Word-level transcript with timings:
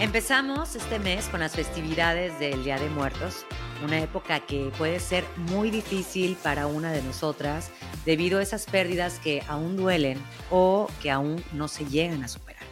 Empezamos 0.00 0.76
este 0.76 0.98
mes 0.98 1.28
con 1.28 1.40
las 1.40 1.54
festividades 1.54 2.38
del 2.38 2.64
Día 2.64 2.78
de 2.78 2.88
Muertos, 2.88 3.44
una 3.84 4.00
época 4.00 4.40
que 4.40 4.72
puede 4.78 4.98
ser 4.98 5.24
muy 5.36 5.70
difícil 5.70 6.38
para 6.42 6.66
una 6.66 6.90
de 6.90 7.02
nosotras 7.02 7.70
debido 8.06 8.38
a 8.38 8.42
esas 8.42 8.64
pérdidas 8.64 9.18
que 9.18 9.42
aún 9.46 9.76
duelen 9.76 10.16
o 10.50 10.88
que 11.02 11.10
aún 11.10 11.44
no 11.52 11.68
se 11.68 11.84
llegan 11.84 12.24
a 12.24 12.28
superar. 12.28 12.62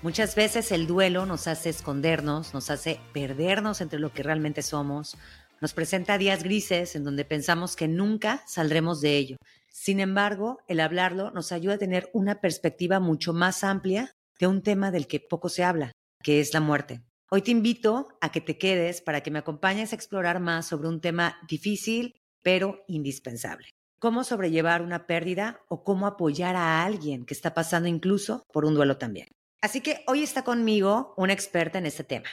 Muchas 0.00 0.36
veces 0.36 0.70
el 0.70 0.86
duelo 0.86 1.26
nos 1.26 1.48
hace 1.48 1.70
escondernos, 1.70 2.54
nos 2.54 2.70
hace 2.70 3.00
perdernos 3.12 3.80
entre 3.80 3.98
lo 3.98 4.12
que 4.12 4.22
realmente 4.22 4.62
somos, 4.62 5.16
nos 5.60 5.74
presenta 5.74 6.18
días 6.18 6.44
grises 6.44 6.94
en 6.94 7.02
donde 7.02 7.24
pensamos 7.24 7.74
que 7.74 7.88
nunca 7.88 8.44
saldremos 8.46 9.00
de 9.00 9.16
ello. 9.16 9.36
Sin 9.72 9.98
embargo, 9.98 10.60
el 10.68 10.78
hablarlo 10.78 11.32
nos 11.32 11.50
ayuda 11.50 11.74
a 11.74 11.78
tener 11.78 12.08
una 12.12 12.40
perspectiva 12.40 13.00
mucho 13.00 13.32
más 13.32 13.64
amplia 13.64 14.14
de 14.38 14.46
un 14.46 14.62
tema 14.62 14.92
del 14.92 15.08
que 15.08 15.18
poco 15.18 15.48
se 15.48 15.64
habla, 15.64 15.90
que 16.22 16.40
es 16.40 16.52
la 16.52 16.60
muerte. 16.60 17.02
Hoy 17.30 17.42
te 17.42 17.50
invito 17.50 18.08
a 18.20 18.32
que 18.32 18.40
te 18.40 18.58
quedes 18.58 19.00
para 19.00 19.22
que 19.22 19.30
me 19.30 19.38
acompañes 19.38 19.92
a 19.92 19.96
explorar 19.96 20.40
más 20.40 20.66
sobre 20.66 20.88
un 20.88 21.00
tema 21.00 21.38
difícil, 21.46 22.14
pero 22.42 22.84
indispensable. 22.88 23.68
Cómo 23.98 24.24
sobrellevar 24.24 24.82
una 24.82 25.06
pérdida 25.06 25.60
o 25.68 25.84
cómo 25.84 26.06
apoyar 26.06 26.56
a 26.56 26.84
alguien 26.84 27.24
que 27.24 27.34
está 27.34 27.52
pasando 27.52 27.88
incluso 27.88 28.44
por 28.52 28.64
un 28.64 28.74
duelo 28.74 28.96
también. 28.96 29.28
Así 29.60 29.80
que 29.80 30.04
hoy 30.06 30.22
está 30.22 30.44
conmigo 30.44 31.14
una 31.16 31.32
experta 31.32 31.78
en 31.78 31.86
este 31.86 32.04
tema. 32.04 32.28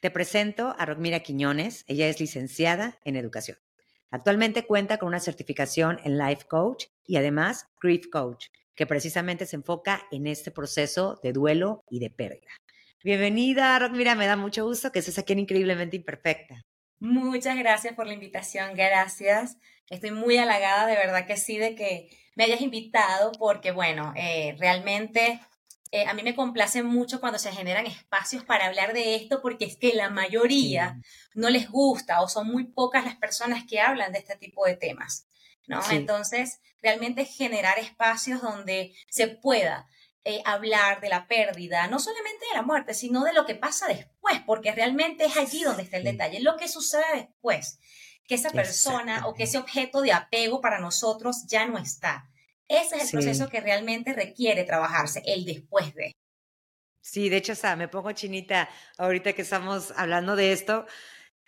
Te 0.00 0.10
presento 0.10 0.74
a 0.76 0.84
Rogmira 0.84 1.20
Quiñones. 1.20 1.84
Ella 1.86 2.08
es 2.08 2.20
licenciada 2.20 2.98
en 3.04 3.16
educación. 3.16 3.56
Actualmente 4.10 4.66
cuenta 4.66 4.98
con 4.98 5.08
una 5.08 5.20
certificación 5.20 5.98
en 6.04 6.18
Life 6.18 6.46
Coach 6.46 6.86
y 7.06 7.16
además 7.16 7.68
Grief 7.80 8.08
Coach, 8.12 8.46
que 8.74 8.86
precisamente 8.86 9.46
se 9.46 9.56
enfoca 9.56 10.06
en 10.10 10.26
este 10.26 10.50
proceso 10.50 11.18
de 11.22 11.32
duelo 11.32 11.84
y 11.88 12.00
de 12.00 12.10
pérdida. 12.10 12.50
Bienvenida, 13.04 13.78
Rock. 13.78 13.92
Mira, 13.92 14.14
me 14.14 14.26
da 14.26 14.34
mucho 14.34 14.64
gusto 14.64 14.90
que 14.90 15.00
estés 15.00 15.18
aquí 15.18 15.34
en 15.34 15.40
Increíblemente 15.40 15.94
Imperfecta. 15.94 16.64
Muchas 17.00 17.54
gracias 17.58 17.92
por 17.92 18.06
la 18.06 18.14
invitación, 18.14 18.74
gracias. 18.74 19.58
Estoy 19.90 20.10
muy 20.10 20.38
halagada, 20.38 20.86
de 20.86 20.96
verdad 20.96 21.26
que 21.26 21.36
sí, 21.36 21.58
de 21.58 21.74
que 21.74 22.08
me 22.34 22.44
hayas 22.44 22.62
invitado, 22.62 23.32
porque 23.32 23.72
bueno, 23.72 24.14
eh, 24.16 24.56
realmente 24.58 25.38
eh, 25.90 26.06
a 26.06 26.14
mí 26.14 26.22
me 26.22 26.34
complace 26.34 26.82
mucho 26.82 27.20
cuando 27.20 27.38
se 27.38 27.52
generan 27.52 27.84
espacios 27.84 28.42
para 28.42 28.68
hablar 28.68 28.94
de 28.94 29.16
esto, 29.16 29.42
porque 29.42 29.66
es 29.66 29.76
que 29.76 29.92
la 29.92 30.08
mayoría 30.08 30.98
no 31.34 31.50
les 31.50 31.68
gusta 31.68 32.22
o 32.22 32.28
son 32.28 32.48
muy 32.48 32.64
pocas 32.64 33.04
las 33.04 33.16
personas 33.16 33.64
que 33.68 33.80
hablan 33.80 34.12
de 34.12 34.20
este 34.20 34.36
tipo 34.36 34.64
de 34.64 34.76
temas, 34.76 35.26
¿no? 35.66 35.82
Entonces, 35.90 36.58
realmente 36.80 37.26
generar 37.26 37.78
espacios 37.78 38.40
donde 38.40 38.94
se 39.10 39.28
pueda 39.28 39.86
eh, 40.26 40.40
hablar 40.46 41.00
de 41.00 41.10
la 41.10 41.26
pérdida, 41.26 41.86
no 41.86 41.98
solamente 41.98 42.46
de 42.50 42.56
la 42.56 42.62
muerte, 42.62 42.94
sino 42.94 43.24
de 43.24 43.34
lo 43.34 43.44
que 43.44 43.54
pasa 43.54 43.86
después, 43.88 44.40
porque 44.46 44.72
realmente 44.72 45.26
es 45.26 45.36
allí 45.36 45.62
donde 45.62 45.82
está 45.82 45.98
el 45.98 46.04
detalle, 46.04 46.40
lo 46.40 46.56
que 46.56 46.66
sucede 46.66 47.04
después, 47.14 47.78
que 48.26 48.36
esa 48.36 48.48
persona 48.50 49.26
o 49.26 49.34
que 49.34 49.42
ese 49.42 49.58
objeto 49.58 50.00
de 50.00 50.12
apego 50.12 50.62
para 50.62 50.78
nosotros 50.78 51.44
ya 51.46 51.66
no 51.66 51.78
está. 51.78 52.30
Ese 52.68 52.96
es 52.96 53.04
el 53.04 53.10
proceso 53.10 53.50
que 53.50 53.60
realmente 53.60 54.14
requiere 54.14 54.64
trabajarse, 54.64 55.22
el 55.26 55.44
después 55.44 55.94
de. 55.94 56.12
Sí, 57.02 57.28
de 57.28 57.36
hecho, 57.36 57.52
o 57.52 57.56
sea, 57.56 57.76
me 57.76 57.88
pongo 57.88 58.12
chinita 58.12 58.70
ahorita 58.96 59.34
que 59.34 59.42
estamos 59.42 59.92
hablando 59.94 60.36
de 60.36 60.52
esto, 60.52 60.86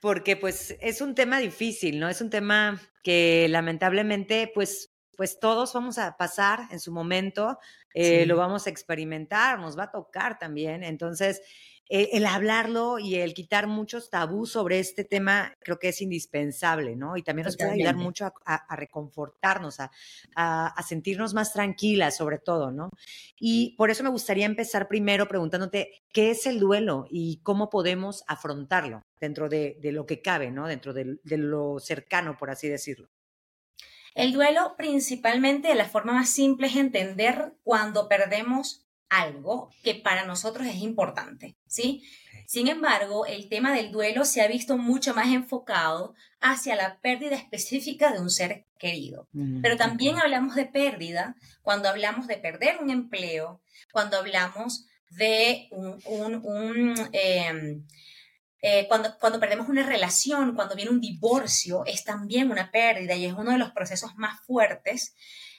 porque 0.02 0.36
pues 0.36 0.76
es 0.80 1.00
un 1.00 1.14
tema 1.14 1.38
difícil, 1.38 1.98
¿no? 1.98 2.10
Es 2.10 2.20
un 2.20 2.28
tema 2.28 2.78
que 3.02 3.46
lamentablemente 3.48 4.50
pues 4.54 4.92
pues 5.16 5.40
todos 5.40 5.72
vamos 5.72 5.98
a 5.98 6.16
pasar 6.16 6.68
en 6.70 6.80
su 6.80 6.92
momento, 6.92 7.58
eh, 7.94 8.26
lo 8.26 8.36
vamos 8.36 8.66
a 8.66 8.70
experimentar, 8.70 9.58
nos 9.58 9.78
va 9.78 9.84
a 9.84 9.90
tocar 9.90 10.38
también. 10.38 10.84
Entonces, 10.84 11.42
eh, 11.88 12.10
el 12.14 12.26
hablarlo 12.26 12.98
y 12.98 13.14
el 13.14 13.32
quitar 13.32 13.68
muchos 13.68 14.10
tabús 14.10 14.50
sobre 14.50 14.80
este 14.80 15.04
tema 15.04 15.54
creo 15.60 15.78
que 15.78 15.90
es 15.90 16.00
indispensable, 16.00 16.96
¿no? 16.96 17.16
Y 17.16 17.22
también 17.22 17.46
nos 17.46 17.56
puede 17.56 17.72
ayudar 17.72 17.94
mucho 17.94 18.32
a, 18.44 18.76
reconfortarnos, 18.76 19.78
a, 19.78 19.92
a, 20.34 20.82
sentirnos 20.82 21.32
más 21.32 21.52
tranquilas 21.52 22.16
sobre 22.16 22.38
todo, 22.38 22.72
¿no? 22.72 22.90
Y 23.38 23.76
por 23.76 23.90
eso 23.90 24.02
me 24.02 24.10
gustaría 24.10 24.46
empezar 24.46 24.88
primero 24.88 25.28
preguntándote 25.28 26.02
qué 26.12 26.32
es 26.32 26.46
el 26.46 26.58
duelo 26.58 27.06
y 27.08 27.40
cómo 27.44 27.70
podemos 27.70 28.24
afrontarlo 28.26 29.04
dentro 29.20 29.48
de, 29.48 29.78
de 29.80 29.92
lo 29.92 30.06
que 30.06 30.20
cabe, 30.20 30.50
¿no? 30.50 30.66
Dentro 30.66 30.92
de, 30.92 31.18
de 31.22 31.36
lo 31.38 31.78
cercano, 31.78 32.36
por 32.36 32.50
así 32.50 32.68
decirlo. 32.68 33.08
El 34.16 34.32
duelo 34.32 34.76
principalmente 34.78 35.68
de 35.68 35.74
la 35.74 35.84
forma 35.84 36.14
más 36.14 36.30
simple 36.30 36.68
es 36.68 36.76
entender 36.76 37.52
cuando 37.62 38.08
perdemos 38.08 38.86
algo 39.10 39.70
que 39.82 39.94
para 39.94 40.24
nosotros 40.24 40.66
es 40.66 40.76
importante, 40.76 41.54
¿sí? 41.66 42.02
Sin 42.46 42.68
embargo, 42.68 43.26
el 43.26 43.50
tema 43.50 43.74
del 43.74 43.92
duelo 43.92 44.24
se 44.24 44.40
ha 44.40 44.48
visto 44.48 44.78
mucho 44.78 45.14
más 45.14 45.28
enfocado 45.28 46.14
hacia 46.40 46.76
la 46.76 46.98
pérdida 47.00 47.36
específica 47.36 48.10
de 48.10 48.20
un 48.20 48.30
ser 48.30 48.64
querido. 48.78 49.28
Mm, 49.32 49.60
Pero 49.60 49.76
también 49.76 50.16
hablamos 50.18 50.54
de 50.54 50.64
pérdida 50.64 51.36
cuando 51.60 51.90
hablamos 51.90 52.26
de 52.26 52.38
perder 52.38 52.78
un 52.80 52.88
empleo, 52.88 53.60
cuando 53.92 54.16
hablamos 54.16 54.86
de 55.10 55.68
un, 55.72 56.04
em, 56.42 56.94
eh, 57.12 57.82
cuando, 58.88 59.16
cuando 59.18 59.38
perdemos 59.38 59.68
una 59.68 59.86
relación, 59.86 60.54
cuando 60.54 60.74
viene 60.74 60.90
un 60.90 61.00
divorcio, 61.00 61.84
es 61.84 62.04
también 62.04 62.50
una 62.50 62.70
pérdida 62.70 63.14
y 63.14 63.26
es 63.26 63.32
uno 63.32 63.52
de 63.52 63.58
los 63.58 63.70
procesos 63.70 64.16
más 64.16 64.40
fuertes. 64.44 65.14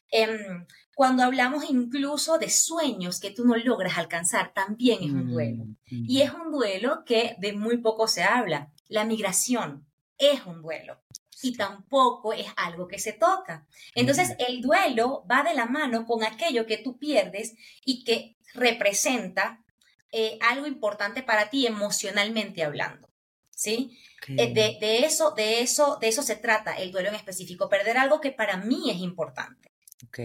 Em, 0.10 0.66
cuando 0.96 1.24
hablamos 1.24 1.70
incluso 1.70 2.38
de 2.40 2.50
sueños 2.50 3.20
que 3.20 3.32
tú 3.32 3.46
no 3.46 3.56
logras 3.56 3.98
alcanzar, 3.98 4.54
también 4.54 5.04
es 5.04 5.12
un 5.12 5.30
duelo. 5.30 5.66
Mm, 5.92 6.06
y 6.10 6.22
es 6.22 6.34
un 6.34 6.52
duelo 6.52 7.04
que 7.06 7.36
de 7.40 7.54
muy 7.54 7.78
poco 7.78 8.08
se 8.08 8.24
habla. 8.24 8.72
La 8.88 9.06
migración 9.06 9.86
es 10.18 10.46
un 10.46 10.62
duelo 10.62 11.00
y 11.44 11.56
tampoco 11.56 12.34
es 12.34 12.48
algo 12.56 12.88
que 12.88 13.00
se 13.00 13.14
toca. 13.14 13.68
Entonces, 13.94 14.36
el 14.40 14.62
duelo 14.62 15.24
va 15.30 15.44
de 15.44 15.54
la 15.54 15.68
mano 15.68 16.06
con 16.06 16.24
aquello 16.24 16.66
que 16.66 16.78
tú 16.78 16.98
pierdes 16.98 17.56
y 17.86 18.04
que 18.04 18.38
representa 18.54 19.64
eh, 20.12 20.38
algo 20.42 20.68
importante 20.68 21.24
para 21.24 21.50
ti 21.50 21.68
emocionalmente 21.68 22.64
hablando. 22.64 23.10
¿Sí? 23.52 23.98
Eh, 24.28 24.54
de, 24.54 24.78
de, 24.80 25.00
eso, 25.00 25.32
de 25.32 25.62
eso, 25.62 25.98
de 26.00 26.10
eso 26.10 26.22
se 26.22 26.36
trata 26.36 26.74
el 26.74 26.92
duelo 26.92 27.10
en 27.10 27.16
específico, 27.16 27.70
perder 27.70 27.98
algo 27.98 28.22
que 28.22 28.32
para 28.32 28.58
mí 28.58 28.92
es 28.92 28.98
importante. 28.98 29.72
Ok. 30.06 30.20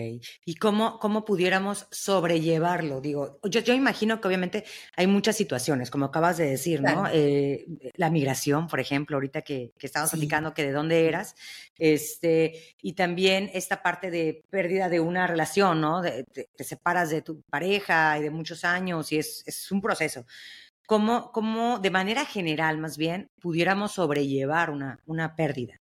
¿Y 0.44 0.56
cómo, 0.56 0.98
cómo 0.98 1.24
pudiéramos 1.24 1.86
sobrellevarlo? 1.90 3.00
Digo, 3.00 3.40
yo, 3.44 3.60
yo 3.60 3.72
imagino 3.72 4.20
que 4.20 4.28
obviamente 4.28 4.64
hay 4.96 5.06
muchas 5.06 5.34
situaciones, 5.34 5.90
como 5.90 6.04
acabas 6.04 6.36
de 6.36 6.44
decir, 6.44 6.82
¿no? 6.82 7.06
Eh, 7.10 7.66
la 7.94 8.10
migración, 8.10 8.68
por 8.68 8.80
ejemplo, 8.80 9.16
ahorita 9.16 9.40
que, 9.40 9.72
que 9.78 9.86
estábamos 9.86 10.10
platicando 10.10 10.52
que 10.52 10.64
de 10.64 10.72
dónde 10.72 11.08
eras, 11.08 11.36
este, 11.78 12.76
y 12.82 12.92
también 12.92 13.50
esta 13.54 13.82
parte 13.82 14.10
de 14.10 14.44
pérdida 14.50 14.90
de 14.90 15.00
una 15.00 15.26
relación, 15.26 15.80
¿no? 15.80 16.02
te 16.02 16.64
separas 16.64 17.08
de 17.08 17.22
tu 17.22 17.40
pareja 17.42 18.18
y 18.18 18.22
de 18.22 18.30
muchos 18.30 18.64
años 18.64 19.10
y 19.10 19.18
es, 19.18 19.42
es 19.46 19.72
un 19.72 19.80
proceso. 19.80 20.26
¿Cómo, 20.86 21.32
¿Cómo, 21.32 21.78
de 21.78 21.90
manera 21.90 22.26
general, 22.26 22.76
más 22.76 22.98
bien, 22.98 23.30
pudiéramos 23.40 23.92
sobrellevar 23.92 24.68
una, 24.68 25.00
una 25.06 25.34
pérdida? 25.34 25.80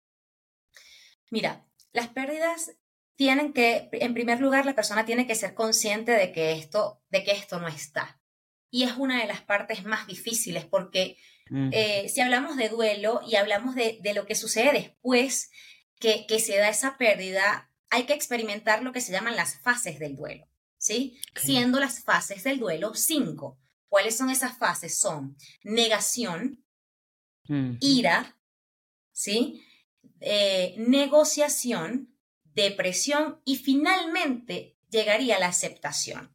Mira, 1.30 1.64
las 1.92 2.08
pérdidas 2.08 2.76
tienen 3.18 3.52
que, 3.52 3.88
en 3.90 4.14
primer 4.14 4.40
lugar, 4.40 4.64
la 4.64 4.76
persona 4.76 5.04
tiene 5.04 5.26
que 5.26 5.34
ser 5.34 5.52
consciente 5.52 6.12
de 6.12 6.30
que 6.30 6.52
esto, 6.52 7.02
de 7.10 7.24
que 7.24 7.32
esto 7.32 7.58
no 7.58 7.66
está. 7.66 8.20
Y 8.70 8.84
es 8.84 8.92
una 8.96 9.20
de 9.20 9.26
las 9.26 9.42
partes 9.42 9.84
más 9.84 10.06
difíciles 10.06 10.64
porque 10.64 11.16
mm. 11.50 11.70
eh, 11.72 12.08
si 12.08 12.20
hablamos 12.20 12.56
de 12.56 12.68
duelo 12.68 13.20
y 13.26 13.34
hablamos 13.34 13.74
de, 13.74 14.00
lo 14.14 14.24
que 14.24 14.36
sucede 14.36 14.70
después 14.70 15.50
que, 15.98 16.26
que, 16.28 16.38
se 16.38 16.58
da 16.58 16.68
esa 16.68 16.96
pérdida, 16.96 17.72
hay 17.90 18.04
que 18.04 18.12
experimentar 18.12 18.84
lo 18.84 18.92
que 18.92 19.00
se 19.00 19.10
llaman 19.10 19.34
las 19.34 19.60
fases 19.62 19.98
del 19.98 20.14
duelo, 20.14 20.46
¿sí? 20.76 21.18
Siendo 21.34 21.80
las 21.80 22.04
fases 22.04 22.44
del 22.44 22.60
duelo 22.60 22.94
cinco. 22.94 23.58
¿Cuáles 23.88 24.16
son 24.16 24.30
esas 24.30 24.56
fases? 24.56 24.96
Son 24.96 25.36
negación, 25.64 26.64
ira, 27.80 28.38
¿sí? 29.10 29.64
Eh, 30.20 30.76
negociación, 30.78 32.14
depresión 32.54 33.40
y 33.44 33.56
finalmente 33.56 34.76
llegaría 34.90 35.38
la 35.38 35.48
aceptación. 35.48 36.34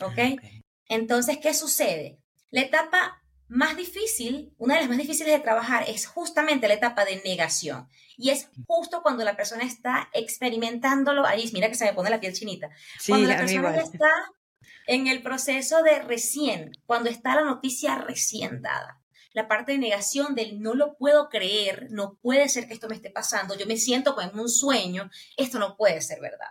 Ah, 0.00 0.06
¿Ok? 0.06 0.40
Entonces, 0.88 1.38
¿qué 1.38 1.54
sucede? 1.54 2.18
La 2.50 2.62
etapa 2.62 3.22
más 3.48 3.76
difícil, 3.76 4.54
una 4.56 4.74
de 4.74 4.80
las 4.80 4.88
más 4.88 4.98
difíciles 4.98 5.32
de 5.32 5.40
trabajar 5.40 5.84
es 5.86 6.06
justamente 6.06 6.68
la 6.68 6.74
etapa 6.74 7.04
de 7.04 7.22
negación. 7.22 7.88
Y 8.16 8.30
es 8.30 8.48
justo 8.66 9.02
cuando 9.02 9.24
la 9.24 9.36
persona 9.36 9.64
está 9.64 10.08
experimentándolo. 10.14 11.26
Ahí, 11.26 11.50
mira 11.52 11.68
que 11.68 11.74
se 11.74 11.84
me 11.84 11.92
pone 11.92 12.10
la 12.10 12.20
piel 12.20 12.32
chinita. 12.32 12.70
cuando 13.06 13.28
la 13.28 13.36
persona 13.36 13.76
está 13.76 14.10
en 14.86 15.06
el 15.06 15.22
proceso 15.22 15.82
de 15.82 16.00
recién, 16.00 16.72
cuando 16.86 17.10
está 17.10 17.34
la 17.34 17.44
noticia 17.44 17.98
recién 17.98 18.62
dada 18.62 19.01
la 19.34 19.48
parte 19.48 19.72
de 19.72 19.78
negación 19.78 20.34
del 20.34 20.60
no 20.60 20.74
lo 20.74 20.96
puedo 20.96 21.28
creer, 21.28 21.88
no 21.90 22.18
puede 22.20 22.48
ser 22.48 22.66
que 22.66 22.74
esto 22.74 22.88
me 22.88 22.94
esté 22.94 23.10
pasando, 23.10 23.56
yo 23.56 23.66
me 23.66 23.76
siento 23.76 24.14
como 24.14 24.28
en 24.28 24.38
un 24.38 24.48
sueño, 24.48 25.10
esto 25.36 25.58
no 25.58 25.76
puede 25.76 26.00
ser 26.00 26.20
verdad. 26.20 26.50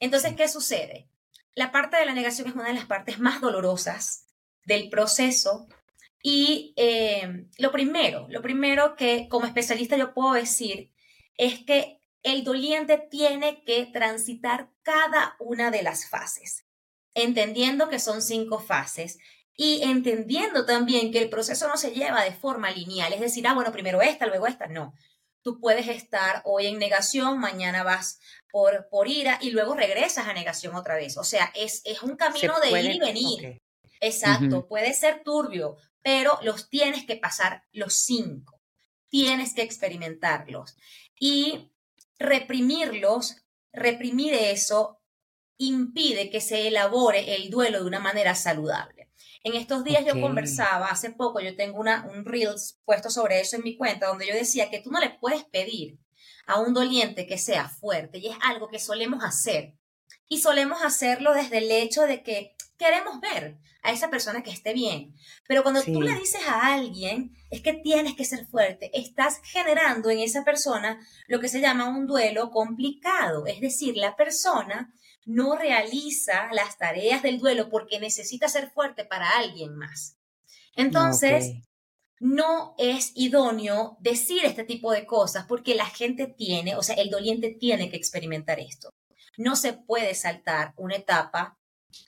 Entonces, 0.00 0.34
¿qué 0.36 0.48
sucede? 0.48 1.08
La 1.54 1.72
parte 1.72 1.96
de 1.96 2.06
la 2.06 2.14
negación 2.14 2.48
es 2.48 2.54
una 2.54 2.68
de 2.68 2.74
las 2.74 2.86
partes 2.86 3.18
más 3.18 3.40
dolorosas 3.40 4.26
del 4.64 4.90
proceso 4.90 5.66
Y 6.22 6.74
eh, 6.76 7.46
lo 7.58 7.70
primero, 7.70 8.26
lo 8.28 8.42
primero 8.42 8.96
que 8.96 9.28
como 9.28 9.46
especialista 9.46 9.96
yo 9.96 10.14
puedo 10.14 10.34
decir 10.34 10.92
es 11.36 11.64
que 11.64 12.00
el 12.22 12.42
doliente 12.44 12.98
tiene 12.98 13.62
que 13.64 13.86
transitar 13.86 14.70
cada 14.82 15.36
una 15.38 15.70
de 15.70 15.82
las 15.82 16.08
fases, 16.08 16.66
entendiendo 17.14 17.88
que 17.88 18.00
son 18.00 18.20
cinco 18.20 18.58
fases 18.58 19.18
y 19.60 19.82
entendiendo 19.82 20.64
también 20.64 21.10
que 21.10 21.18
el 21.18 21.28
proceso 21.28 21.66
no 21.66 21.76
se 21.76 21.90
lleva 21.90 22.22
de 22.22 22.30
forma 22.30 22.70
lineal, 22.70 23.12
es 23.12 23.20
decir, 23.20 23.44
ah, 23.48 23.54
bueno, 23.54 23.72
primero 23.72 24.00
esta, 24.00 24.24
luego 24.26 24.46
esta, 24.46 24.68
no. 24.68 24.94
Tú 25.42 25.58
puedes 25.58 25.88
estar 25.88 26.42
hoy 26.44 26.66
en 26.66 26.78
negación, 26.78 27.40
mañana 27.40 27.82
vas 27.82 28.20
por, 28.52 28.88
por 28.88 29.08
ira 29.08 29.36
y 29.42 29.50
luego 29.50 29.74
regresas 29.74 30.28
a 30.28 30.32
negación 30.32 30.76
otra 30.76 30.94
vez. 30.94 31.16
O 31.16 31.24
sea, 31.24 31.52
es, 31.56 31.82
es 31.84 32.04
un 32.04 32.14
camino 32.14 32.60
de 32.60 32.70
ir 32.80 32.92
y 32.92 33.00
venir. 33.00 33.60
Exacto, 34.00 34.68
puede 34.68 34.94
ser 34.94 35.24
turbio, 35.24 35.76
pero 36.02 36.38
los 36.42 36.68
tienes 36.70 37.04
que 37.04 37.16
pasar 37.16 37.64
los 37.72 37.94
cinco. 37.94 38.60
Tienes 39.08 39.54
que 39.54 39.62
experimentarlos. 39.62 40.76
Y 41.18 41.72
reprimirlos, 42.20 43.42
reprimir 43.72 44.34
eso, 44.34 45.00
impide 45.56 46.30
que 46.30 46.40
se 46.40 46.68
elabore 46.68 47.34
el 47.34 47.50
duelo 47.50 47.80
de 47.80 47.86
una 47.86 47.98
manera 47.98 48.36
saludable. 48.36 48.97
En 49.44 49.54
estos 49.54 49.84
días 49.84 50.04
yo 50.04 50.20
conversaba, 50.20 50.86
hace 50.86 51.10
poco 51.10 51.40
yo 51.40 51.54
tengo 51.56 51.78
una, 51.78 52.06
un 52.06 52.24
Reels 52.24 52.80
puesto 52.84 53.10
sobre 53.10 53.40
eso 53.40 53.56
en 53.56 53.62
mi 53.62 53.76
cuenta, 53.76 54.08
donde 54.08 54.26
yo 54.26 54.34
decía 54.34 54.70
que 54.70 54.80
tú 54.80 54.90
no 54.90 55.00
le 55.00 55.10
puedes 55.10 55.44
pedir 55.44 55.98
a 56.46 56.60
un 56.60 56.74
doliente 56.74 57.26
que 57.26 57.38
sea 57.38 57.68
fuerte, 57.68 58.18
y 58.18 58.28
es 58.28 58.36
algo 58.42 58.68
que 58.68 58.78
solemos 58.78 59.22
hacer. 59.22 59.74
Y 60.28 60.40
solemos 60.40 60.82
hacerlo 60.82 61.32
desde 61.34 61.58
el 61.58 61.70
hecho 61.70 62.02
de 62.02 62.22
que 62.22 62.54
queremos 62.78 63.20
ver 63.20 63.58
a 63.82 63.92
esa 63.92 64.10
persona 64.10 64.42
que 64.42 64.50
esté 64.50 64.72
bien. 64.72 65.14
Pero 65.46 65.62
cuando 65.62 65.82
tú 65.82 66.00
le 66.00 66.14
dices 66.14 66.40
a 66.46 66.74
alguien, 66.74 67.36
es 67.50 67.60
que 67.60 67.74
tienes 67.74 68.14
que 68.14 68.24
ser 68.24 68.46
fuerte, 68.46 68.90
estás 68.92 69.40
generando 69.44 70.10
en 70.10 70.20
esa 70.20 70.44
persona 70.44 70.98
lo 71.26 71.40
que 71.40 71.48
se 71.48 71.60
llama 71.60 71.88
un 71.88 72.06
duelo 72.06 72.50
complicado. 72.50 73.46
Es 73.46 73.60
decir, 73.60 73.96
la 73.96 74.16
persona 74.16 74.92
no 75.28 75.56
realiza 75.56 76.48
las 76.52 76.78
tareas 76.78 77.22
del 77.22 77.38
duelo 77.38 77.68
porque 77.68 78.00
necesita 78.00 78.48
ser 78.48 78.70
fuerte 78.70 79.04
para 79.04 79.28
alguien 79.28 79.76
más. 79.76 80.16
Entonces, 80.74 81.52
no 82.18 82.74
es 82.78 83.12
idóneo 83.14 83.98
decir 84.00 84.46
este 84.46 84.64
tipo 84.64 84.90
de 84.90 85.04
cosas 85.04 85.44
porque 85.46 85.74
la 85.74 85.84
gente 85.84 86.28
tiene, 86.28 86.76
o 86.76 86.82
sea, 86.82 86.94
el 86.94 87.10
doliente 87.10 87.50
tiene 87.50 87.90
que 87.90 87.98
experimentar 87.98 88.58
esto. 88.58 88.88
No 89.36 89.54
se 89.54 89.74
puede 89.74 90.14
saltar 90.14 90.72
una 90.78 90.96
etapa 90.96 91.58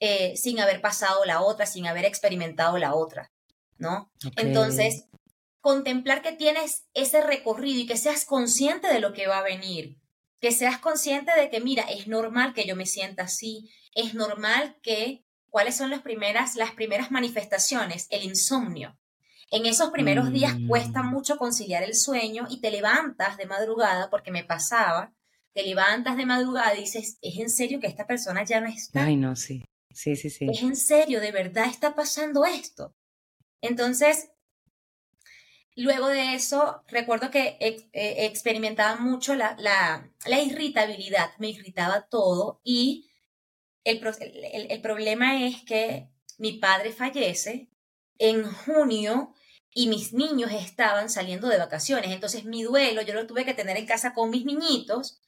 eh, 0.00 0.34
sin 0.38 0.58
haber 0.58 0.81
pasado 0.81 1.26
la 1.26 1.43
otra, 1.43 1.67
sin 1.67 1.87
haber 1.87 2.06
experimentado 2.06 2.78
la 2.78 2.94
otra, 2.94 3.31
¿no? 3.76 4.11
Entonces, 4.37 5.05
contemplar 5.61 6.22
que 6.22 6.32
tienes 6.32 6.87
ese 6.94 7.20
recorrido 7.20 7.81
y 7.81 7.87
que 7.87 7.99
seas 7.99 8.25
consciente 8.25 8.88
de 8.88 9.00
lo 9.00 9.12
que 9.12 9.26
va 9.26 9.40
a 9.40 9.44
venir, 9.44 10.00
que 10.40 10.52
seas 10.52 10.78
consciente 10.78 11.32
de 11.38 11.50
que, 11.50 11.60
mira, 11.60 11.82
es 11.84 12.06
normal 12.06 12.54
que 12.54 12.66
yo 12.66 12.75
me 12.75 12.87
sienta 12.87 13.25
así, 13.25 13.70
es 13.94 14.14
normal 14.14 14.78
que, 14.82 15.25
¿cuáles 15.50 15.76
son 15.76 15.90
las 15.90 16.00
primeras, 16.00 16.56
las 16.56 16.72
primeras 16.72 17.10
manifestaciones? 17.10 18.06
El 18.10 18.25
insomnio. 18.25 18.98
En 19.50 19.66
esos 19.66 19.90
primeros 19.90 20.32
días 20.32 20.54
cuesta 20.69 21.02
mm. 21.02 21.10
mucho 21.10 21.37
conciliar 21.37 21.82
el 21.82 21.94
sueño 21.94 22.46
y 22.48 22.60
te 22.60 22.70
levantas 22.70 23.37
de 23.37 23.46
madrugada, 23.46 24.08
porque 24.08 24.31
me 24.31 24.44
pasaba, 24.44 25.12
te 25.52 25.62
levantas 25.64 26.16
de 26.16 26.25
madrugada 26.25 26.75
y 26.76 26.82
dices, 26.82 27.19
¿es 27.20 27.38
en 27.38 27.50
serio 27.50 27.81
que 27.81 27.88
esta 27.88 28.06
persona 28.06 28.44
ya 28.44 28.60
no 28.60 28.69
está? 28.69 29.04
Ay, 29.04 29.16
no, 29.16 29.34
sí. 29.34 29.64
Sí, 29.93 30.14
sí, 30.14 30.31
sí. 30.31 30.46
Es 30.48 30.62
en 30.62 30.76
serio, 30.76 31.20
de 31.20 31.32
verdad 31.32 31.66
está 31.66 31.96
pasando 31.96 32.44
esto. 32.44 32.94
Entonces, 33.60 34.31
luego 35.82 36.09
de 36.09 36.35
eso, 36.35 36.82
recuerdo 36.88 37.31
que 37.31 37.56
experimentaba 37.93 38.97
mucho 38.97 39.35
la, 39.35 39.56
la, 39.59 40.43
irritabilidad, 40.43 41.31
me 41.38 41.49
irritaba 41.50 42.03
todo 42.03 42.61
y 42.65 43.11
el, 43.85 44.00
el, 44.71 44.81
problema 44.81 45.44
es 45.44 45.62
que 45.62 46.09
mi 46.38 46.55
padre 46.55 46.93
fallece 46.93 47.71
en 48.19 48.44
junio 48.44 49.35
y 49.73 49.88
mis 49.88 50.12
niños 50.12 50.53
estaban 50.53 51.09
saliendo 51.09 51.49
de 51.49 51.59
vacaciones. 51.59 52.11
Entonces 52.11 52.44
mi 52.44 52.62
duelo 52.62 53.03
yo 53.03 53.15
lo 53.15 53.27
tuve 53.27 53.44
que 53.44 53.55
tener 53.55 53.77
en 53.77 53.87
casa 53.87 54.12
con 54.12 54.31
mis 54.31 54.44
niñitos, 54.44 55.21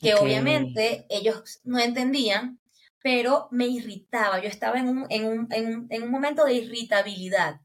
que 0.00 0.14
obviamente 0.14 1.06
ellos 1.08 1.60
no 1.64 1.78
entendían 1.78 2.60
pero 3.02 3.48
me 3.50 3.66
irritaba, 3.66 4.40
yo 4.40 4.48
estaba 4.48 4.78
en 4.78 4.88
un, 4.88 5.06
en 5.08 5.24
un, 5.26 5.86
en 5.90 6.02
un, 6.02 6.10
momento 6.10 6.44
de 6.44 6.54
irritabilidad. 6.54 7.60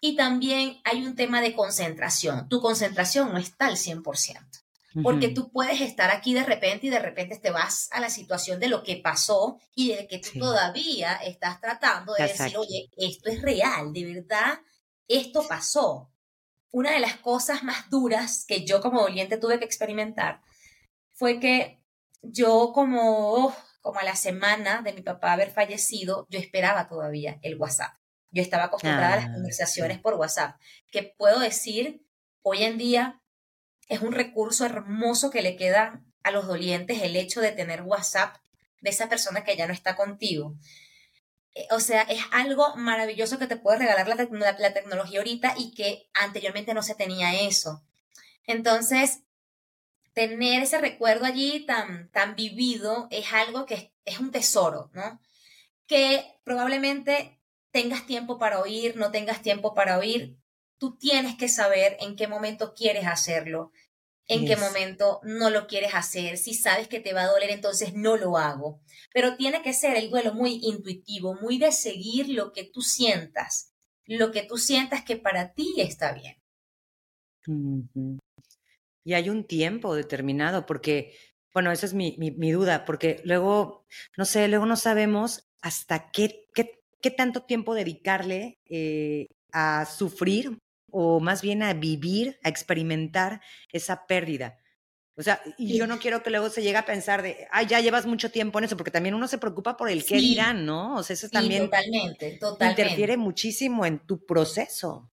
Y 0.00 0.16
también 0.16 0.80
hay 0.84 1.04
un 1.04 1.16
tema 1.16 1.40
de 1.40 1.54
concentración. 1.54 2.48
Tu 2.48 2.60
concentración 2.60 3.32
no 3.32 3.38
está 3.38 3.66
al 3.66 3.76
100%, 3.76 4.02
porque 5.02 5.28
tú 5.28 5.50
puedes 5.50 5.80
estar 5.80 6.10
aquí 6.10 6.34
de 6.34 6.44
repente 6.44 6.86
y 6.86 6.90
de 6.90 7.00
repente 7.00 7.36
te 7.36 7.50
vas 7.50 7.88
a 7.90 8.00
la 8.00 8.08
situación 8.08 8.60
de 8.60 8.68
lo 8.68 8.82
que 8.82 8.96
pasó 8.96 9.58
y 9.74 9.92
de 9.94 10.06
que 10.06 10.18
tú 10.18 10.38
todavía 10.38 11.14
estás 11.16 11.60
tratando 11.60 12.14
de 12.14 12.24
decir, 12.24 12.56
oye, 12.56 12.90
esto 12.96 13.30
es 13.30 13.42
real, 13.42 13.92
de 13.92 14.14
verdad, 14.14 14.60
esto 15.08 15.46
pasó. 15.48 16.12
Una 16.70 16.92
de 16.92 17.00
las 17.00 17.16
cosas 17.16 17.62
más 17.64 17.90
duras 17.90 18.44
que 18.46 18.64
yo 18.64 18.80
como 18.80 19.00
doliente 19.00 19.38
tuve 19.38 19.58
que 19.58 19.64
experimentar 19.64 20.42
fue 21.14 21.40
que 21.40 21.82
yo 22.22 22.72
como, 22.72 23.32
oh, 23.32 23.56
como 23.80 23.98
a 23.98 24.04
la 24.04 24.14
semana 24.14 24.82
de 24.82 24.92
mi 24.92 25.02
papá 25.02 25.32
haber 25.32 25.50
fallecido, 25.50 26.26
yo 26.30 26.38
esperaba 26.38 26.88
todavía 26.88 27.38
el 27.42 27.56
WhatsApp. 27.58 27.97
Yo 28.30 28.42
estaba 28.42 28.64
acostumbrada 28.64 29.14
a 29.14 29.16
las 29.16 29.26
ah, 29.26 29.32
conversaciones 29.34 29.98
por 29.98 30.14
WhatsApp, 30.14 30.60
que 30.90 31.02
puedo 31.02 31.40
decir, 31.40 32.04
hoy 32.42 32.64
en 32.64 32.78
día 32.78 33.20
es 33.88 34.00
un 34.00 34.12
recurso 34.12 34.66
hermoso 34.66 35.30
que 35.30 35.42
le 35.42 35.56
queda 35.56 36.02
a 36.22 36.30
los 36.30 36.46
dolientes 36.46 37.02
el 37.02 37.16
hecho 37.16 37.40
de 37.40 37.52
tener 37.52 37.82
WhatsApp 37.82 38.36
de 38.80 38.90
esa 38.90 39.08
persona 39.08 39.44
que 39.44 39.56
ya 39.56 39.66
no 39.66 39.72
está 39.72 39.96
contigo. 39.96 40.56
Eh, 41.54 41.66
o 41.70 41.80
sea, 41.80 42.02
es 42.02 42.20
algo 42.32 42.76
maravilloso 42.76 43.38
que 43.38 43.46
te 43.46 43.56
puede 43.56 43.78
regalar 43.78 44.06
la, 44.08 44.28
la 44.58 44.74
tecnología 44.74 45.20
ahorita 45.20 45.54
y 45.56 45.74
que 45.74 46.08
anteriormente 46.14 46.74
no 46.74 46.82
se 46.82 46.94
tenía 46.94 47.40
eso. 47.40 47.82
Entonces, 48.46 49.22
tener 50.18 50.62
ese 50.62 50.80
recuerdo 50.80 51.26
allí 51.26 51.64
tan, 51.64 52.10
tan 52.10 52.34
vivido 52.34 53.06
es 53.10 53.32
algo 53.32 53.66
que 53.66 53.92
es, 54.04 54.18
un 54.18 54.32
tesoro, 54.32 54.90
¿no? 54.92 55.20
Que 55.86 56.24
probablemente 56.42 57.37
tengas 57.70 58.06
tiempo 58.06 58.38
para 58.38 58.60
oír, 58.60 58.96
no 58.96 59.10
tengas 59.10 59.42
tiempo 59.42 59.74
para 59.74 59.98
oír, 59.98 60.36
tú 60.78 60.96
tienes 60.96 61.36
que 61.36 61.48
saber 61.48 61.96
en 62.00 62.16
qué 62.16 62.28
momento 62.28 62.74
quieres 62.74 63.06
hacerlo, 63.06 63.72
en 64.26 64.46
qué 64.46 64.56
momento 64.56 65.20
no 65.22 65.48
lo 65.50 65.66
quieres 65.66 65.94
hacer. 65.94 66.36
Si 66.36 66.54
sabes 66.54 66.86
que 66.86 67.00
te 67.00 67.14
va 67.14 67.22
a 67.22 67.28
doler, 67.28 67.50
entonces 67.50 67.94
no 67.94 68.16
lo 68.16 68.36
hago. 68.36 68.80
Pero 69.12 69.36
tiene 69.36 69.62
que 69.62 69.72
ser 69.72 69.96
el 69.96 70.10
duelo 70.10 70.34
muy 70.34 70.60
intuitivo, 70.62 71.34
muy 71.40 71.58
de 71.58 71.72
seguir 71.72 72.28
lo 72.28 72.52
que 72.52 72.64
tú 72.64 72.82
sientas, 72.82 73.72
lo 74.04 74.30
que 74.30 74.42
tú 74.42 74.58
sientas 74.58 75.02
que 75.02 75.16
para 75.16 75.54
ti 75.54 75.74
está 75.78 76.12
bien. 76.12 76.36
Y 79.04 79.14
hay 79.14 79.30
un 79.30 79.44
tiempo 79.44 79.94
determinado, 79.94 80.66
porque, 80.66 81.16
bueno, 81.54 81.72
esa 81.72 81.86
es 81.86 81.94
mi, 81.94 82.14
mi, 82.18 82.50
duda, 82.52 82.84
porque 82.84 83.22
luego, 83.24 83.86
no 84.18 84.26
sé, 84.26 84.46
luego 84.48 84.66
no 84.66 84.76
sabemos 84.76 85.48
hasta 85.62 86.10
qué, 86.10 86.46
qué, 86.52 86.77
qué 87.00 87.10
tanto 87.10 87.42
tiempo 87.42 87.74
dedicarle 87.74 88.58
eh, 88.66 89.26
a 89.52 89.86
sufrir 89.86 90.58
o 90.90 91.20
más 91.20 91.42
bien 91.42 91.62
a 91.62 91.74
vivir, 91.74 92.38
a 92.42 92.48
experimentar 92.48 93.40
esa 93.72 94.06
pérdida. 94.06 94.58
O 95.16 95.22
sea, 95.22 95.42
y 95.58 95.76
yo 95.76 95.88
no 95.88 95.98
quiero 95.98 96.22
que 96.22 96.30
luego 96.30 96.48
se 96.48 96.62
llegue 96.62 96.76
a 96.76 96.86
pensar 96.86 97.22
de, 97.22 97.48
ay, 97.50 97.66
ya 97.66 97.80
llevas 97.80 98.06
mucho 98.06 98.30
tiempo 98.30 98.58
en 98.58 98.66
eso, 98.66 98.76
porque 98.76 98.92
también 98.92 99.16
uno 99.16 99.26
se 99.26 99.38
preocupa 99.38 99.76
por 99.76 99.90
el 99.90 100.04
qué 100.04 100.16
dirán, 100.16 100.64
¿no? 100.64 100.94
O 100.94 101.02
sea, 101.02 101.14
eso 101.14 101.28
también 101.28 101.64
totalmente, 101.64 102.38
totalmente. 102.38 102.82
interfiere 102.82 103.16
muchísimo 103.16 103.84
en 103.84 103.98
tu 103.98 104.24
proceso. 104.24 105.10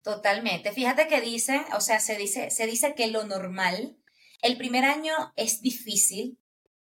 Totalmente. 0.00 0.72
Fíjate 0.72 1.06
que 1.06 1.20
dice, 1.20 1.62
o 1.76 1.80
sea, 1.80 2.00
se 2.00 2.16
dice, 2.16 2.50
se 2.50 2.66
dice 2.66 2.94
que 2.94 3.08
lo 3.08 3.24
normal, 3.24 3.98
el 4.40 4.56
primer 4.56 4.86
año 4.86 5.12
es 5.36 5.60
difícil, 5.60 6.38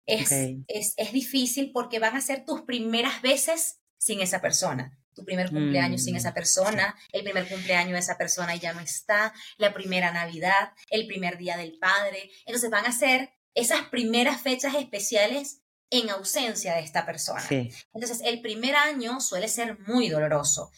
es, 0.05 0.31
es, 0.31 0.93
es, 0.95 1.11
difícil 1.11 1.71
porque 1.71 1.99
van 1.99 2.15
a 2.15 2.21
ser 2.21 2.45
tus 2.45 2.61
primeras 2.61 3.21
veces 3.21 3.81
sin 4.03 4.19
esa 4.19 4.41
persona. 4.41 4.99
Tu 5.15 5.23
primer 5.23 5.49
cumpleaños 5.49 6.03
sin 6.03 6.17
esa 6.17 6.31
mm, 6.31 6.33
persona, 6.33 6.95
el 7.13 7.23
primer 7.23 7.47
cumpleaños 7.47 7.93
de 7.93 7.99
esa 7.99 8.17
persona 8.17 8.55
ya 8.55 8.73
no 8.73 8.81
está, 8.81 9.33
la 9.57 9.73
primera 9.73 10.11
Navidad, 10.11 10.73
el 10.89 11.07
primer 11.07 11.37
día 11.37 11.55
del 11.55 11.77
padre. 11.79 12.29
Entonces 12.45 12.69
van 12.69 12.85
a 12.85 12.91
ser 12.91 13.31
esas 13.53 13.83
primeras 13.83 14.41
fechas 14.41 14.75
especiales 14.75 15.61
en 15.89 16.09
ausencia 16.09 16.73
de 16.73 16.81
esta 16.81 17.05
persona. 17.05 17.45
Entonces 17.49 18.19
el 18.25 18.41
primer 18.41 18.75
año 18.75 19.21
suele 19.21 19.47
ser 19.47 19.79
muy 19.87 20.09
doloroso. 20.09 20.71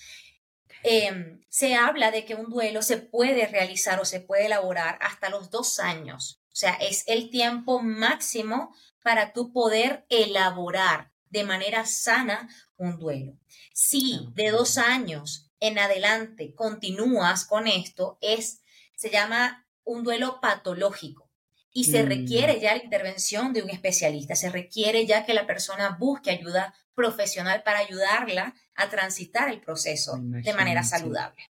Em, 0.83 1.41
se 1.49 1.73
habla 1.73 2.11
de 2.11 2.25
que 2.25 2.35
un 2.35 2.51
duelo 2.51 2.83
se 2.83 2.97
puede 2.97 3.47
realizar 3.47 3.99
o 3.99 4.05
se 4.05 4.19
puede 4.19 4.45
elaborar 4.45 4.99
hasta 5.01 5.29
los 5.29 5.49
dos 5.49 5.79
años. 5.79 6.43
O 6.51 6.55
sea, 6.55 6.73
es 6.73 7.05
el 7.07 7.31
tiempo 7.31 7.81
máximo 7.81 8.75
para 9.01 9.33
tú 9.33 9.51
poder 9.51 10.05
elaborar 10.09 11.11
de 11.35 11.43
manera 11.43 11.85
sana 11.85 12.47
un 12.77 12.97
duelo. 12.97 13.37
Si 13.73 14.29
de 14.33 14.51
dos 14.51 14.77
años 14.77 15.51
en 15.59 15.79
adelante 15.79 16.53
continúas 16.53 17.45
con 17.45 17.67
esto, 17.67 18.17
es, 18.21 18.61
se 18.95 19.09
llama 19.09 19.65
un 19.83 20.03
duelo 20.03 20.39
patológico 20.41 21.29
y 21.71 21.85
se 21.85 22.03
mm. 22.03 22.07
requiere 22.07 22.59
ya 22.59 22.75
la 22.75 22.83
intervención 22.83 23.53
de 23.53 23.61
un 23.61 23.69
especialista, 23.69 24.35
se 24.35 24.49
requiere 24.49 25.05
ya 25.05 25.25
que 25.25 25.33
la 25.33 25.45
persona 25.45 25.97
busque 25.99 26.31
ayuda 26.31 26.73
profesional 26.93 27.63
para 27.63 27.79
ayudarla 27.79 28.55
a 28.75 28.89
transitar 28.89 29.49
el 29.49 29.59
proceso 29.59 30.17
de 30.17 30.53
manera 30.53 30.83
saludable. 30.83 31.49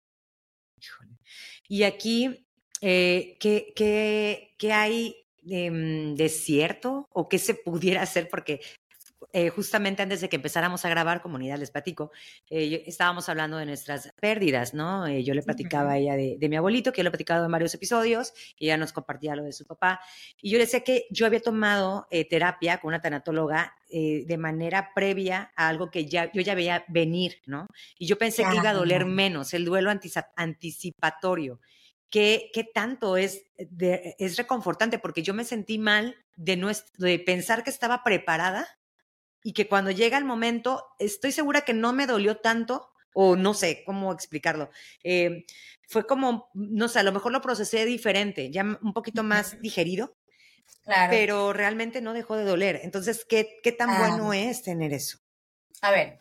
Y 1.67 1.83
aquí, 1.83 2.45
eh, 2.81 3.37
¿qué, 3.39 3.73
qué, 4.57 4.73
hay 4.73 5.15
mm, 5.41 6.15
de, 6.15 6.29
cierto 6.29 7.07
o 7.11 7.27
qué 7.27 7.39
se 7.39 7.55
pudiera 7.55 8.01
hacer? 8.01 8.29
Porque 8.29 8.61
eh, 9.33 9.49
justamente 9.49 10.01
antes 10.01 10.21
de 10.21 10.29
que 10.29 10.35
empezáramos 10.35 10.83
a 10.83 10.89
grabar 10.89 11.21
Comunidad 11.21 11.57
Les 11.57 11.71
Platico, 11.71 12.11
eh, 12.49 12.83
estábamos 12.85 13.29
hablando 13.29 13.57
de 13.57 13.65
nuestras 13.65 14.13
pérdidas, 14.19 14.73
¿no? 14.73 15.05
Eh, 15.07 15.23
yo 15.23 15.33
le 15.33 15.43
platicaba 15.43 15.91
a 15.91 15.97
ella 15.97 16.15
de, 16.15 16.49
mi 16.49 16.55
abuelito, 16.55 16.91
que 16.91 16.97
yo 16.97 17.03
le 17.03 17.09
he 17.09 17.11
platicado 17.11 17.45
en 17.45 17.51
varios 17.51 17.73
episodios, 17.73 18.33
y 18.57 18.65
ella 18.65 18.77
nos 18.77 18.93
compartía 18.93 19.35
lo 19.35 19.43
de 19.43 19.53
su 19.53 19.65
papá. 19.65 20.01
Y 20.41 20.49
yo 20.49 20.57
le 20.57 20.65
decía 20.65 20.81
que 20.81 21.05
yo 21.11 21.25
había 21.25 21.39
tomado 21.39 22.07
terapia 22.29 22.79
con 22.79 22.89
una 22.89 23.01
tanatóloga 23.01 23.75
de 23.89 24.37
manera 24.37 24.91
previa 24.93 25.51
a 25.55 25.67
algo 25.67 25.91
que 25.91 26.05
ya, 26.05 26.31
yo 26.31 26.41
ya 26.41 26.55
veía 26.55 26.85
venir, 26.87 27.41
¿no? 27.45 27.67
Y 27.97 28.07
yo 28.07 28.17
pensé 28.17 28.43
que 28.43 28.55
iba 28.55 28.69
a 28.69 28.73
doler 28.73 29.05
menos, 29.05 29.53
el 29.53 29.65
duelo 29.65 29.91
anticipatorio. 30.35 31.59
¿Qué, 32.09 32.51
qué, 32.53 32.65
tanto 32.65 33.15
es, 33.15 33.45
es 33.57 34.35
reconfortante, 34.35 34.99
porque 34.99 35.23
yo 35.23 35.33
me 35.33 35.45
sentí 35.45 35.77
mal 35.77 36.17
de, 36.35 36.57
no, 36.57 36.69
de 36.97 37.19
pensar 37.19 37.63
que 37.63 37.69
estaba 37.69 38.03
preparada 38.03 38.67
y 39.43 39.53
que 39.53 39.67
cuando 39.67 39.91
llega 39.91 40.17
el 40.17 40.25
momento, 40.25 40.85
estoy 40.99 41.31
segura 41.31 41.61
que 41.61 41.73
no 41.73 41.93
me 41.93 42.07
dolió 42.07 42.37
tanto, 42.37 42.91
o 43.13 43.35
no 43.35 43.53
sé 43.53 43.83
cómo 43.85 44.13
explicarlo. 44.13 44.69
Eh, 45.03 45.45
fue 45.87 46.05
como, 46.07 46.49
no 46.53 46.87
sé, 46.87 46.99
a 46.99 47.03
lo 47.03 47.11
mejor 47.11 47.31
lo 47.31 47.41
procesé 47.41 47.85
diferente, 47.85 48.51
ya 48.51 48.63
un 48.63 48.93
poquito 48.93 49.23
más 49.23 49.59
digerido, 49.61 50.15
claro. 50.83 51.11
pero 51.11 51.53
realmente 51.53 52.01
no 52.01 52.13
dejó 52.13 52.37
de 52.37 52.45
doler. 52.45 52.79
Entonces, 52.83 53.25
¿qué, 53.25 53.59
qué 53.61 53.71
tan 53.71 53.97
bueno 53.97 54.33
es 54.33 54.63
tener 54.63 54.93
eso? 54.93 55.17
A 55.81 55.91
ver, 55.91 56.19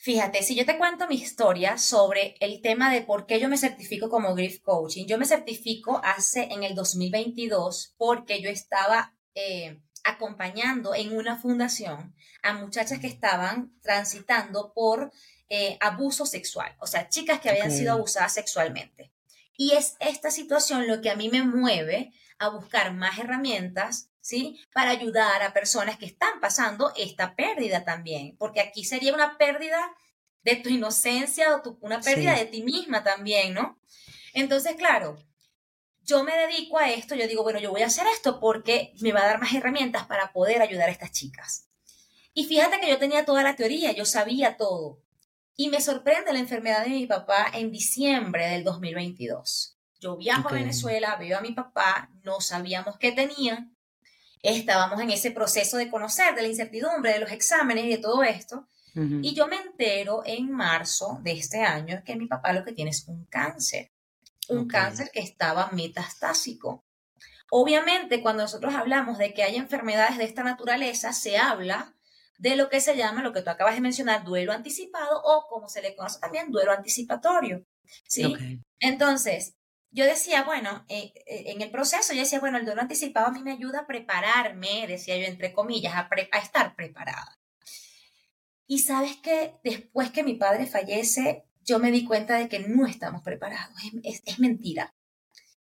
Fíjate, 0.00 0.44
si 0.44 0.54
yo 0.54 0.64
te 0.64 0.78
cuento 0.78 1.08
mi 1.08 1.16
historia 1.16 1.76
sobre 1.76 2.36
el 2.38 2.62
tema 2.62 2.90
de 2.90 3.02
por 3.02 3.26
qué 3.26 3.40
yo 3.40 3.48
me 3.48 3.58
certifico 3.58 4.08
como 4.08 4.34
Grief 4.34 4.60
Coaching, 4.60 5.06
yo 5.06 5.18
me 5.18 5.26
certifico 5.26 6.00
hace 6.04 6.44
en 6.44 6.62
el 6.62 6.76
2022 6.76 7.94
porque 7.98 8.40
yo 8.40 8.48
estaba 8.48 9.14
eh, 9.34 9.80
acompañando 10.08 10.94
en 10.94 11.16
una 11.16 11.36
fundación 11.36 12.14
a 12.42 12.54
muchachas 12.54 12.98
que 12.98 13.06
estaban 13.06 13.72
transitando 13.82 14.72
por 14.72 15.12
eh, 15.48 15.76
abuso 15.80 16.26
sexual, 16.26 16.74
o 16.78 16.86
sea, 16.86 17.08
chicas 17.08 17.40
que 17.40 17.50
habían 17.50 17.70
sido 17.70 17.92
abusadas 17.92 18.34
sexualmente. 18.34 19.12
Y 19.56 19.72
es 19.72 19.96
esta 19.98 20.30
situación 20.30 20.86
lo 20.86 21.00
que 21.00 21.10
a 21.10 21.16
mí 21.16 21.30
me 21.30 21.42
mueve 21.42 22.12
a 22.38 22.48
buscar 22.48 22.92
más 22.92 23.18
herramientas, 23.18 24.10
¿sí? 24.20 24.60
Para 24.72 24.90
ayudar 24.90 25.42
a 25.42 25.52
personas 25.52 25.98
que 25.98 26.06
están 26.06 26.40
pasando 26.40 26.92
esta 26.96 27.34
pérdida 27.34 27.84
también, 27.84 28.36
porque 28.36 28.60
aquí 28.60 28.84
sería 28.84 29.14
una 29.14 29.36
pérdida 29.36 29.78
de 30.42 30.56
tu 30.56 30.68
inocencia 30.68 31.56
o 31.56 31.78
una 31.80 32.00
pérdida 32.00 32.34
de 32.36 32.46
ti 32.46 32.62
misma 32.62 33.02
también, 33.02 33.54
¿no? 33.54 33.78
Entonces, 34.34 34.76
claro, 34.76 35.18
yo 36.08 36.24
me 36.24 36.34
dedico 36.34 36.78
a 36.78 36.90
esto, 36.90 37.14
yo 37.14 37.28
digo, 37.28 37.42
bueno, 37.42 37.60
yo 37.60 37.70
voy 37.70 37.82
a 37.82 37.86
hacer 37.86 38.06
esto 38.06 38.40
porque 38.40 38.94
me 39.00 39.12
va 39.12 39.20
a 39.20 39.26
dar 39.26 39.40
más 39.40 39.52
herramientas 39.52 40.06
para 40.06 40.32
poder 40.32 40.62
ayudar 40.62 40.88
a 40.88 40.92
estas 40.92 41.12
chicas. 41.12 41.68
Y 42.32 42.44
fíjate 42.44 42.80
que 42.80 42.88
yo 42.88 42.98
tenía 42.98 43.26
toda 43.26 43.42
la 43.42 43.56
teoría, 43.56 43.92
yo 43.92 44.06
sabía 44.06 44.56
todo. 44.56 45.02
Y 45.54 45.68
me 45.68 45.82
sorprende 45.82 46.32
la 46.32 46.38
enfermedad 46.38 46.84
de 46.84 46.90
mi 46.90 47.06
papá 47.06 47.48
en 47.52 47.70
diciembre 47.70 48.48
del 48.48 48.64
2022. 48.64 49.76
Yo 50.00 50.16
viajo 50.16 50.48
a 50.48 50.52
Venezuela, 50.52 51.16
veo 51.16 51.36
a 51.36 51.42
mi 51.42 51.52
papá, 51.52 52.10
no 52.22 52.40
sabíamos 52.40 52.96
qué 52.96 53.12
tenía, 53.12 53.68
estábamos 54.42 55.00
en 55.02 55.10
ese 55.10 55.30
proceso 55.30 55.76
de 55.76 55.90
conocer, 55.90 56.34
de 56.34 56.42
la 56.42 56.48
incertidumbre, 56.48 57.12
de 57.12 57.20
los 57.20 57.32
exámenes 57.32 57.84
y 57.84 57.90
de 57.90 57.98
todo 57.98 58.22
esto. 58.22 58.66
Y 58.94 59.32
yo 59.34 59.46
me 59.46 59.56
entero 59.56 60.22
en 60.24 60.50
marzo 60.50 61.20
de 61.22 61.32
este 61.32 61.60
año 61.60 62.02
que 62.04 62.16
mi 62.16 62.26
papá 62.26 62.52
lo 62.52 62.64
que 62.64 62.72
tiene 62.72 62.90
es 62.90 63.06
un 63.06 63.26
cáncer 63.26 63.92
un 64.48 64.66
cáncer 64.66 65.10
que 65.12 65.20
estaba 65.20 65.70
metastásico. 65.72 66.84
Obviamente, 67.50 68.22
cuando 68.22 68.42
nosotros 68.42 68.74
hablamos 68.74 69.18
de 69.18 69.32
que 69.32 69.42
hay 69.42 69.56
enfermedades 69.56 70.18
de 70.18 70.24
esta 70.24 70.42
naturaleza, 70.42 71.12
se 71.12 71.38
habla 71.38 71.94
de 72.38 72.56
lo 72.56 72.68
que 72.68 72.80
se 72.80 72.96
llama, 72.96 73.22
lo 73.22 73.32
que 73.32 73.42
tú 73.42 73.50
acabas 73.50 73.74
de 73.74 73.80
mencionar, 73.80 74.24
duelo 74.24 74.52
anticipado 74.52 75.20
o 75.24 75.46
como 75.48 75.68
se 75.68 75.82
le 75.82 75.96
conoce 75.96 76.20
también, 76.20 76.50
duelo 76.50 76.72
anticipatorio. 76.72 77.64
¿sí? 78.06 78.34
Entonces, 78.78 79.56
yo 79.90 80.04
decía, 80.04 80.44
bueno, 80.44 80.84
eh, 80.88 81.12
eh, 81.26 81.44
en 81.46 81.62
el 81.62 81.70
proceso 81.70 82.12
yo 82.12 82.20
decía, 82.20 82.40
bueno, 82.40 82.58
el 82.58 82.64
duelo 82.64 82.82
anticipado 82.82 83.28
a 83.28 83.32
mí 83.32 83.42
me 83.42 83.52
ayuda 83.52 83.80
a 83.80 83.86
prepararme, 83.86 84.86
decía 84.86 85.16
yo 85.16 85.24
entre 85.24 85.52
comillas, 85.52 85.94
a, 85.94 86.08
a 86.32 86.38
estar 86.38 86.76
preparada. 86.76 87.38
Y 88.66 88.80
sabes 88.80 89.16
que 89.16 89.54
después 89.64 90.10
que 90.10 90.22
mi 90.22 90.34
padre 90.34 90.66
fallece, 90.66 91.47
yo 91.68 91.78
me 91.78 91.90
di 91.90 92.06
cuenta 92.06 92.38
de 92.38 92.48
que 92.48 92.60
no 92.60 92.86
estamos 92.86 93.22
preparados. 93.22 93.76
Es, 94.02 94.38
mentira. 94.38 94.94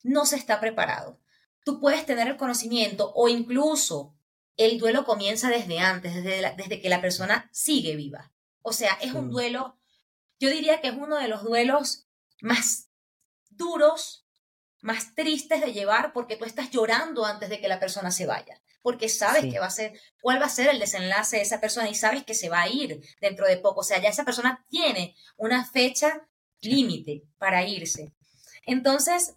No 0.03 0.25
se 0.25 0.35
está 0.35 0.59
preparado. 0.59 1.21
Tú 1.63 1.79
puedes 1.79 2.05
tener 2.05 2.27
el 2.27 2.35
conocimiento 2.35 3.13
o 3.15 3.29
incluso 3.29 4.13
el 4.57 4.79
duelo 4.79 5.05
comienza 5.05 5.49
desde 5.49 5.79
antes, 5.79 6.13
desde, 6.13 6.53
desde 6.57 6.81
que 6.81 6.89
la 6.89 6.99
persona 6.99 7.49
sigue 7.53 7.95
viva. 7.95 8.33
O 8.61 8.73
sea, 8.73 8.93
es 9.01 9.13
un 9.13 9.29
duelo, 9.29 9.79
yo 10.39 10.49
diría 10.49 10.81
que 10.81 10.89
es 10.89 10.93
uno 10.93 11.15
de 11.15 11.29
los 11.29 11.43
duelos 11.43 12.05
más 12.41 12.89
duros, 13.49 14.27
más 14.81 15.15
tristes 15.15 15.61
de 15.61 15.71
llevar 15.71 16.11
porque 16.11 16.35
tú 16.35 16.43
estás 16.43 16.69
llorando 16.69 17.25
antes 17.25 17.49
de 17.49 17.61
que 17.61 17.69
la 17.69 17.79
persona 17.79 18.11
se 18.11 18.25
vaya 18.25 18.61
porque 18.83 19.09
sabes 19.09 19.51
que 19.51 19.59
va 19.59 19.67
a 19.67 19.71
ser, 19.71 19.99
cuál 20.21 20.41
va 20.41 20.45
a 20.45 20.49
ser 20.49 20.67
el 20.67 20.77
desenlace 20.77 21.37
de 21.37 21.41
esa 21.41 21.61
persona 21.61 21.89
y 21.89 21.95
sabes 21.95 22.23
que 22.23 22.35
se 22.35 22.49
va 22.49 22.61
a 22.61 22.67
ir 22.67 23.01
dentro 23.21 23.47
de 23.47 23.57
poco. 23.57 23.79
O 23.79 23.83
sea, 23.83 23.99
ya 23.99 24.09
esa 24.09 24.25
persona 24.25 24.63
tiene 24.69 25.15
una 25.37 25.65
fecha 25.65 26.27
límite 26.61 27.23
para 27.37 27.63
irse. 27.63 28.13
Entonces, 28.65 29.35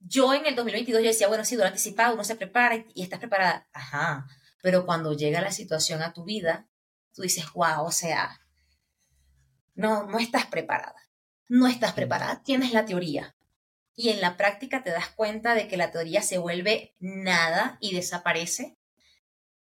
yo 0.00 0.34
en 0.34 0.46
el 0.46 0.56
2022 0.56 1.02
yo 1.02 1.08
decía, 1.08 1.28
bueno, 1.28 1.44
sí, 1.44 1.54
durante 1.54 1.76
anticipado 1.76 2.14
uno 2.14 2.24
se 2.24 2.34
prepara 2.34 2.84
y, 2.92 3.02
estás 3.02 3.20
preparada. 3.20 3.68
Ajá, 3.72 4.26
pero 4.60 4.84
cuando 4.84 5.12
llega 5.12 5.40
la 5.40 5.52
situación 5.52 6.02
a 6.02 6.12
tu 6.12 6.24
vida, 6.24 6.68
tú 7.14 7.22
dices, 7.22 7.44
wow, 7.54 7.84
o 7.84 7.92
sea, 7.92 8.40
no, 9.74 10.06
no 10.06 10.18
estás 10.18 10.46
preparada. 10.46 10.96
No 11.48 11.68
estás 11.68 11.92
preparada, 11.92 12.42
tienes 12.42 12.72
la 12.72 12.84
teoría, 12.84 13.33
y 13.96 14.10
en 14.10 14.20
la 14.20 14.36
práctica 14.36 14.82
te 14.82 14.90
das 14.90 15.08
cuenta 15.10 15.54
de 15.54 15.68
que 15.68 15.76
la 15.76 15.90
teoría 15.90 16.22
se 16.22 16.38
vuelve 16.38 16.94
nada 16.98 17.78
y 17.80 17.94
desaparece 17.94 18.76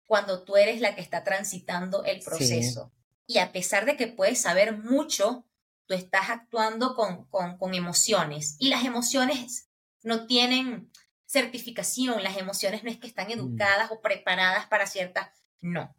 cuando 0.05 0.43
tú 0.43 0.55
eres 0.55 0.81
la 0.81 0.95
que 0.95 1.01
está 1.01 1.23
transitando 1.23 2.03
el 2.03 2.21
proceso. 2.21 2.93
Y 3.27 3.39
a 3.39 3.51
pesar 3.51 3.85
de 3.85 3.97
que 3.97 4.07
puedes 4.07 4.39
saber 4.39 4.77
mucho, 4.77 5.45
tú 5.87 5.93
estás 5.93 6.29
actuando 6.29 6.95
con, 6.95 7.25
con, 7.27 7.73
emociones. 7.73 8.55
Y 8.59 8.69
las 8.69 8.85
emociones 8.85 9.67
no 10.03 10.27
tienen 10.27 10.91
certificación, 11.25 12.23
las 12.23 12.37
emociones 12.37 12.83
no 12.83 12.91
es 12.91 12.97
que 12.97 13.07
están 13.07 13.27
mm. 13.27 13.31
educadas 13.31 13.91
o 13.91 13.99
preparadas 13.99 14.67
para 14.67 14.85
ciertas, 14.85 15.29
no. 15.59 15.95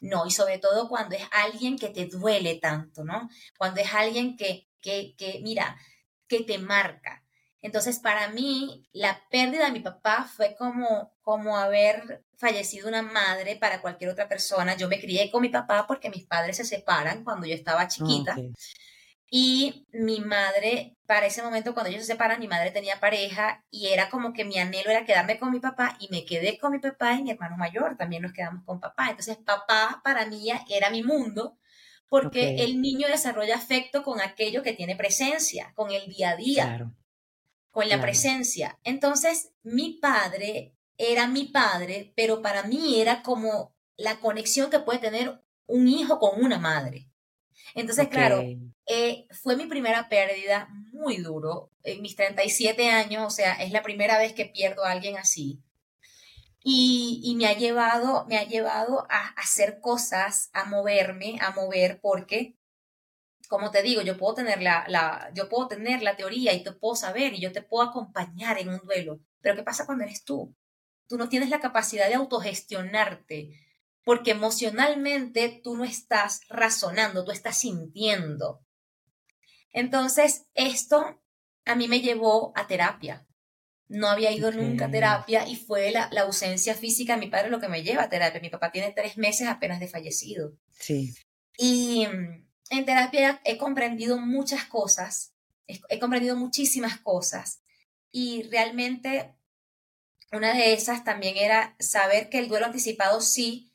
No, 0.00 0.26
y 0.26 0.30
sobre 0.30 0.58
todo 0.58 0.88
cuando 0.88 1.14
es 1.14 1.24
alguien 1.30 1.78
que 1.78 1.88
te 1.88 2.06
duele 2.06 2.56
tanto, 2.56 3.04
¿no? 3.04 3.28
Cuando 3.58 3.80
es 3.80 3.92
alguien 3.92 4.36
que, 4.36 4.66
que, 4.80 5.14
que 5.16 5.40
mira, 5.42 5.76
que 6.26 6.42
te 6.42 6.56
marca. 6.58 7.19
Entonces, 7.62 7.98
para 7.98 8.28
mí, 8.28 8.88
la 8.92 9.20
pérdida 9.30 9.66
de 9.66 9.72
mi 9.72 9.80
papá 9.80 10.24
fue 10.24 10.54
como, 10.56 11.12
como 11.20 11.58
haber 11.58 12.24
fallecido 12.36 12.88
una 12.88 13.02
madre 13.02 13.56
para 13.56 13.82
cualquier 13.82 14.10
otra 14.10 14.28
persona. 14.28 14.76
Yo 14.76 14.88
me 14.88 14.98
crié 14.98 15.30
con 15.30 15.42
mi 15.42 15.50
papá 15.50 15.86
porque 15.86 16.08
mis 16.08 16.26
padres 16.26 16.56
se 16.56 16.64
separan 16.64 17.22
cuando 17.22 17.46
yo 17.46 17.54
estaba 17.54 17.86
chiquita. 17.86 18.34
Y 19.32 19.86
mi 19.92 20.20
madre, 20.20 20.96
para 21.06 21.26
ese 21.26 21.42
momento, 21.42 21.74
cuando 21.74 21.90
ellos 21.90 22.02
se 22.02 22.12
separan, 22.12 22.40
mi 22.40 22.48
madre 22.48 22.70
tenía 22.70 22.98
pareja 22.98 23.62
y 23.70 23.88
era 23.88 24.08
como 24.08 24.32
que 24.32 24.44
mi 24.44 24.58
anhelo 24.58 24.90
era 24.90 25.04
quedarme 25.04 25.38
con 25.38 25.52
mi 25.52 25.60
papá 25.60 25.96
y 26.00 26.08
me 26.08 26.24
quedé 26.24 26.58
con 26.58 26.72
mi 26.72 26.78
papá 26.78 27.12
y 27.12 27.22
mi 27.22 27.30
hermano 27.30 27.56
mayor 27.56 27.96
también 27.96 28.22
nos 28.22 28.32
quedamos 28.32 28.64
con 28.64 28.80
papá. 28.80 29.10
Entonces, 29.10 29.36
papá 29.36 30.00
para 30.02 30.24
mí 30.26 30.48
era 30.68 30.90
mi 30.90 31.02
mundo 31.02 31.58
porque 32.08 32.64
el 32.64 32.80
niño 32.80 33.06
desarrolla 33.06 33.54
afecto 33.54 34.02
con 34.02 34.20
aquello 34.20 34.64
que 34.64 34.72
tiene 34.72 34.96
presencia, 34.96 35.72
con 35.76 35.92
el 35.92 36.08
día 36.08 36.30
a 36.30 36.36
día. 36.36 36.64
Claro 36.64 36.92
con 37.70 37.88
la 37.88 38.00
presencia. 38.00 38.78
Entonces, 38.84 39.52
mi 39.62 39.98
padre 40.00 40.74
era 40.96 41.26
mi 41.26 41.46
padre, 41.46 42.12
pero 42.16 42.42
para 42.42 42.64
mí 42.64 43.00
era 43.00 43.22
como 43.22 43.74
la 43.96 44.20
conexión 44.20 44.70
que 44.70 44.80
puede 44.80 44.98
tener 44.98 45.42
un 45.66 45.88
hijo 45.88 46.18
con 46.18 46.44
una 46.44 46.58
madre. 46.58 47.08
Entonces, 47.74 48.08
claro, 48.08 48.42
eh, 48.86 49.26
fue 49.30 49.56
mi 49.56 49.66
primera 49.66 50.08
pérdida 50.08 50.68
muy 50.92 51.18
duro. 51.18 51.70
En 51.84 52.02
mis 52.02 52.16
37 52.16 52.90
años, 52.90 53.26
o 53.26 53.30
sea, 53.30 53.54
es 53.54 53.70
la 53.70 53.82
primera 53.82 54.18
vez 54.18 54.32
que 54.32 54.46
pierdo 54.46 54.84
a 54.84 54.90
alguien 54.90 55.16
así. 55.16 55.62
Y, 56.62 57.20
y 57.24 57.36
me 57.36 57.46
ha 57.46 57.56
llevado, 57.56 58.26
me 58.28 58.36
ha 58.36 58.44
llevado 58.44 59.06
a 59.08 59.28
hacer 59.36 59.80
cosas, 59.80 60.50
a 60.52 60.64
moverme, 60.64 61.38
a 61.40 61.52
mover, 61.52 62.00
porque 62.02 62.58
como 63.50 63.72
te 63.72 63.82
digo, 63.82 64.00
yo 64.02 64.16
puedo 64.16 64.34
tener 64.34 64.62
la, 64.62 64.84
la, 64.86 65.32
yo 65.34 65.48
puedo 65.48 65.66
tener 65.66 66.02
la 66.02 66.14
teoría 66.14 66.52
y 66.52 66.62
te 66.62 66.70
puedo 66.70 66.94
saber 66.94 67.34
y 67.34 67.40
yo 67.40 67.50
te 67.50 67.62
puedo 67.62 67.82
acompañar 67.82 68.60
en 68.60 68.68
un 68.68 68.78
duelo. 68.78 69.18
Pero 69.40 69.56
¿qué 69.56 69.64
pasa 69.64 69.86
cuando 69.86 70.04
eres 70.04 70.22
tú? 70.22 70.54
Tú 71.08 71.18
no 71.18 71.28
tienes 71.28 71.50
la 71.50 71.58
capacidad 71.58 72.06
de 72.06 72.14
autogestionarte 72.14 73.50
porque 74.04 74.30
emocionalmente 74.30 75.60
tú 75.64 75.76
no 75.76 75.82
estás 75.82 76.42
razonando, 76.48 77.24
tú 77.24 77.32
estás 77.32 77.58
sintiendo. 77.58 78.64
Entonces, 79.72 80.46
esto 80.54 81.20
a 81.64 81.74
mí 81.74 81.88
me 81.88 82.02
llevó 82.02 82.52
a 82.54 82.68
terapia. 82.68 83.26
No 83.88 84.06
había 84.06 84.30
ido 84.30 84.52
nunca 84.52 84.86
a 84.86 84.90
terapia 84.92 85.48
y 85.48 85.56
fue 85.56 85.90
la, 85.90 86.08
la, 86.12 86.20
ausencia 86.20 86.76
física 86.76 87.14
de 87.14 87.20
mi 87.20 87.26
padre 87.26 87.50
lo 87.50 87.58
que 87.58 87.68
me 87.68 87.82
lleva 87.82 88.04
a 88.04 88.08
terapia. 88.08 88.40
Mi 88.40 88.48
papá 88.48 88.70
tiene 88.70 88.92
tres 88.92 89.18
meses 89.18 89.48
apenas 89.48 89.80
de 89.80 89.88
fallecido. 89.88 90.52
Sí. 90.78 91.12
Y 91.58 92.06
en 92.70 92.84
terapia 92.86 93.40
he 93.44 93.58
comprendido 93.58 94.18
muchas 94.18 94.64
cosas, 94.64 95.34
he 95.66 95.98
comprendido 95.98 96.36
muchísimas 96.36 96.98
cosas 96.98 97.60
y 98.10 98.44
realmente 98.44 99.34
una 100.32 100.54
de 100.54 100.72
esas 100.72 101.04
también 101.04 101.36
era 101.36 101.74
saber 101.78 102.28
que 102.28 102.38
el 102.38 102.48
duelo 102.48 102.66
anticipado 102.66 103.20
sí 103.20 103.70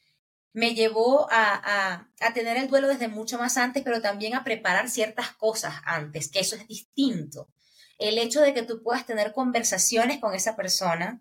me 0.54 0.74
llevó 0.74 1.28
a, 1.32 2.08
a, 2.22 2.34
tener 2.34 2.56
el 2.56 2.70
duelo 2.70 2.88
desde 2.88 3.10
mucho 3.10 3.38
más 3.38 3.58
antes, 3.58 3.84
pero 3.84 4.02
también 4.02 4.36
a 4.36 4.46
preparar 4.46 4.90
ciertas 4.90 5.32
cosas 5.32 5.76
antes, 5.84 6.32
que 6.32 6.40
eso 6.40 6.56
es 6.56 6.66
distinto. 6.66 7.50
El 7.98 8.18
hecho 8.18 8.40
de 8.40 8.54
que 8.54 8.64
tú 8.64 8.82
puedas 8.82 9.06
tener 9.06 9.34
conversaciones 9.34 10.20
con 10.20 10.34
esa 10.34 10.56
persona, 10.56 11.20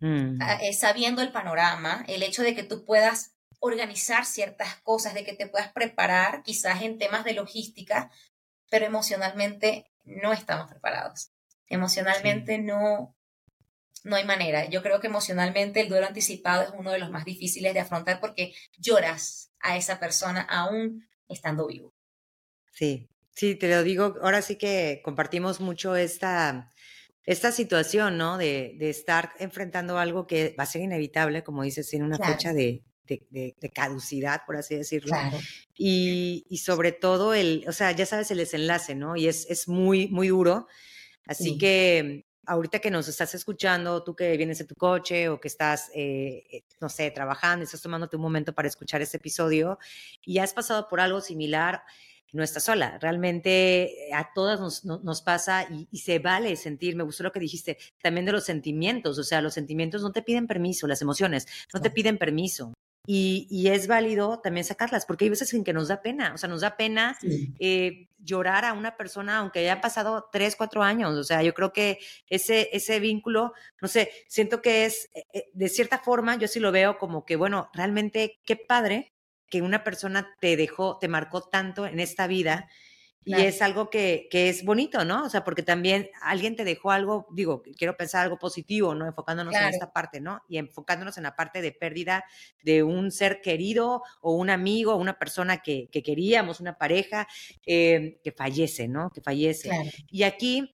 mm. 0.00 0.42
eh, 0.60 0.72
sabiendo 0.72 1.22
el 1.22 1.30
panorama, 1.30 2.04
el 2.08 2.24
hecho 2.24 2.42
de 2.42 2.56
que 2.56 2.64
tú 2.64 2.84
puedas 2.84 3.36
organizar 3.64 4.26
ciertas 4.26 4.80
cosas, 4.82 5.14
de 5.14 5.24
que 5.24 5.34
te 5.34 5.46
puedas 5.46 5.72
preparar 5.72 6.42
quizás 6.42 6.82
en 6.82 6.98
temas 6.98 7.24
de 7.24 7.32
logística, 7.32 8.10
pero 8.68 8.86
emocionalmente 8.86 9.86
no 10.02 10.32
estamos 10.32 10.68
preparados. 10.68 11.30
Emocionalmente 11.68 12.58
no, 12.58 13.14
no 14.02 14.16
hay 14.16 14.24
manera. 14.24 14.68
Yo 14.68 14.82
creo 14.82 14.98
que 15.00 15.06
emocionalmente 15.06 15.80
el 15.80 15.88
duelo 15.88 16.08
anticipado 16.08 16.62
es 16.64 16.70
uno 16.76 16.90
de 16.90 16.98
los 16.98 17.10
más 17.10 17.24
difíciles 17.24 17.72
de 17.72 17.78
afrontar 17.78 18.18
porque 18.18 18.52
lloras 18.78 19.52
a 19.60 19.76
esa 19.76 20.00
persona 20.00 20.40
aún 20.42 21.06
estando 21.28 21.68
vivo. 21.68 21.94
Sí, 22.72 23.08
sí, 23.30 23.54
te 23.54 23.68
lo 23.68 23.84
digo, 23.84 24.16
ahora 24.22 24.42
sí 24.42 24.56
que 24.56 25.02
compartimos 25.04 25.60
mucho 25.60 25.94
esta, 25.94 26.68
esta 27.22 27.52
situación, 27.52 28.18
¿no? 28.18 28.38
De, 28.38 28.74
de 28.80 28.90
estar 28.90 29.30
enfrentando 29.38 29.98
algo 29.98 30.26
que 30.26 30.52
va 30.58 30.64
a 30.64 30.66
ser 30.66 30.82
inevitable, 30.82 31.44
como 31.44 31.62
dices, 31.62 31.88
tiene 31.88 32.06
una 32.06 32.18
fecha 32.18 32.52
de, 32.52 32.82
de, 33.06 33.72
caducidad, 33.74 34.42
por 34.46 34.56
así 34.56 34.76
decirlo. 34.76 35.16
Y, 35.76 36.44
y, 36.48 36.58
sobre 36.58 36.92
todo 36.92 37.34
el, 37.34 37.64
o 37.68 37.72
sea, 37.72 37.92
ya 37.92 38.06
sabes 38.06 38.30
el 38.30 38.38
desenlace, 38.38 38.94
¿no? 38.94 39.16
Y 39.16 39.26
es, 39.26 39.46
es 39.50 39.68
muy, 39.68 40.08
muy 40.08 40.28
duro. 40.28 40.66
Así 41.26 41.56
que 41.58 42.26
ahorita 42.46 42.80
que 42.80 42.90
nos 42.90 43.08
estás 43.08 43.34
escuchando, 43.34 44.02
tú 44.02 44.14
que 44.14 44.36
vienes 44.36 44.60
en 44.60 44.66
tu 44.66 44.74
coche 44.74 45.28
o 45.28 45.40
que 45.40 45.48
estás, 45.48 45.90
eh, 45.94 46.44
eh, 46.50 46.64
no 46.80 46.88
sé, 46.88 47.10
trabajando, 47.10 47.64
estás 47.64 47.82
tomándote 47.82 48.16
un 48.16 48.22
momento 48.22 48.52
para 48.52 48.68
escuchar 48.68 49.02
este 49.02 49.18
episodio 49.18 49.78
y 50.24 50.38
has 50.38 50.52
pasado 50.52 50.88
por 50.88 51.00
algo 51.00 51.20
similar, 51.20 51.82
no 52.32 52.42
estás 52.42 52.64
sola. 52.64 52.98
Realmente 53.00 54.08
eh, 54.08 54.14
a 54.14 54.32
todas 54.34 54.60
nos, 54.60 54.84
nos 54.84 55.22
pasa 55.22 55.66
y, 55.70 55.86
y, 55.90 55.98
se 55.98 56.18
vale 56.18 56.56
sentir, 56.56 56.96
me 56.96 57.04
gustó 57.04 57.22
lo 57.22 57.32
que 57.32 57.40
dijiste, 57.40 57.78
también 58.02 58.26
de 58.26 58.32
los 58.32 58.44
sentimientos, 58.44 59.18
o 59.18 59.24
sea, 59.24 59.40
los 59.42 59.54
sentimientos 59.54 60.02
no 60.02 60.12
te 60.12 60.22
piden 60.22 60.46
permiso, 60.46 60.86
las 60.86 61.02
emociones 61.02 61.46
no 61.72 61.80
te 61.80 61.90
piden 61.90 62.18
permiso. 62.18 62.72
Y, 63.04 63.66
es 63.68 63.88
válido 63.88 64.38
también 64.38 64.64
sacarlas, 64.64 65.06
porque 65.06 65.24
hay 65.24 65.30
veces 65.30 65.52
en 65.54 65.64
que 65.64 65.72
nos 65.72 65.88
da 65.88 66.02
pena, 66.02 66.32
o 66.34 66.38
sea, 66.38 66.48
nos 66.48 66.60
da 66.60 66.76
pena 66.76 67.18
eh, 67.58 68.08
llorar 68.18 68.64
a 68.64 68.74
una 68.74 68.96
persona 68.96 69.38
aunque 69.38 69.58
haya 69.58 69.80
pasado 69.80 70.28
tres, 70.30 70.54
cuatro 70.54 70.84
años, 70.84 71.16
o 71.16 71.24
sea, 71.24 71.42
yo 71.42 71.52
creo 71.52 71.72
que 71.72 71.98
ese, 72.28 72.68
ese 72.72 73.00
vínculo, 73.00 73.54
no 73.80 73.88
sé, 73.88 74.12
siento 74.28 74.62
que 74.62 74.84
es, 74.84 75.10
eh, 75.14 75.24
eh, 75.32 75.50
de 75.52 75.68
cierta 75.68 75.98
forma, 75.98 76.36
yo 76.36 76.46
sí 76.46 76.60
lo 76.60 76.70
veo 76.70 76.98
como 76.98 77.24
que, 77.24 77.34
bueno, 77.34 77.70
realmente 77.74 78.40
qué 78.44 78.54
padre 78.54 79.12
que 79.50 79.62
una 79.62 79.82
persona 79.82 80.36
te 80.40 80.56
dejó, 80.56 80.98
te 80.98 81.08
marcó 81.08 81.42
tanto 81.42 81.86
en 81.86 81.98
esta 81.98 82.28
vida 82.28 82.68
y 83.24 83.34
es 83.34 83.62
algo 83.62 83.90
que, 83.90 84.28
que, 84.30 84.48
es 84.48 84.64
bonito, 84.64 85.04
¿no? 85.04 85.24
O 85.24 85.28
sea, 85.28 85.44
porque 85.44 85.62
también 85.62 86.10
alguien 86.20 86.56
te 86.56 86.64
dejó 86.64 86.90
algo, 86.90 87.26
digo, 87.32 87.62
quiero 87.76 87.96
pensar 87.96 88.22
algo 88.24 88.38
positivo, 88.38 88.94
¿no? 88.94 89.06
Enfocándonos 89.06 89.54
en 89.54 89.68
esta 89.68 89.92
parte, 89.92 90.20
¿no? 90.20 90.42
Y 90.48 90.58
enfocándonos 90.58 91.16
en 91.16 91.24
la 91.24 91.36
parte 91.36 91.62
de 91.62 91.72
pérdida 91.72 92.24
de 92.62 92.82
un 92.82 93.10
ser 93.10 93.40
querido 93.40 94.02
o 94.20 94.34
un 94.34 94.50
amigo, 94.50 94.96
una 94.96 95.18
persona 95.18 95.62
que, 95.62 95.88
que 95.90 96.02
queríamos, 96.02 96.60
una 96.60 96.78
pareja, 96.78 97.28
eh, 97.66 98.20
que 98.24 98.32
fallece, 98.32 98.88
¿no? 98.88 99.10
Que 99.10 99.20
fallece. 99.20 99.70
Y 100.10 100.24
aquí 100.24 100.74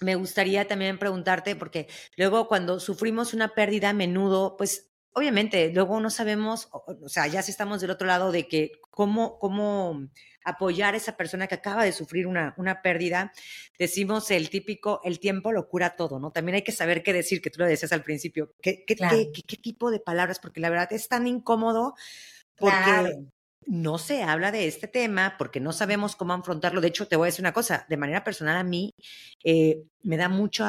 me 0.00 0.14
gustaría 0.14 0.66
también 0.66 0.98
preguntarte, 0.98 1.56
porque 1.56 1.88
luego 2.16 2.48
cuando 2.48 2.80
sufrimos 2.80 3.34
una 3.34 3.54
pérdida 3.54 3.90
a 3.90 3.94
menudo, 3.94 4.56
pues 4.56 4.90
obviamente 5.12 5.72
luego 5.72 5.98
no 6.00 6.10
sabemos, 6.10 6.68
o, 6.70 7.08
sea, 7.08 7.26
ya 7.26 7.42
si 7.42 7.50
estamos 7.50 7.80
del 7.80 7.90
otro 7.90 8.06
lado 8.06 8.32
de 8.32 8.46
que 8.46 8.72
cómo, 8.90 9.38
cómo 9.38 10.08
apoyar 10.46 10.94
a 10.94 10.96
esa 10.96 11.16
persona 11.16 11.48
que 11.48 11.56
acaba 11.56 11.84
de 11.84 11.92
sufrir 11.92 12.26
una, 12.26 12.54
una 12.56 12.80
pérdida, 12.80 13.32
decimos 13.78 14.30
el 14.30 14.48
típico, 14.48 15.00
el 15.04 15.18
tiempo 15.18 15.52
lo 15.52 15.68
cura 15.68 15.96
todo, 15.96 16.20
¿no? 16.20 16.30
También 16.30 16.54
hay 16.54 16.62
que 16.62 16.72
saber 16.72 17.02
qué 17.02 17.12
decir, 17.12 17.42
que 17.42 17.50
tú 17.50 17.60
lo 17.60 17.66
decías 17.66 17.92
al 17.92 18.02
principio, 18.02 18.54
qué, 18.62 18.84
qué, 18.86 18.94
qué, 18.96 19.56
tipo 19.56 19.90
de 19.90 19.98
palabras, 19.98 20.38
porque 20.38 20.60
la 20.60 20.70
verdad 20.70 20.92
es 20.92 21.08
tan 21.08 21.26
incómodo 21.26 21.94
porque 22.56 23.26
no 23.66 23.98
se 23.98 24.22
habla 24.22 24.52
de 24.52 24.68
este 24.68 24.86
tema 24.86 25.34
porque 25.38 25.58
no 25.58 25.72
sabemos 25.72 26.14
cómo 26.14 26.32
afrontarlo. 26.32 26.80
De 26.80 26.88
hecho, 26.88 27.08
te 27.08 27.16
voy 27.16 27.26
a 27.26 27.30
decir 27.30 27.42
una 27.42 27.52
cosa, 27.52 27.84
de 27.88 27.96
manera 27.96 28.22
personal 28.22 28.56
a 28.56 28.62
mí 28.62 28.94
eh, 29.42 29.82
me 30.02 30.16
da 30.16 30.28
mucho 30.28 30.64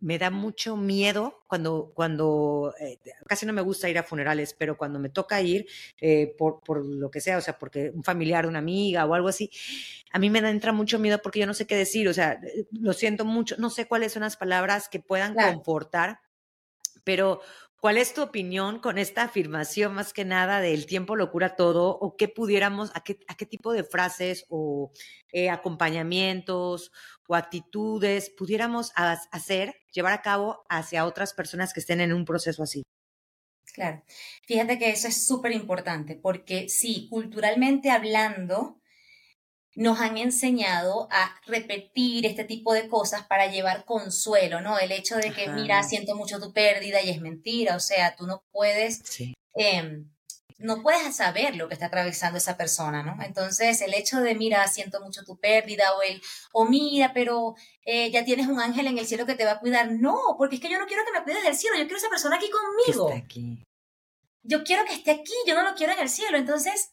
me 0.00 0.18
da 0.18 0.30
mucho 0.30 0.76
miedo 0.76 1.42
cuando, 1.48 1.90
cuando 1.92 2.72
eh, 2.80 2.98
casi 3.26 3.46
no 3.46 3.52
me 3.52 3.62
gusta 3.62 3.88
ir 3.88 3.98
a 3.98 4.04
funerales, 4.04 4.54
pero 4.56 4.76
cuando 4.76 5.00
me 5.00 5.08
toca 5.08 5.40
ir 5.42 5.66
eh, 6.00 6.32
por, 6.38 6.60
por, 6.60 6.84
lo 6.84 7.10
que 7.10 7.20
sea, 7.20 7.36
o 7.38 7.40
sea, 7.40 7.58
porque 7.58 7.90
un 7.92 8.04
familiar, 8.04 8.46
una 8.46 8.60
amiga 8.60 9.06
o 9.06 9.14
algo 9.14 9.28
así, 9.28 9.50
a 10.12 10.20
mí 10.20 10.30
me 10.30 10.40
da, 10.40 10.50
entra 10.50 10.72
mucho 10.72 11.00
miedo 11.00 11.20
porque 11.20 11.40
yo 11.40 11.46
no 11.46 11.54
sé 11.54 11.66
qué 11.66 11.76
decir, 11.76 12.08
o 12.08 12.14
sea, 12.14 12.40
lo 12.70 12.92
siento 12.92 13.24
mucho, 13.24 13.56
no 13.58 13.70
sé 13.70 13.86
cuáles 13.86 14.12
son 14.12 14.22
las 14.22 14.36
palabras 14.36 14.88
que 14.88 15.00
puedan 15.00 15.34
confortar, 15.34 16.20
pero 17.02 17.40
¿Cuál 17.80 17.96
es 17.96 18.12
tu 18.12 18.20
opinión 18.22 18.78
con 18.78 18.98
esta 18.98 19.22
afirmación 19.22 19.94
más 19.94 20.12
que 20.12 20.26
nada 20.26 20.60
del 20.60 20.84
tiempo 20.84 21.16
lo 21.16 21.30
cura 21.30 21.56
todo? 21.56 21.88
¿O 21.98 22.14
qué 22.14 22.28
pudiéramos, 22.28 22.90
a 22.94 23.02
qué, 23.02 23.18
a 23.26 23.36
qué 23.36 23.46
tipo 23.46 23.72
de 23.72 23.84
frases 23.84 24.44
o 24.50 24.92
eh, 25.32 25.48
acompañamientos 25.48 26.92
o 27.26 27.34
actitudes 27.34 28.28
pudiéramos 28.36 28.92
hacer, 28.94 29.76
llevar 29.92 30.12
a 30.12 30.20
cabo 30.20 30.62
hacia 30.68 31.06
otras 31.06 31.32
personas 31.32 31.72
que 31.72 31.80
estén 31.80 32.02
en 32.02 32.12
un 32.12 32.26
proceso 32.26 32.62
así? 32.62 32.82
Claro, 33.72 34.02
fíjate 34.46 34.78
que 34.78 34.90
eso 34.90 35.08
es 35.08 35.26
súper 35.26 35.52
importante 35.52 36.16
porque 36.16 36.68
sí, 36.68 37.06
culturalmente 37.08 37.90
hablando, 37.90 38.79
nos 39.76 40.00
han 40.00 40.18
enseñado 40.18 41.08
a 41.10 41.34
repetir 41.46 42.26
este 42.26 42.44
tipo 42.44 42.72
de 42.74 42.88
cosas 42.88 43.26
para 43.26 43.46
llevar 43.46 43.84
consuelo, 43.84 44.60
¿no? 44.60 44.78
El 44.78 44.92
hecho 44.92 45.16
de 45.16 45.32
que, 45.32 45.48
mira, 45.48 45.82
siento 45.82 46.16
mucho 46.16 46.40
tu 46.40 46.52
pérdida 46.52 47.00
y 47.02 47.10
es 47.10 47.20
mentira, 47.20 47.76
o 47.76 47.80
sea, 47.80 48.16
tú 48.16 48.26
no 48.26 48.42
puedes, 48.50 49.02
em, 49.54 50.10
no 50.58 50.82
puedes 50.82 51.16
saber 51.16 51.56
lo 51.56 51.68
que 51.68 51.74
está 51.74 51.86
atravesando 51.86 52.38
esa 52.38 52.56
persona, 52.56 53.02
¿no? 53.02 53.16
Entonces, 53.22 53.80
el 53.80 53.94
hecho 53.94 54.20
de, 54.20 54.34
mira, 54.34 54.66
siento 54.66 55.00
mucho 55.00 55.22
tu 55.24 55.38
pérdida 55.38 55.84
o 55.96 56.02
el, 56.02 56.20
o 56.52 56.64
mira, 56.64 57.12
pero 57.14 57.54
eh, 57.84 58.10
ya 58.10 58.24
tienes 58.24 58.48
un 58.48 58.60
ángel 58.60 58.88
en 58.88 58.98
el 58.98 59.06
cielo 59.06 59.24
que 59.24 59.36
te 59.36 59.44
va 59.44 59.52
a 59.52 59.60
cuidar, 59.60 59.92
no, 59.92 60.18
porque 60.36 60.56
es 60.56 60.60
que 60.60 60.70
yo 60.70 60.78
no 60.78 60.86
quiero 60.86 61.04
que 61.04 61.12
me 61.12 61.24
cuides 61.24 61.44
del 61.44 61.56
cielo, 61.56 61.76
yo 61.76 61.84
quiero 61.84 61.98
esa 61.98 62.10
persona 62.10 62.36
aquí 62.36 62.50
conmigo. 62.50 63.12
aquí. 63.14 63.62
Yo 64.42 64.64
quiero 64.64 64.84
que 64.84 64.94
esté 64.94 65.12
aquí, 65.12 65.34
yo 65.46 65.54
no 65.54 65.62
lo 65.62 65.74
quiero 65.74 65.92
en 65.92 66.00
el 66.00 66.08
cielo, 66.08 66.38
entonces 66.38 66.90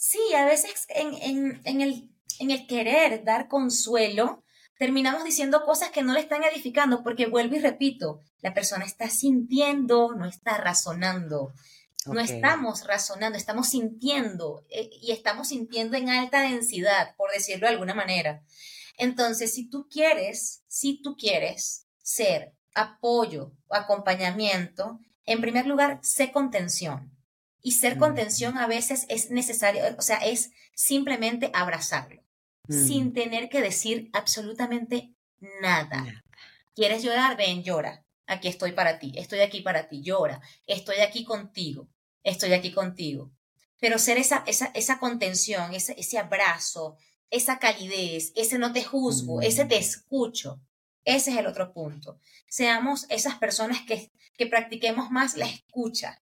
Sí, 0.00 0.20
a 0.32 0.44
veces 0.44 0.86
en, 0.90 1.12
en, 1.14 1.60
en, 1.64 1.80
el, 1.80 2.08
en 2.38 2.52
el 2.52 2.68
querer 2.68 3.24
dar 3.24 3.48
consuelo, 3.48 4.44
terminamos 4.78 5.24
diciendo 5.24 5.64
cosas 5.64 5.90
que 5.90 6.04
no 6.04 6.12
le 6.12 6.20
están 6.20 6.44
edificando, 6.44 7.02
porque 7.02 7.26
vuelvo 7.26 7.56
y 7.56 7.58
repito, 7.58 8.20
la 8.40 8.54
persona 8.54 8.84
está 8.84 9.10
sintiendo, 9.10 10.14
no 10.14 10.24
está 10.24 10.56
razonando. 10.56 11.52
No 12.06 12.20
estamos 12.20 12.86
razonando, 12.86 13.36
estamos 13.36 13.68
sintiendo 13.68 14.64
eh, 14.70 14.88
y 15.02 15.10
estamos 15.10 15.48
sintiendo 15.48 15.96
en 15.96 16.08
alta 16.08 16.40
densidad, 16.42 17.14
por 17.16 17.32
decirlo 17.32 17.66
de 17.66 17.72
alguna 17.74 17.92
manera. 17.92 18.44
Entonces, 18.96 19.52
si 19.52 19.68
tú 19.68 19.88
quieres, 19.90 20.62
si 20.68 21.02
tú 21.02 21.16
quieres 21.16 21.86
ser 22.00 22.54
apoyo 22.72 23.52
o 23.66 23.74
acompañamiento, 23.74 25.00
en 25.26 25.40
primer 25.40 25.66
lugar, 25.66 25.98
sé 26.02 26.30
contención. 26.30 27.17
Y 27.62 27.72
ser 27.72 27.98
contención 27.98 28.56
a 28.56 28.66
veces 28.66 29.06
es 29.08 29.30
necesario, 29.30 29.82
o 29.98 30.02
sea, 30.02 30.18
es 30.18 30.50
simplemente 30.74 31.50
abrazarlo, 31.54 32.22
sin 32.68 33.12
tener 33.12 33.48
que 33.48 33.60
decir 33.60 34.10
absolutamente 34.12 35.12
nada. 35.60 36.24
¿Quieres 36.74 37.02
llorar? 37.02 37.36
Ven, 37.36 37.62
llora. 37.64 38.04
Aquí 38.26 38.46
estoy 38.46 38.72
para 38.72 38.98
ti, 38.98 39.12
estoy 39.16 39.40
aquí 39.40 39.62
para 39.62 39.88
ti, 39.88 40.02
llora. 40.02 40.40
Estoy 40.66 40.98
aquí 40.98 41.24
contigo, 41.24 41.88
estoy 42.22 42.52
aquí 42.52 42.72
contigo. 42.72 43.32
Pero 43.80 43.98
ser 43.98 44.18
esa, 44.18 44.44
esa, 44.46 44.66
esa 44.74 44.98
contención, 44.98 45.74
ese, 45.74 45.94
ese 45.98 46.18
abrazo, 46.18 46.96
esa 47.30 47.58
calidez, 47.58 48.32
ese 48.36 48.58
no 48.58 48.72
te 48.72 48.84
juzgo, 48.84 49.40
ese 49.40 49.64
te 49.64 49.76
mm. 49.76 49.80
escucho. 49.80 50.60
Ese 51.04 51.30
es 51.30 51.38
el 51.38 51.46
otro 51.46 51.72
punto. 51.72 52.20
Seamos 52.48 53.06
esas 53.08 53.38
personas 53.38 53.80
que, 53.86 54.12
que 54.36 54.46
practiquemos 54.46 55.10
más 55.10 55.36
la 55.36 55.46
escucha, 55.46 56.22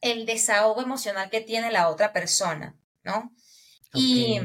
el 0.00 0.26
desahogo 0.26 0.82
emocional 0.82 1.30
que 1.30 1.40
tiene 1.40 1.70
la 1.70 1.88
otra 1.88 2.12
persona, 2.12 2.76
¿no? 3.02 3.32
Y 3.94 4.38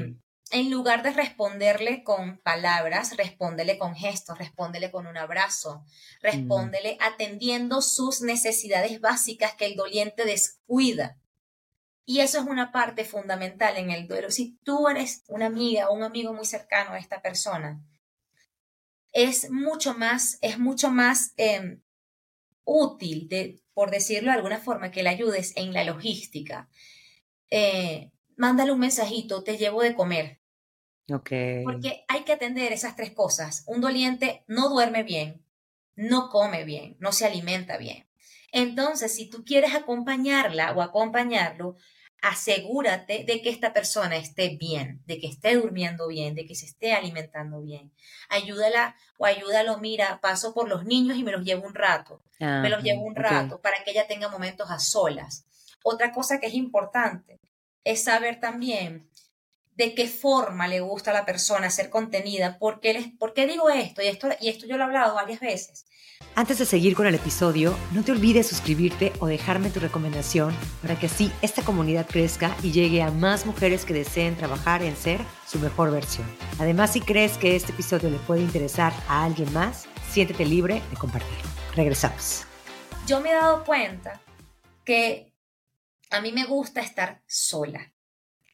en 0.53 0.69
lugar 0.69 1.03
de 1.03 1.11
responderle 1.11 2.03
con 2.03 2.37
palabras, 2.37 3.17
respóndele 3.17 3.77
con 3.77 3.95
gestos, 3.95 4.37
respóndele 4.37 4.91
con 4.91 5.07
un 5.07 5.17
abrazo, 5.17 5.83
respóndele 6.21 6.97
atendiendo 7.01 7.81
sus 7.81 8.21
necesidades 8.21 9.01
básicas 9.01 9.55
que 9.55 9.65
el 9.65 9.75
doliente 9.75 10.25
descuida. 10.25 11.17
Y 12.05 12.19
eso 12.19 12.39
es 12.39 12.45
una 12.45 12.71
parte 12.71 13.03
fundamental 13.03 13.77
en 13.77 13.89
el 13.89 14.07
duelo. 14.07 14.29
Si 14.29 14.57
tú 14.63 14.87
eres 14.87 15.23
una 15.27 15.47
amiga 15.47 15.89
o 15.89 15.93
un 15.95 16.03
amigo 16.03 16.33
muy 16.33 16.45
cercano 16.45 16.91
a 16.91 16.99
esta 16.99 17.21
persona, 17.21 17.81
es 19.11 19.49
mucho 19.49 19.93
más, 19.93 20.37
es 20.41 20.59
mucho 20.59 20.91
más 20.91 21.33
em, 21.37 21.81
útil, 22.65 23.27
de, 23.29 23.61
por 23.73 23.91
decirlo 23.91 24.31
de 24.31 24.37
alguna 24.37 24.59
forma, 24.59 24.91
que 24.91 25.03
le 25.03 25.09
ayudes 25.09 25.53
en 25.55 25.73
la 25.73 25.83
logística. 25.83 26.69
Eh, 27.49 28.11
mándale 28.35 28.71
un 28.71 28.79
mensajito, 28.79 29.43
te 29.43 29.57
llevo 29.57 29.81
de 29.81 29.95
comer. 29.95 30.39
Okay. 31.11 31.63
Porque 31.63 32.05
hay 32.07 32.23
que 32.23 32.33
atender 32.33 32.71
esas 32.71 32.95
tres 32.95 33.11
cosas. 33.11 33.63
Un 33.67 33.81
doliente 33.81 34.43
no 34.47 34.69
duerme 34.69 35.03
bien, 35.03 35.45
no 35.95 36.29
come 36.29 36.63
bien, 36.63 36.95
no 36.99 37.11
se 37.11 37.25
alimenta 37.25 37.77
bien. 37.77 38.07
Entonces, 38.51 39.13
si 39.15 39.29
tú 39.29 39.43
quieres 39.43 39.73
acompañarla 39.73 40.71
o 40.73 40.81
acompañarlo, 40.81 41.75
asegúrate 42.23 43.25
de 43.25 43.41
que 43.41 43.49
esta 43.49 43.73
persona 43.73 44.15
esté 44.15 44.55
bien, 44.55 45.03
de 45.05 45.19
que 45.19 45.27
esté 45.27 45.55
durmiendo 45.55 46.07
bien, 46.07 46.35
de 46.35 46.45
que 46.45 46.55
se 46.55 46.65
esté 46.65 46.93
alimentando 46.93 47.61
bien. 47.61 47.91
Ayúdala 48.29 48.95
o 49.17 49.25
ayúdalo, 49.25 49.77
mira, 49.79 50.21
paso 50.21 50.53
por 50.53 50.69
los 50.69 50.85
niños 50.85 51.17
y 51.17 51.23
me 51.23 51.33
los 51.33 51.43
llevo 51.43 51.67
un 51.67 51.75
rato, 51.75 52.23
me 52.39 52.69
los 52.69 52.81
llevo 52.81 53.01
un 53.03 53.15
rato 53.15 53.59
para 53.59 53.83
que 53.83 53.91
ella 53.91 54.07
tenga 54.07 54.29
momentos 54.29 54.71
a 54.71 54.79
solas. 54.79 55.45
Otra 55.83 56.13
cosa 56.13 56.39
que 56.39 56.47
es 56.47 56.53
importante 56.53 57.41
es 57.83 58.05
saber 58.05 58.39
también 58.39 59.09
de 59.75 59.95
qué 59.95 60.07
forma 60.07 60.67
le 60.67 60.79
gusta 60.79 61.11
a 61.11 61.13
la 61.13 61.25
persona 61.25 61.69
ser 61.69 61.89
contenida, 61.89 62.57
por 62.59 62.79
qué, 62.79 63.13
por 63.19 63.33
qué 63.33 63.47
digo 63.47 63.69
esto 63.69 64.01
y, 64.01 64.07
esto, 64.07 64.29
y 64.39 64.49
esto 64.49 64.65
yo 64.67 64.77
lo 64.77 64.83
he 64.83 64.87
hablado 64.87 65.15
varias 65.15 65.39
veces. 65.39 65.85
Antes 66.35 66.57
de 66.57 66.65
seguir 66.65 66.95
con 66.95 67.05
el 67.05 67.13
episodio, 67.13 67.77
no 67.91 68.03
te 68.03 68.11
olvides 68.11 68.47
suscribirte 68.47 69.13
o 69.19 69.27
dejarme 69.27 69.69
tu 69.69 69.79
recomendación 69.79 70.55
para 70.81 70.97
que 70.97 71.05
así 71.05 71.31
esta 71.43 71.61
comunidad 71.61 72.07
crezca 72.07 72.55
y 72.63 72.71
llegue 72.71 73.03
a 73.03 73.11
más 73.11 73.45
mujeres 73.45 73.85
que 73.85 73.93
deseen 73.93 74.35
trabajar 74.35 74.81
en 74.81 74.95
ser 74.95 75.21
su 75.47 75.59
mejor 75.59 75.91
versión. 75.91 76.25
Además, 76.59 76.93
si 76.93 77.01
crees 77.01 77.37
que 77.37 77.55
este 77.55 77.71
episodio 77.71 78.09
le 78.09 78.17
puede 78.17 78.41
interesar 78.41 78.93
a 79.07 79.25
alguien 79.25 79.51
más, 79.53 79.85
siéntete 80.09 80.43
libre 80.43 80.81
de 80.89 80.97
compartirlo. 80.97 81.49
Regresamos. 81.75 82.45
Yo 83.05 83.21
me 83.21 83.29
he 83.29 83.33
dado 83.33 83.63
cuenta 83.63 84.19
que 84.83 85.33
a 86.09 86.19
mí 86.19 86.31
me 86.31 86.45
gusta 86.45 86.81
estar 86.81 87.21
sola. 87.27 87.92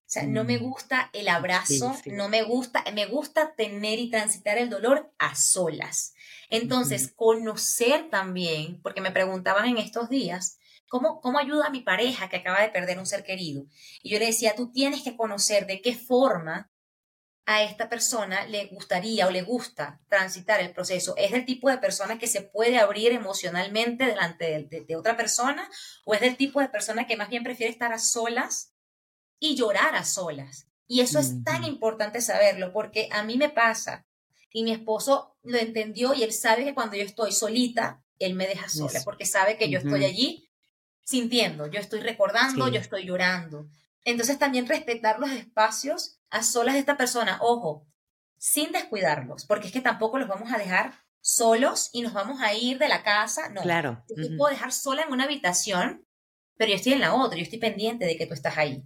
O 0.10 0.12
sea, 0.12 0.24
no 0.24 0.44
me 0.44 0.58
mm. 0.58 0.64
gusta 0.64 1.12
el 1.14 1.28
abrazo, 1.28 1.96
no 2.08 2.30
me 2.30 2.42
gusta, 2.42 2.84
me 2.96 3.06
gusta 3.06 3.54
tener 3.54 4.00
y 4.00 4.10
transitar 4.10 4.58
el 4.58 4.68
dolor 4.68 5.14
a 5.20 5.36
solas. 5.36 6.16
Entonces, 6.50 7.14
conocer 7.16 8.10
también, 8.10 8.82
porque 8.82 9.02
me 9.02 9.12
preguntaban 9.12 9.68
en 9.68 9.78
estos 9.78 10.10
días, 10.10 10.58
¿cómo, 10.88 11.22
¿cómo 11.22 11.38
ayuda 11.38 11.68
a 11.68 11.70
mi 11.70 11.82
pareja 11.82 12.28
que 12.28 12.38
acaba 12.38 12.60
de 12.60 12.70
perder 12.70 12.98
un 12.98 13.06
ser 13.06 13.24
querido? 13.24 13.68
Y 14.02 14.10
yo 14.10 14.18
le 14.18 14.26
decía, 14.26 14.56
tú 14.56 14.72
tienes 14.72 15.04
que 15.04 15.16
conocer 15.16 15.68
de 15.68 15.80
qué 15.80 15.94
forma 15.94 16.72
a 17.46 17.62
esta 17.62 17.88
persona 17.88 18.48
le 18.48 18.66
gustaría 18.66 19.28
o 19.28 19.32
le 19.32 19.44
gusta 19.44 20.02
transitar 20.10 20.60
el 20.60 20.74
proceso. 20.74 21.14
¿Es 21.18 21.32
del 21.34 21.46
tipo 21.46 21.70
de 21.70 21.78
persona 21.78 22.18
que 22.18 22.26
se 22.26 22.42
puede 22.42 22.80
abrir 22.80 23.12
emocionalmente 23.12 24.08
delante 24.08 24.68
de, 24.72 24.86
de 24.88 24.96
otra 24.96 25.16
persona? 25.16 25.70
¿O 26.04 26.16
es 26.16 26.22
del 26.22 26.36
tipo 26.36 26.62
de 26.62 26.70
persona 26.70 27.06
que 27.06 27.16
más 27.16 27.30
bien 27.30 27.44
prefiere 27.44 27.72
estar 27.72 27.94
a 27.94 28.00
solas 28.00 28.69
y 29.40 29.56
llorar 29.56 29.96
a 29.96 30.04
solas. 30.04 30.68
Y 30.88 31.02
eso 31.02 31.20
es 31.20 31.44
tan 31.44 31.64
importante 31.64 32.20
saberlo 32.20 32.74
porque 32.74 33.10
a 33.12 33.24
mí 33.24 33.38
me 33.38 33.50
pasa 33.50 34.08
y 34.52 34.64
mi 34.64 34.72
esposo 34.72 35.38
lo 35.44 35.58
entendió 35.58 36.14
y 36.14 36.24
él 36.24 36.34
sabe 36.34 36.66
que 36.66 36.74
cuando 36.74 36.96
yo 36.96 37.04
estoy 37.04 37.32
solita, 37.32 38.04
él 38.18 38.34
me 38.34 38.48
deja 38.48 38.68
sola 38.70 39.00
porque 39.06 39.26
sabe 39.26 39.58
que 39.58 39.70
yo 39.70 39.80
estoy 39.80 40.06
allí 40.06 40.50
sintiendo, 41.04 41.68
yo 41.68 41.80
estoy 41.80 42.02
recordando, 42.02 42.68
yo 42.68 42.80
estoy 42.80 43.06
llorando. 43.06 43.68
Entonces 44.04 44.40
también 44.40 44.68
respetar 44.68 45.20
los 45.20 45.32
espacios 45.32 46.20
a 46.30 46.44
solas 46.44 46.74
de 46.74 46.80
esta 46.80 46.98
persona, 46.98 47.38
ojo, 47.42 47.88
sin 48.38 48.72
descuidarlos, 48.72 49.46
porque 49.46 49.68
es 49.68 49.74
que 49.74 49.82
tampoco 49.82 50.18
los 50.18 50.28
vamos 50.28 50.52
a 50.52 50.58
dejar 50.58 50.94
solos 51.22 51.90
y 51.94 52.02
nos 52.02 52.14
vamos 52.14 52.42
a 52.42 52.54
ir 52.54 52.78
de 52.80 52.88
la 52.88 53.04
casa, 53.04 53.50
no. 53.50 53.62
Claro. 53.62 54.04
Yo 54.10 54.28
te 54.28 54.36
puedo 54.36 54.52
dejar 54.52 54.72
sola 54.72 55.04
en 55.04 55.12
una 55.12 55.26
habitación, 55.26 56.06
pero 56.58 56.70
yo 56.70 56.76
estoy 56.76 56.94
en 56.94 57.02
la 57.02 57.14
otra, 57.14 57.38
yo 57.38 57.44
estoy 57.44 57.60
pendiente 57.60 58.06
de 58.06 58.18
que 58.18 58.26
tú 58.26 58.34
estás 58.34 58.58
ahí. 58.58 58.84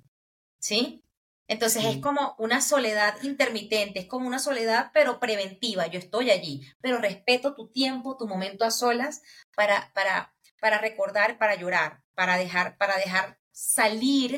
¿Sí? 0.64 1.04
Entonces 1.50 1.84
es 1.84 1.98
como 1.98 2.36
una 2.40 2.62
soledad 2.62 3.22
intermitente, 3.22 4.00
es 4.00 4.06
como 4.06 4.28
una 4.28 4.40
soledad 4.40 4.92
pero 4.94 5.20
preventiva, 5.20 5.88
yo 5.88 6.00
estoy 6.00 6.32
allí, 6.32 6.66
pero 6.80 7.00
respeto 7.00 7.54
tu 7.54 7.68
tiempo, 7.68 8.16
tu 8.16 8.30
momento 8.30 8.64
a 8.64 8.72
solas 8.72 9.22
para, 9.58 9.92
para, 9.94 10.34
para 10.62 10.78
recordar, 10.78 11.38
para 11.38 11.56
llorar, 11.56 12.02
para 12.16 12.38
dejar, 12.38 12.78
para 12.78 12.96
dejar 12.96 13.38
salir 13.52 14.36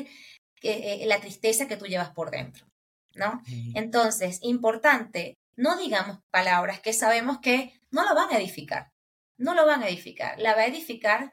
eh, 0.62 1.02
eh, 1.02 1.06
la 1.06 1.20
tristeza 1.20 1.68
que 1.68 1.76
tú 1.76 1.86
llevas 1.86 2.10
por 2.10 2.32
dentro, 2.32 2.66
¿no? 3.14 3.40
Entonces, 3.74 4.40
importante, 4.42 5.38
no 5.54 5.76
digamos 5.76 6.18
palabras 6.32 6.80
que 6.80 6.92
sabemos 6.92 7.38
que 7.38 7.80
no 7.92 8.04
lo 8.04 8.16
van 8.16 8.30
a 8.30 8.38
edificar, 8.38 8.90
no 9.36 9.54
lo 9.54 9.64
van 9.64 9.84
a 9.84 9.88
edificar, 9.88 10.40
la 10.40 10.56
va 10.56 10.62
a 10.62 10.66
edificar 10.66 11.32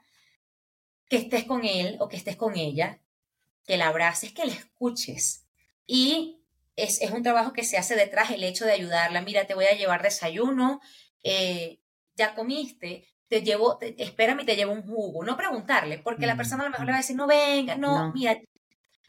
que 1.10 1.17
estés 1.17 1.45
con 1.45 1.65
él 1.65 1.97
o 1.99 2.08
que 2.08 2.15
estés 2.15 2.38
con 2.38 2.56
ella, 2.56 3.03
que 3.65 3.78
la 3.78 3.88
abraces, 3.88 4.34
que 4.34 4.45
la 4.45 4.54
escuches. 4.54 5.45
Y 5.86 6.43
es, 6.76 6.99
un 7.12 7.23
trabajo 7.23 7.54
que 7.54 7.63
se 7.63 7.78
hace 7.78 7.95
detrás 7.95 8.32
el 8.32 8.43
hecho 8.43 8.65
de 8.65 8.73
ayudarla. 8.73 9.21
Mira, 9.21 9.45
te 9.45 9.56
voy 9.56 9.65
a 9.65 9.76
llevar 9.76 10.02
desayuno, 10.02 10.82
eh, 11.23 11.80
ya 12.15 12.36
comiste, 12.36 13.08
te 13.28 13.41
llevo, 13.41 13.78
te, 13.78 14.02
espérame, 14.02 14.45
te 14.45 14.56
llevo 14.56 14.73
un 14.73 14.84
jugo. 14.84 15.23
No 15.23 15.38
preguntarle, 15.38 15.99
porque 15.99 16.26
la 16.26 16.36
persona 16.36 16.63
a 16.63 16.65
lo 16.65 16.71
mejor 16.71 16.86
le 16.86 16.91
va 16.91 16.97
a 16.97 17.02
decir, 17.02 17.15
no 17.15 17.28
venga, 17.28 17.76
no, 17.76 18.12
mira, 18.13 18.39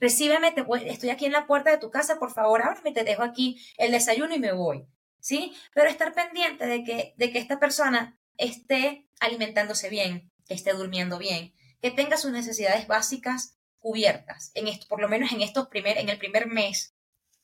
recíbeme, 0.01 0.53
te 0.53 0.65
estoy 0.87 1.11
aquí 1.11 1.27
en 1.27 1.33
la 1.33 1.47
puerta 1.47 1.71
de 1.71 1.79
tu 1.79 1.91
casa, 1.91 2.19
por 2.19 2.33
favor, 2.33 2.63
ábreme, 2.63 2.93
te 2.93 3.05
dejo 3.05 3.23
aquí 3.23 3.61
el 3.79 3.93
desayuno 3.93 4.35
y 4.35 4.41
me 4.41 4.53
voy. 4.53 4.87
¿Sí? 5.21 5.55
Pero 5.73 5.89
estar 5.89 6.13
pendiente 6.13 6.67
de 6.67 6.85
que, 6.85 7.15
de 7.17 7.33
que 7.33 7.39
esta 7.39 7.59
persona 7.59 8.21
esté 8.37 9.09
alimentándose 9.21 9.89
bien, 9.89 10.31
que 10.47 10.53
esté 10.53 10.75
durmiendo 10.75 11.17
bien, 11.17 11.55
que 11.81 11.91
tenga 11.91 12.19
sus 12.19 12.31
necesidades 12.31 12.87
básicas 12.87 13.57
cubiertas, 13.85 14.51
en 14.55 14.67
esto, 14.67 14.87
por 14.89 14.99
lo 14.99 15.11
menos 15.11 15.31
en, 15.31 15.43
estos 15.43 15.69
primer, 15.69 15.99
en 15.99 16.09
el 16.09 16.17
primer 16.17 16.47
mes, 16.47 16.95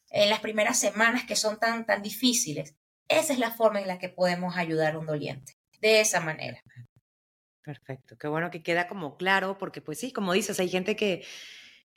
en 0.09 0.31
las 0.31 0.40
primeras 0.40 0.81
semanas 0.81 1.24
que 1.24 1.37
son 1.37 1.59
tan, 1.59 1.85
tan 1.85 2.03
difíciles. 2.03 2.74
Esa 3.09 3.35
es 3.35 3.38
la 3.38 3.50
forma 3.50 3.79
en 3.79 3.87
la 3.87 3.98
que 3.98 4.09
podemos 4.09 4.57
ayudar 4.57 4.94
a 4.94 4.98
un 4.98 5.05
doliente, 5.05 5.59
de 5.83 6.00
esa 6.00 6.20
manera. 6.20 6.64
Perfecto, 7.62 8.16
qué 8.16 8.26
bueno 8.26 8.50
que 8.50 8.62
queda 8.62 8.88
como 8.88 9.18
claro, 9.18 9.59
porque 9.59 9.83
pues 9.83 9.98
sí, 9.98 10.12
como 10.12 10.33
dices, 10.33 10.59
hay 10.61 10.70
gente 10.70 10.96
que, 10.96 11.26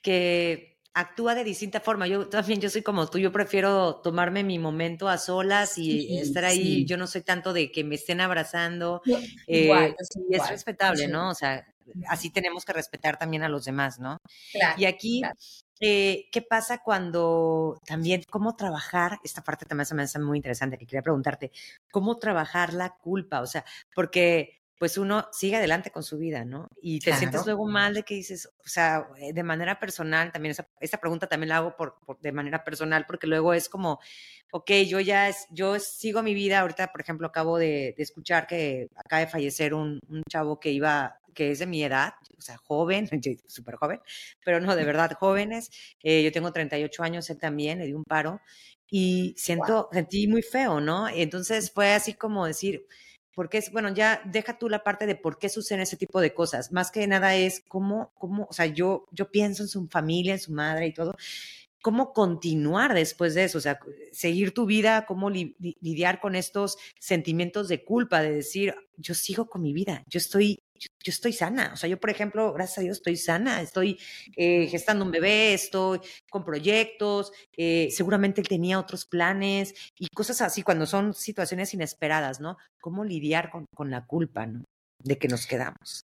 que 0.02 0.78
actúa 0.92 1.34
de 1.34 1.42
distinta 1.42 1.80
forma. 1.80 2.06
Yo 2.06 2.28
también, 2.28 2.60
yo 2.60 2.68
soy 2.68 2.82
como 2.82 3.08
tú, 3.08 3.18
yo 3.18 3.32
prefiero 3.32 4.02
tomarme 4.02 4.44
mi 4.44 4.58
momento 4.58 5.08
a 5.08 5.16
solas 5.16 5.78
y 5.78 6.18
estar 6.18 6.44
ahí. 6.44 6.84
Yo 6.84 6.98
no 6.98 7.06
soy 7.06 7.22
tanto 7.22 7.54
de 7.54 7.72
que 7.72 7.82
me 7.82 7.94
estén 7.94 8.20
abrazando. 8.20 9.00
Eh, 9.46 9.94
y 10.28 10.34
es 10.34 10.50
respetable, 10.50 11.08
¿no? 11.08 11.30
O 11.30 11.34
sea, 11.34 11.66
así 12.08 12.30
tenemos 12.30 12.64
que 12.64 12.72
respetar 12.72 13.18
también 13.18 13.42
a 13.42 13.48
los 13.48 13.64
demás, 13.64 13.98
¿no? 13.98 14.18
y 14.76 14.84
aquí, 14.84 15.22
eh, 15.80 16.28
¿qué 16.30 16.42
pasa 16.42 16.78
cuando 16.78 17.80
también, 17.86 18.22
cómo 18.30 18.56
trabajar, 18.56 19.18
esta 19.24 19.42
parte 19.42 19.66
también 19.66 19.86
se 19.86 19.94
me 19.94 20.02
hace 20.02 20.18
muy 20.18 20.38
interesante, 20.38 20.78
que 20.78 20.86
quería 20.86 21.02
preguntarte, 21.02 21.52
cómo 21.90 22.18
trabajar 22.18 22.72
la 22.72 22.96
culpa? 22.96 23.40
O 23.40 23.46
sea, 23.46 23.64
porque 23.94 24.64
pues 24.78 24.98
uno 24.98 25.28
sigue 25.32 25.56
adelante 25.56 25.90
con 25.90 26.02
su 26.02 26.18
vida, 26.18 26.44
¿no? 26.44 26.68
Y 26.82 26.98
te 26.98 27.14
sientes 27.14 27.46
luego 27.46 27.66
mal 27.66 27.94
de 27.94 28.02
que 28.02 28.14
dices, 28.14 28.48
o 28.58 28.68
sea, 28.68 29.08
eh, 29.18 29.32
de 29.32 29.42
manera 29.42 29.78
personal, 29.78 30.32
también 30.32 30.54
esa, 30.80 30.98
pregunta 30.98 31.26
también 31.26 31.48
la 31.48 31.58
hago 31.58 31.76
por, 31.76 31.96
de 32.20 32.32
manera 32.32 32.64
personal, 32.64 33.06
porque 33.06 33.26
luego 33.26 33.54
es 33.54 33.68
como, 33.68 34.00
ok, 34.56 34.70
yo 34.86 35.00
ya 35.00 35.28
es, 35.28 35.48
yo 35.50 35.80
sigo 35.80 36.22
mi 36.22 36.32
vida, 36.32 36.60
ahorita, 36.60 36.92
por 36.92 37.00
ejemplo, 37.00 37.26
acabo 37.26 37.58
de, 37.58 37.92
escuchar 37.98 38.46
que 38.46 38.88
acaba 38.94 39.18
de 39.18 39.26
fallecer 39.26 39.74
un, 39.74 39.98
un, 40.08 40.22
chavo 40.30 40.60
que 40.60 40.70
iba 40.70 41.18
que 41.34 41.50
es 41.50 41.58
de 41.58 41.66
mi 41.66 41.82
edad, 41.82 42.14
o 42.38 42.40
sea, 42.40 42.56
joven, 42.58 43.08
súper 43.48 43.74
joven, 43.74 44.00
pero 44.44 44.60
no, 44.60 44.76
de 44.76 44.84
verdad, 44.84 45.10
jóvenes. 45.18 45.70
Eh, 46.04 46.22
yo 46.22 46.30
tengo 46.30 46.52
38 46.52 47.02
años, 47.02 47.28
él 47.30 47.38
también, 47.38 47.80
le 47.80 47.86
dio 47.86 47.96
un 47.96 48.04
paro 48.04 48.40
y 48.88 49.34
siento, 49.36 49.88
sentí 49.92 50.28
muy 50.28 50.42
feo, 50.42 50.80
¿no? 50.80 51.08
Entonces 51.08 51.72
fue 51.72 51.92
así 51.92 52.14
como 52.14 52.46
decir, 52.46 52.86
porque 53.34 53.58
es, 53.58 53.72
bueno, 53.72 53.92
ya 53.92 54.22
deja 54.24 54.56
tú 54.56 54.68
la 54.68 54.84
parte 54.84 55.06
de 55.06 55.16
por 55.16 55.38
qué 55.40 55.48
suceden 55.48 55.82
ese 55.82 55.96
tipo 55.96 56.20
de 56.20 56.32
cosas. 56.32 56.70
Más 56.70 56.92
que 56.92 57.04
nada 57.08 57.34
es 57.34 57.64
cómo, 57.66 58.12
cómo, 58.14 58.46
o 58.48 58.52
sea, 58.52 58.66
yo, 58.66 59.08
yo 59.10 59.32
pienso 59.32 59.64
en 59.64 59.68
su 59.68 59.88
familia, 59.88 60.34
en 60.34 60.38
su 60.38 60.52
madre 60.52 60.86
y 60.86 60.94
todo, 60.94 61.16
cómo 61.84 62.14
continuar 62.14 62.94
después 62.94 63.34
de 63.34 63.44
eso, 63.44 63.58
o 63.58 63.60
sea, 63.60 63.78
seguir 64.10 64.54
tu 64.54 64.64
vida, 64.64 65.04
cómo 65.04 65.28
lidiar 65.28 66.18
con 66.18 66.34
estos 66.34 66.78
sentimientos 66.98 67.68
de 67.68 67.84
culpa, 67.84 68.22
de 68.22 68.36
decir, 68.36 68.74
yo 68.96 69.12
sigo 69.12 69.50
con 69.50 69.60
mi 69.60 69.74
vida, 69.74 70.02
yo 70.08 70.16
estoy, 70.16 70.60
yo, 70.78 70.88
estoy 71.04 71.34
sana, 71.34 71.72
o 71.74 71.76
sea, 71.76 71.90
yo 71.90 72.00
por 72.00 72.08
ejemplo, 72.08 72.54
gracias 72.54 72.78
a 72.78 72.80
Dios 72.80 72.96
estoy 72.96 73.18
sana, 73.18 73.60
estoy 73.60 73.98
eh, 74.34 74.66
gestando 74.66 75.04
un 75.04 75.10
bebé, 75.10 75.52
estoy 75.52 76.00
con 76.30 76.42
proyectos, 76.42 77.32
eh, 77.54 77.88
seguramente 77.90 78.40
él 78.40 78.48
tenía 78.48 78.80
otros 78.80 79.04
planes 79.04 79.74
y 79.98 80.08
cosas 80.08 80.40
así 80.40 80.62
cuando 80.62 80.86
son 80.86 81.12
situaciones 81.12 81.74
inesperadas, 81.74 82.40
¿no? 82.40 82.56
¿Cómo 82.80 83.04
lidiar 83.04 83.50
con, 83.50 83.66
con 83.74 83.90
la 83.90 84.06
culpa, 84.06 84.46
¿no? 84.46 84.64
De 85.02 85.18
que 85.18 85.28
nos 85.28 85.46
quedamos. 85.46 86.06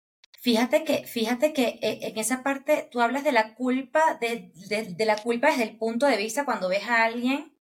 Fíjate 0.41 0.85
que, 0.85 1.05
fíjate 1.05 1.53
que 1.53 1.79
eh, 1.83 1.99
en 2.03 2.17
esa 2.17 2.43
parte 2.43 2.89
tú 2.93 3.01
hablas 3.01 3.25
de 3.25 3.33
la 3.33 3.55
culpa, 3.55 4.19
de, 4.21 4.53
de, 4.97 5.05
la 5.05 5.17
culpa 5.17 5.49
desde 5.49 5.65
el 5.65 5.77
punto 5.77 6.07
de 6.07 6.17
vista 6.17 6.45
cuando 6.45 6.69
ves 6.69 6.85
a 6.85 7.05
alguien 7.05 7.57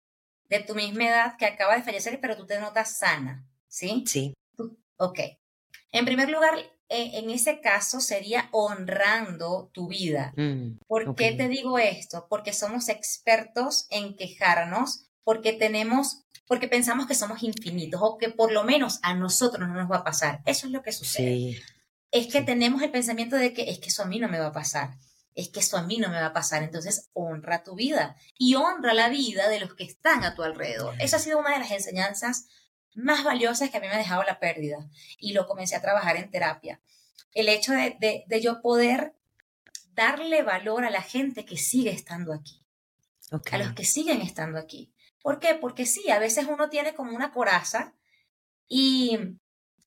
de 0.48 0.60
tu 0.60 0.74
misma 0.74 1.04
edad 1.04 1.36
que 1.38 1.46
acaba 1.46 1.76
de 1.76 1.82
fallecer, 1.82 2.18
pero 2.20 2.36
tú 2.36 2.46
te 2.46 2.58
notas 2.58 2.98
sana, 2.98 3.46
¿sí? 3.68 4.04
Sí. 4.06 4.34
Ok. 4.96 5.20
En 5.92 6.04
primer 6.04 6.28
lugar, 6.30 6.58
e, 6.88 7.18
en 7.18 7.30
ese 7.30 7.60
caso 7.60 8.00
sería 8.00 8.48
honrando 8.50 9.70
tu 9.72 9.88
vida. 9.88 10.32
Mm, 10.36 10.78
¿Por 10.88 11.14
qué 11.14 11.32
te 11.32 11.48
digo 11.48 11.78
esto? 11.78 12.26
Porque 12.28 12.52
somos 12.52 12.88
expertos 12.88 13.86
en 13.90 14.16
quejarnos, 14.16 15.06
porque 15.22 15.52
tenemos, 15.52 16.24
porque 16.48 16.66
pensamos 16.66 17.06
que 17.06 17.14
somos 17.14 17.44
infinitos 17.44 18.00
o 18.02 18.18
que 18.18 18.30
por 18.30 18.50
lo 18.50 18.64
menos 18.64 18.98
a 19.02 19.14
nosotros 19.14 19.68
no 19.68 19.74
nos 19.74 19.90
va 19.90 19.98
a 19.98 20.04
pasar. 20.04 20.42
Eso 20.44 20.66
es 20.66 20.72
lo 20.72 20.82
que 20.82 20.90
sucede. 20.90 21.34
Sí 21.34 21.62
es 22.14 22.28
que 22.28 22.42
tenemos 22.42 22.80
el 22.80 22.92
pensamiento 22.92 23.34
de 23.34 23.52
que 23.52 23.68
es 23.68 23.80
que 23.80 23.88
eso 23.88 24.04
a 24.04 24.06
mí 24.06 24.20
no 24.20 24.28
me 24.28 24.38
va 24.38 24.46
a 24.46 24.52
pasar, 24.52 24.96
es 25.34 25.48
que 25.48 25.58
eso 25.58 25.76
a 25.76 25.82
mí 25.82 25.98
no 25.98 26.08
me 26.10 26.20
va 26.20 26.26
a 26.26 26.32
pasar. 26.32 26.62
Entonces, 26.62 27.10
honra 27.12 27.64
tu 27.64 27.74
vida 27.74 28.14
y 28.38 28.54
honra 28.54 28.94
la 28.94 29.08
vida 29.08 29.48
de 29.48 29.58
los 29.58 29.74
que 29.74 29.82
están 29.82 30.22
a 30.22 30.36
tu 30.36 30.44
alrededor. 30.44 30.94
Esa 31.00 31.16
ha 31.16 31.18
sido 31.18 31.40
una 31.40 31.52
de 31.52 31.58
las 31.58 31.72
enseñanzas 31.72 32.46
más 32.94 33.24
valiosas 33.24 33.68
que 33.68 33.78
a 33.78 33.80
mí 33.80 33.88
me 33.88 33.94
ha 33.94 33.98
dejado 33.98 34.22
la 34.22 34.38
pérdida 34.38 34.88
y 35.18 35.32
lo 35.32 35.48
comencé 35.48 35.74
a 35.74 35.82
trabajar 35.82 36.16
en 36.16 36.30
terapia. 36.30 36.80
El 37.32 37.48
hecho 37.48 37.72
de, 37.72 38.24
yo 38.40 38.62
poder 38.62 39.16
darle 39.94 40.44
valor 40.44 40.84
a 40.84 40.90
la 40.90 41.02
gente 41.02 41.44
que 41.44 41.56
sigue 41.56 41.90
estando 41.90 42.32
aquí, 42.32 42.62
a 43.50 43.58
los 43.58 43.72
que 43.72 43.84
siguen 43.84 44.20
estando 44.20 44.60
aquí. 44.60 44.92
¿Por 45.20 45.40
qué? 45.40 45.56
Porque 45.56 45.84
sí, 45.84 46.12
a 46.12 46.20
veces 46.20 46.46
uno 46.48 46.68
tiene 46.68 46.94
como 46.94 47.10
una 47.16 47.32
coraza 47.32 47.92
y 48.68 49.18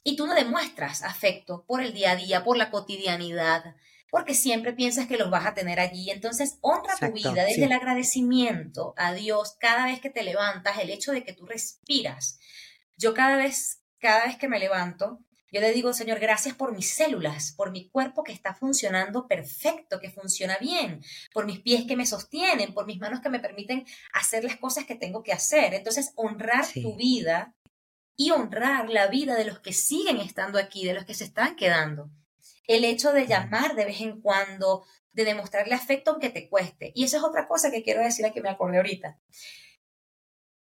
y 0.08 0.16
tú 0.16 0.26
no 0.26 0.36
demuestras 0.36 1.04
afecto 1.04 1.66
por 1.68 1.82
el 1.82 1.94
día 1.94 2.12
a 2.12 2.16
día, 2.16 2.46
por 2.46 2.56
la 2.56 2.72
cotidianidad, 2.72 3.76
porque 4.10 4.36
siempre 4.36 4.72
piensas 4.72 5.06
que 5.06 5.18
los 5.18 5.30
vas 5.30 5.46
a 5.46 5.54
tener 5.54 5.82
allí. 5.82 6.12
Entonces, 6.12 6.60
honra 6.62 6.96
tu 6.96 7.12
vida 7.12 7.44
desde 7.44 7.66
el 7.66 7.74
agradecimiento 7.74 8.94
a 8.96 9.12
Dios 9.12 9.58
cada 9.60 9.84
vez 9.84 10.00
que 10.00 10.10
te 10.10 10.24
levantas, 10.24 10.80
el 10.80 10.92
hecho 10.92 11.12
de 11.12 11.26
que 11.26 11.34
tú 11.34 11.46
respiras. 11.46 12.40
Yo 12.96 13.14
cada 13.14 13.36
vez, 13.36 13.82
cada 14.00 14.28
vez 14.28 14.38
que 14.38 14.48
me 14.48 14.60
levanto, 14.60 15.20
yo 15.52 15.60
le 15.60 15.74
digo, 15.74 15.92
Señor, 15.92 16.20
gracias 16.20 16.56
por 16.56 16.74
mis 16.74 16.90
células, 16.90 17.52
por 17.52 17.72
mi 17.72 17.90
cuerpo 17.90 18.24
que 18.24 18.32
está 18.32 18.54
funcionando 18.54 19.28
perfecto, 19.28 20.00
que 20.00 20.10
funciona 20.10 20.58
bien, 20.58 21.02
por 21.34 21.46
mis 21.46 21.60
pies 21.60 21.86
que 21.86 21.98
me 21.98 22.06
sostienen, 22.06 22.74
por 22.74 22.86
mis 22.86 23.00
manos 23.00 23.20
que 23.20 23.30
me 23.30 23.42
permiten 23.42 23.86
hacer 24.14 24.46
las 24.46 24.56
cosas 24.56 24.86
que 24.86 24.96
tengo 24.96 25.22
que 25.22 25.34
hacer. 25.34 25.74
Entonces, 25.74 26.14
honrar 26.16 26.66
tu 26.72 26.96
vida 26.96 27.57
y 28.20 28.32
honrar 28.32 28.90
la 28.90 29.08
vida 29.08 29.36
de 29.36 29.46
los 29.46 29.60
que 29.60 29.72
siguen 29.72 30.18
estando 30.18 30.58
aquí, 30.58 30.84
de 30.86 30.96
los 30.96 31.06
que 31.06 31.14
se 31.14 31.24
están 31.24 31.56
quedando. 31.56 32.10
El 32.66 32.84
hecho 32.84 33.14
de 33.14 33.28
llamar 33.28 33.76
de 33.76 33.86
vez 33.86 34.02
en 34.02 34.20
cuando, 34.20 34.84
de 35.14 35.24
demostrarle 35.24 35.76
afecto 35.76 36.12
aunque 36.12 36.32
te 36.32 36.50
cueste. 36.50 36.92
Y 36.96 37.04
esa 37.04 37.18
es 37.18 37.24
otra 37.24 37.48
cosa 37.48 37.70
que 37.70 37.84
quiero 37.84 38.02
decir 38.02 38.26
que 38.34 38.42
me 38.42 38.50
acordé 38.50 38.78
ahorita. 38.78 39.20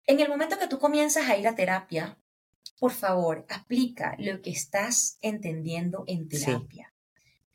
En 0.06 0.20
el 0.20 0.28
momento 0.28 0.60
que 0.60 0.68
tú 0.68 0.78
comienzas 0.78 1.30
a 1.30 1.38
ir 1.38 1.48
a 1.48 1.56
terapia, 1.56 2.20
por 2.80 2.92
favor, 2.92 3.46
aplica 3.50 4.16
lo 4.20 4.42
que 4.42 4.52
estás 4.52 5.18
entendiendo 5.22 6.04
en 6.06 6.28
terapia. 6.28 6.94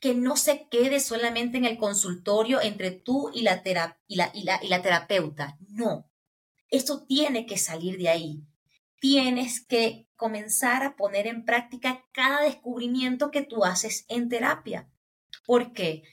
Que 0.01 0.15
no 0.15 0.37
se 0.37 0.69
quede 0.69 1.01
solamente 1.01 1.59
en 1.59 1.67
el 1.67 1.77
consultorio 1.77 2.63
entre 2.63 2.91
tú 2.93 3.31
y 3.33 3.43
la, 3.43 3.63
y 4.09 4.17
la, 4.17 4.33
y 4.33 4.45
la, 4.45 4.59
y 4.63 4.69
la 4.69 4.83
terapeuta. 4.83 5.59
No. 5.69 6.11
Esto 6.69 7.05
tiene 7.05 7.45
que 7.45 7.59
salir 7.59 7.99
de 7.99 8.09
ahí 8.09 8.43
tienes 9.03 9.67
que 9.67 10.07
comenzar 10.15 10.85
a 10.85 10.95
poner 10.95 11.27
en 11.27 11.45
práctica 11.45 12.05
cada 12.13 12.41
descubrimiento 12.43 13.33
que 13.33 13.43
tú 13.43 13.65
haces 13.65 14.05
en 14.07 14.29
terapia. 14.29 14.89
¿Por 15.45 15.73
qué? 15.73 16.05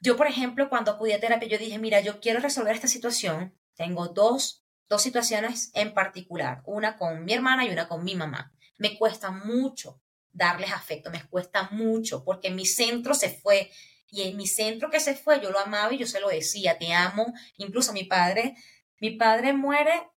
Yo, 0.00 0.16
por 0.16 0.26
ejemplo, 0.26 0.68
cuando 0.68 0.90
acudí 0.90 1.12
a 1.12 1.20
terapia, 1.20 1.48
yo 1.48 1.58
dije, 1.58 1.78
mira, 1.78 2.00
yo 2.00 2.18
quiero 2.18 2.40
resolver 2.40 2.74
esta 2.74 2.88
situación. 2.88 3.56
Tengo 3.76 4.08
dos, 4.08 4.64
dos 4.88 5.00
situaciones 5.00 5.70
en 5.74 5.94
particular, 5.94 6.64
una 6.66 6.96
con 6.96 7.24
mi 7.24 7.34
hermana 7.34 7.64
y 7.64 7.70
una 7.70 7.86
con 7.86 8.02
mi 8.02 8.16
mamá. 8.16 8.52
Me 8.78 8.98
cuesta 8.98 9.30
mucho 9.30 10.02
darles 10.32 10.72
afecto, 10.72 11.08
me 11.12 11.24
cuesta 11.28 11.68
mucho, 11.70 12.24
porque 12.24 12.50
mi 12.50 12.66
centro 12.66 13.14
se 13.14 13.28
fue. 13.28 13.70
Y 14.08 14.22
en 14.22 14.36
mi 14.36 14.48
centro 14.48 14.90
que 14.90 14.98
se 14.98 15.14
fue, 15.14 15.40
yo 15.40 15.52
lo 15.52 15.60
amaba 15.60 15.94
y 15.94 15.98
yo 15.98 16.08
se 16.08 16.18
lo 16.18 16.30
decía, 16.30 16.78
te 16.78 16.92
amo. 16.92 17.32
Incluso 17.58 17.92
mi 17.92 18.02
padre, 18.02 18.56
mi 18.98 19.12
padre 19.12 19.52
muere 19.52 20.11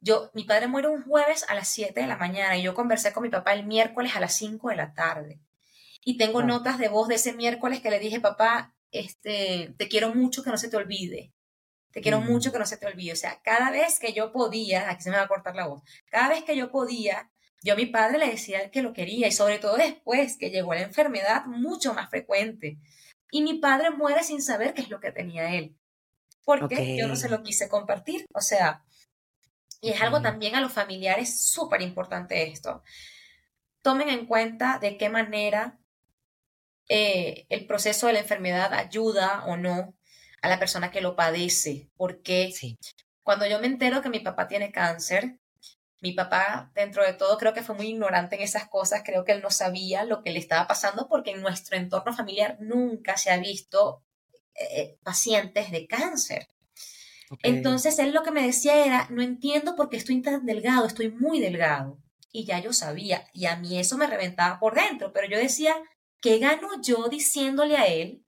yo, 0.00 0.30
mi 0.34 0.44
padre 0.44 0.66
muere 0.66 0.88
un 0.88 1.02
jueves 1.02 1.44
a 1.48 1.54
las 1.54 1.68
7 1.68 2.00
de 2.00 2.06
la 2.06 2.16
mañana 2.16 2.56
y 2.56 2.62
yo 2.62 2.74
conversé 2.74 3.12
con 3.12 3.22
mi 3.22 3.28
papá 3.28 3.52
el 3.52 3.66
miércoles 3.66 4.16
a 4.16 4.20
las 4.20 4.34
5 4.34 4.70
de 4.70 4.76
la 4.76 4.94
tarde. 4.94 5.40
Y 6.02 6.16
tengo 6.16 6.42
notas 6.42 6.78
de 6.78 6.88
voz 6.88 7.08
de 7.08 7.16
ese 7.16 7.34
miércoles 7.34 7.80
que 7.80 7.90
le 7.90 7.98
dije, 7.98 8.20
papá, 8.20 8.74
este, 8.90 9.74
te 9.76 9.88
quiero 9.88 10.14
mucho, 10.14 10.42
que 10.42 10.50
no 10.50 10.56
se 10.56 10.70
te 10.70 10.76
olvide. 10.76 11.32
Te 11.92 12.00
quiero 12.00 12.20
mucho, 12.20 12.52
que 12.52 12.58
no 12.58 12.66
se 12.66 12.78
te 12.78 12.86
olvide. 12.86 13.12
O 13.12 13.16
sea, 13.16 13.40
cada 13.42 13.70
vez 13.70 13.98
que 13.98 14.12
yo 14.12 14.32
podía, 14.32 14.88
aquí 14.88 15.02
se 15.02 15.10
me 15.10 15.16
va 15.16 15.24
a 15.24 15.28
cortar 15.28 15.54
la 15.54 15.66
voz, 15.66 15.82
cada 16.10 16.28
vez 16.28 16.44
que 16.44 16.56
yo 16.56 16.70
podía, 16.70 17.30
yo 17.62 17.74
a 17.74 17.76
mi 17.76 17.86
padre 17.86 18.18
le 18.18 18.30
decía 18.30 18.70
que 18.70 18.82
lo 18.82 18.94
quería 18.94 19.28
y 19.28 19.32
sobre 19.32 19.58
todo 19.58 19.76
después 19.76 20.38
que 20.38 20.50
llegó 20.50 20.72
la 20.72 20.82
enfermedad 20.82 21.44
mucho 21.46 21.92
más 21.92 22.08
frecuente. 22.08 22.78
Y 23.30 23.42
mi 23.42 23.58
padre 23.58 23.90
muere 23.90 24.22
sin 24.22 24.40
saber 24.40 24.72
qué 24.72 24.82
es 24.82 24.88
lo 24.88 25.00
que 25.00 25.12
tenía 25.12 25.54
él. 25.54 25.76
Porque 26.44 26.96
yo 26.98 27.06
no 27.06 27.16
se 27.16 27.28
lo 27.28 27.42
quise 27.42 27.68
compartir. 27.68 28.24
O 28.34 28.40
sea, 28.40 28.82
y 29.80 29.90
es 29.90 30.00
algo 30.02 30.20
también 30.20 30.54
a 30.56 30.60
los 30.60 30.72
familiares 30.72 31.40
súper 31.40 31.82
importante 31.82 32.50
esto. 32.50 32.82
Tomen 33.82 34.10
en 34.10 34.26
cuenta 34.26 34.78
de 34.78 34.96
qué 34.96 35.08
manera 35.08 35.78
eh, 36.88 37.46
el 37.48 37.66
proceso 37.66 38.06
de 38.06 38.14
la 38.14 38.20
enfermedad 38.20 38.74
ayuda 38.74 39.44
o 39.46 39.56
no 39.56 39.94
a 40.42 40.48
la 40.48 40.58
persona 40.58 40.90
que 40.90 41.00
lo 41.00 41.16
padece. 41.16 41.88
Porque 41.96 42.52
cuando 43.22 43.46
yo 43.46 43.60
me 43.60 43.66
entero 43.66 44.02
que 44.02 44.10
mi 44.10 44.20
papá 44.20 44.48
tiene 44.48 44.72
cáncer, 44.72 45.38
mi 46.00 46.12
papá, 46.12 46.70
dentro 46.74 47.04
de 47.04 47.12
todo, 47.12 47.36
creo 47.38 47.52
que 47.54 47.62
fue 47.62 47.74
muy 47.74 47.88
ignorante 47.88 48.36
en 48.36 48.42
esas 48.42 48.68
cosas, 48.68 49.02
creo 49.04 49.24
que 49.24 49.32
él 49.32 49.42
no 49.42 49.50
sabía 49.50 50.04
lo 50.04 50.22
que 50.22 50.30
le 50.30 50.38
estaba 50.38 50.66
pasando 50.66 51.08
porque 51.08 51.32
en 51.32 51.42
nuestro 51.42 51.76
entorno 51.76 52.12
familiar 52.14 52.56
nunca 52.60 53.16
se 53.16 53.30
ha 53.30 53.36
visto 53.36 54.02
eh, 54.54 54.98
pacientes 55.02 55.70
de 55.70 55.86
cáncer. 55.86 56.48
Entonces 57.42 57.98
él 57.98 58.12
lo 58.12 58.22
que 58.22 58.32
me 58.32 58.46
decía 58.46 58.84
era, 58.84 59.06
no 59.10 59.22
entiendo 59.22 59.76
por 59.76 59.88
qué 59.88 59.96
estoy 59.96 60.20
tan 60.20 60.44
delgado, 60.46 60.86
estoy 60.86 61.10
muy 61.10 61.40
delgado. 61.40 61.98
Y 62.32 62.44
ya 62.44 62.60
yo 62.60 62.72
sabía, 62.72 63.26
y 63.32 63.46
a 63.46 63.56
mí 63.56 63.78
eso 63.78 63.96
me 63.96 64.06
reventaba 64.06 64.58
por 64.58 64.74
dentro, 64.74 65.12
pero 65.12 65.28
yo 65.28 65.38
decía, 65.38 65.74
¿qué 66.20 66.38
gano 66.38 66.68
yo 66.82 67.08
diciéndole 67.08 67.76
a 67.76 67.86
él 67.86 68.24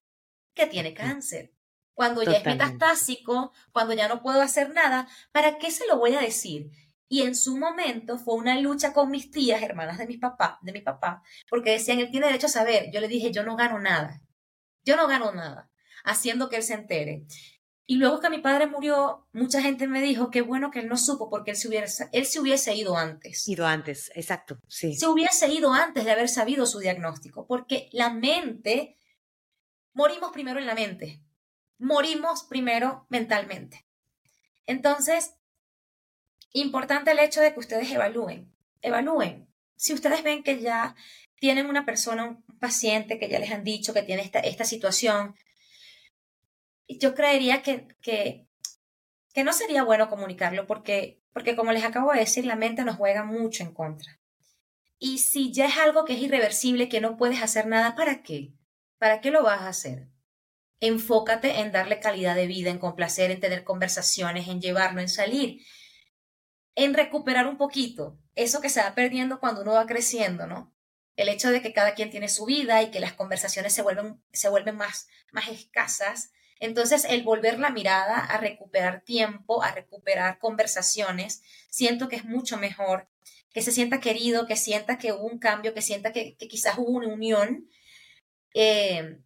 que 0.53 0.67
tiene 0.67 0.93
cáncer? 0.93 1.53
Cuando 1.93 2.23
ya 2.23 2.37
es 2.37 2.45
metastásico, 2.45 3.53
cuando 3.71 3.93
ya 3.93 4.07
no 4.07 4.21
puedo 4.21 4.41
hacer 4.41 4.73
nada, 4.73 5.07
¿para 5.31 5.57
qué 5.57 5.69
se 5.71 5.85
lo 5.87 5.99
voy 5.99 6.15
a 6.15 6.21
decir? 6.21 6.71
Y 7.07 7.21
en 7.21 7.35
su 7.35 7.57
momento 7.57 8.17
fue 8.17 8.35
una 8.35 8.59
lucha 8.59 8.91
con 8.91 9.11
mis 9.11 9.29
tías, 9.29 9.61
hermanas 9.61 9.99
de 9.99 10.07
mi 10.07 10.17
papá, 10.17 10.59
de 10.63 10.71
mi 10.71 10.81
papá, 10.81 11.21
porque 11.49 11.71
decían, 11.71 11.99
él 11.99 12.09
tiene 12.09 12.25
derecho 12.25 12.47
a 12.47 12.49
saber. 12.49 12.89
Yo 12.91 12.99
le 12.99 13.07
dije, 13.07 13.31
yo 13.31 13.43
no 13.43 13.55
gano 13.55 13.79
nada. 13.79 14.21
Yo 14.83 14.95
no 14.95 15.07
gano 15.07 15.31
nada 15.31 15.69
haciendo 16.03 16.49
que 16.49 16.57
él 16.57 16.63
se 16.63 16.73
entere. 16.73 17.25
Y 17.85 17.97
luego 17.97 18.21
que 18.21 18.29
mi 18.29 18.39
padre 18.39 18.67
murió, 18.67 19.27
mucha 19.33 19.61
gente 19.61 19.87
me 19.87 20.01
dijo 20.01 20.31
que 20.31 20.41
bueno 20.41 20.71
que 20.71 20.79
él 20.79 20.87
no 20.87 20.97
supo 20.97 21.29
porque 21.29 21.51
él 21.51 21.57
se 21.57 21.67
hubiese, 21.67 22.07
él 22.13 22.25
se 22.25 22.39
hubiese 22.39 22.73
ido 22.75 22.97
antes. 22.97 23.45
Ido 23.47 23.65
antes, 23.65 24.09
exacto, 24.15 24.57
sí. 24.67 24.95
Se 24.95 25.07
hubiese 25.07 25.49
ido 25.49 25.73
antes 25.73 26.05
de 26.05 26.11
haber 26.11 26.29
sabido 26.29 26.65
su 26.65 26.79
diagnóstico, 26.79 27.45
porque 27.45 27.89
la 27.91 28.09
mente, 28.09 28.97
morimos 29.93 30.31
primero 30.31 30.59
en 30.59 30.65
la 30.65 30.75
mente, 30.75 31.21
morimos 31.77 32.43
primero 32.43 33.05
mentalmente. 33.09 33.85
Entonces, 34.65 35.35
importante 36.53 37.11
el 37.11 37.19
hecho 37.19 37.41
de 37.41 37.53
que 37.53 37.59
ustedes 37.59 37.91
evalúen, 37.91 38.53
evalúen. 38.81 39.49
Si 39.75 39.93
ustedes 39.93 40.23
ven 40.23 40.43
que 40.43 40.61
ya 40.61 40.95
tienen 41.35 41.65
una 41.65 41.85
persona, 41.85 42.25
un 42.25 42.59
paciente 42.59 43.19
que 43.19 43.27
ya 43.27 43.39
les 43.39 43.51
han 43.51 43.65
dicho 43.65 43.93
que 43.93 44.03
tiene 44.03 44.21
esta, 44.21 44.39
esta 44.39 44.63
situación, 44.63 45.35
yo 46.87 47.15
creería 47.15 47.61
que, 47.61 47.87
que, 48.01 48.47
que 49.33 49.43
no 49.43 49.53
sería 49.53 49.83
bueno 49.83 50.09
comunicarlo 50.09 50.67
porque, 50.67 51.21
porque, 51.33 51.55
como 51.55 51.71
les 51.71 51.83
acabo 51.83 52.11
de 52.11 52.19
decir, 52.19 52.45
la 52.45 52.55
mente 52.55 52.83
nos 52.83 52.97
juega 52.97 53.23
mucho 53.23 53.63
en 53.63 53.73
contra. 53.73 54.19
Y 54.99 55.17
si 55.17 55.51
ya 55.51 55.65
es 55.65 55.77
algo 55.77 56.05
que 56.05 56.13
es 56.13 56.21
irreversible, 56.21 56.89
que 56.89 57.01
no 57.01 57.17
puedes 57.17 57.41
hacer 57.41 57.67
nada, 57.67 57.95
¿para 57.95 58.23
qué? 58.23 58.53
¿Para 58.97 59.21
qué 59.21 59.31
lo 59.31 59.43
vas 59.43 59.61
a 59.61 59.69
hacer? 59.69 60.13
enfócate 60.87 61.61
en 61.61 61.71
darle 61.71 62.01
calidad 62.01 62.35
de 62.35 62.45
vida, 62.45 62.69
en 62.69 62.77
complacer, 62.77 63.31
en 63.31 63.39
tener 63.39 63.63
conversaciones, 63.63 64.49
en 64.49 64.59
llevarlo, 64.59 64.99
en 64.99 65.07
salir, 65.07 65.65
en 66.75 66.93
recuperar 66.93 67.47
un 67.47 67.57
poquito 67.57 68.19
eso 68.35 68.59
que 68.59 68.69
se 68.69 68.81
va 68.81 68.93
perdiendo 68.93 69.39
cuando 69.39 69.61
uno 69.61 69.73
va 69.73 69.85
creciendo, 69.85 70.45
¿no? 70.45 70.75
El 71.15 71.29
hecho 71.29 71.51
de 71.51 71.61
que 71.61 71.71
cada 71.71 71.93
quien 71.93 72.09
tiene 72.09 72.27
su 72.27 72.45
vida 72.45 72.81
y 72.81 72.91
que 72.91 72.99
las 72.99 73.13
conversaciones 73.13 73.71
se 73.71 73.81
vuelven, 73.81 74.21
se 74.33 74.49
vuelven 74.49 74.75
más, 74.75 75.07
más 75.31 75.47
escasas. 75.47 76.33
Entonces, 76.63 77.03
el 77.03 77.23
volver 77.23 77.59
la 77.59 77.71
mirada 77.71 78.19
a 78.19 78.37
recuperar 78.37 79.01
tiempo, 79.01 79.61
a 79.61 79.73
recuperar 79.73 80.39
conversaciones, 80.39 81.43
siento 81.69 82.07
que 82.07 82.15
es 82.15 82.23
mucho 82.23 82.57
mejor, 82.57 83.09
que 83.51 83.61
se 83.61 83.73
sienta 83.73 83.99
querido, 83.99 84.47
que 84.47 84.55
sienta 84.55 84.97
que 84.97 85.11
hubo 85.11 85.25
un 85.25 85.39
cambio, 85.39 85.73
que 85.73 85.81
sienta 85.81 86.13
que, 86.13 86.37
quizás 86.37 86.77
hubo 86.77 86.91
una 86.91 87.09
unión, 87.09 87.67
eh, 88.53 89.19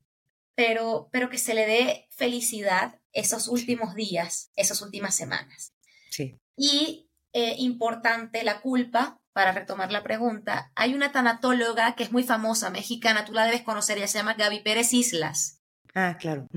pero, 0.56 1.10
pero 1.12 1.30
que 1.30 1.38
se 1.38 1.54
le 1.54 1.68
dé 1.68 2.08
felicidad 2.10 3.00
esos 3.14 3.48
últimos 3.50 3.94
días, 3.94 4.50
esas 4.56 4.82
últimas 4.82 5.16
semanas. 5.16 5.76
Sí. 6.10 6.40
Y 6.56 7.08
eh, 7.34 7.54
importante 7.60 8.44
la 8.44 8.62
culpa, 8.62 9.22
para 9.34 9.52
retomar 9.52 9.92
la 9.92 10.02
pregunta, 10.02 10.72
hay 10.74 10.96
una 10.96 11.12
tanatóloga 11.12 11.94
que 11.94 12.02
es 12.02 12.12
muy 12.12 12.24
famosa, 12.24 12.72
mexicana, 12.72 13.26
tú 13.26 13.34
la 13.34 13.46
debes 13.46 13.62
conocer, 13.62 14.00
ella 14.00 14.08
se 14.08 14.18
llama 14.18 14.34
Gaby 14.34 14.62
Pérez 14.62 14.92
Islas. 14.92 15.62
Ah, 15.94 16.18
claro. 16.20 16.48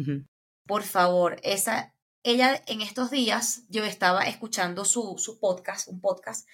Por 0.71 0.85
favor, 0.85 1.41
esa, 1.43 1.97
ella 2.23 2.63
en 2.69 2.81
estos 2.81 3.11
días, 3.11 3.65
yo 3.71 3.85
estaba 3.85 4.23
escuchando 4.23 4.85
su, 4.85 5.19
su 5.19 5.41
podcast, 5.41 5.89
un 5.89 6.01
podcast, 6.01 6.49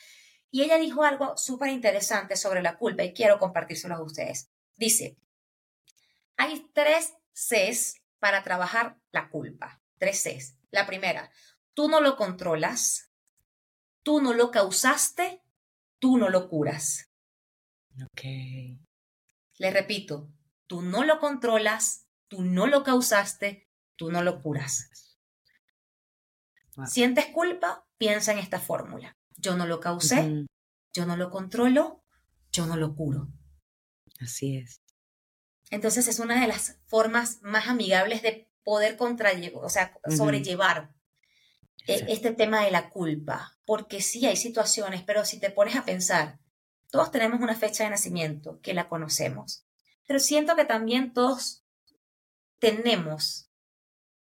y 0.50 0.62
ella 0.62 0.78
dijo 0.78 1.04
algo 1.04 1.36
súper 1.36 1.68
interesante 1.68 2.34
sobre 2.38 2.62
la 2.62 2.78
culpa 2.78 3.04
y 3.04 3.12
quiero 3.12 3.38
compartírselo 3.38 3.94
a 3.94 4.02
ustedes. 4.02 4.48
Dice, 4.74 5.18
hay 6.38 6.66
tres 6.72 7.12
Cs 7.34 8.00
para 8.18 8.42
trabajar 8.42 8.98
la 9.12 9.28
culpa. 9.28 9.82
Tres 9.98 10.22
Cs. 10.22 10.56
La 10.70 10.86
primera, 10.86 11.30
tú 11.74 11.90
no 11.90 12.00
lo 12.00 12.16
controlas. 12.16 13.10
Tú 14.02 14.22
no 14.22 14.32
lo 14.32 14.50
causaste, 14.50 15.42
tú 15.98 16.16
no 16.16 16.30
lo 16.30 16.48
curas. 16.48 17.10
Ok. 18.02 18.22
Le 19.58 19.70
repito, 19.70 20.32
tú 20.66 20.80
no 20.80 21.04
lo 21.04 21.20
controlas, 21.20 22.06
tú 22.28 22.40
no 22.40 22.66
lo 22.66 22.82
causaste, 22.82 23.65
tú 23.96 24.10
no 24.10 24.22
lo 24.22 24.40
curas. 24.42 24.88
¿Sientes 26.86 27.26
culpa? 27.26 27.86
Piensa 27.96 28.32
en 28.32 28.38
esta 28.38 28.60
fórmula. 28.60 29.16
Yo 29.36 29.56
no 29.56 29.66
lo 29.66 29.80
causé, 29.80 30.46
yo 30.92 31.06
no 31.06 31.16
lo 31.16 31.30
controlo, 31.30 32.04
yo 32.52 32.66
no 32.66 32.76
lo 32.76 32.94
curo. 32.94 33.28
Así 34.20 34.58
es. 34.58 34.82
Entonces 35.70 36.08
es 36.08 36.18
una 36.18 36.40
de 36.40 36.46
las 36.46 36.78
formas 36.86 37.40
más 37.42 37.68
amigables 37.68 38.22
de 38.22 38.50
poder 38.62 38.96
o 39.00 39.68
sea, 39.68 39.96
sobrellevar 40.08 40.92
e, 41.86 42.04
este 42.08 42.32
tema 42.32 42.64
de 42.64 42.70
la 42.70 42.90
culpa, 42.90 43.58
porque 43.64 44.00
sí 44.00 44.26
hay 44.26 44.36
situaciones, 44.36 45.02
pero 45.02 45.24
si 45.24 45.38
te 45.38 45.50
pones 45.50 45.76
a 45.76 45.84
pensar, 45.84 46.40
todos 46.90 47.10
tenemos 47.10 47.40
una 47.40 47.54
fecha 47.54 47.84
de 47.84 47.90
nacimiento 47.90 48.60
que 48.60 48.74
la 48.74 48.88
conocemos, 48.88 49.64
pero 50.06 50.18
siento 50.18 50.56
que 50.56 50.64
también 50.64 51.12
todos 51.12 51.64
tenemos 52.58 53.45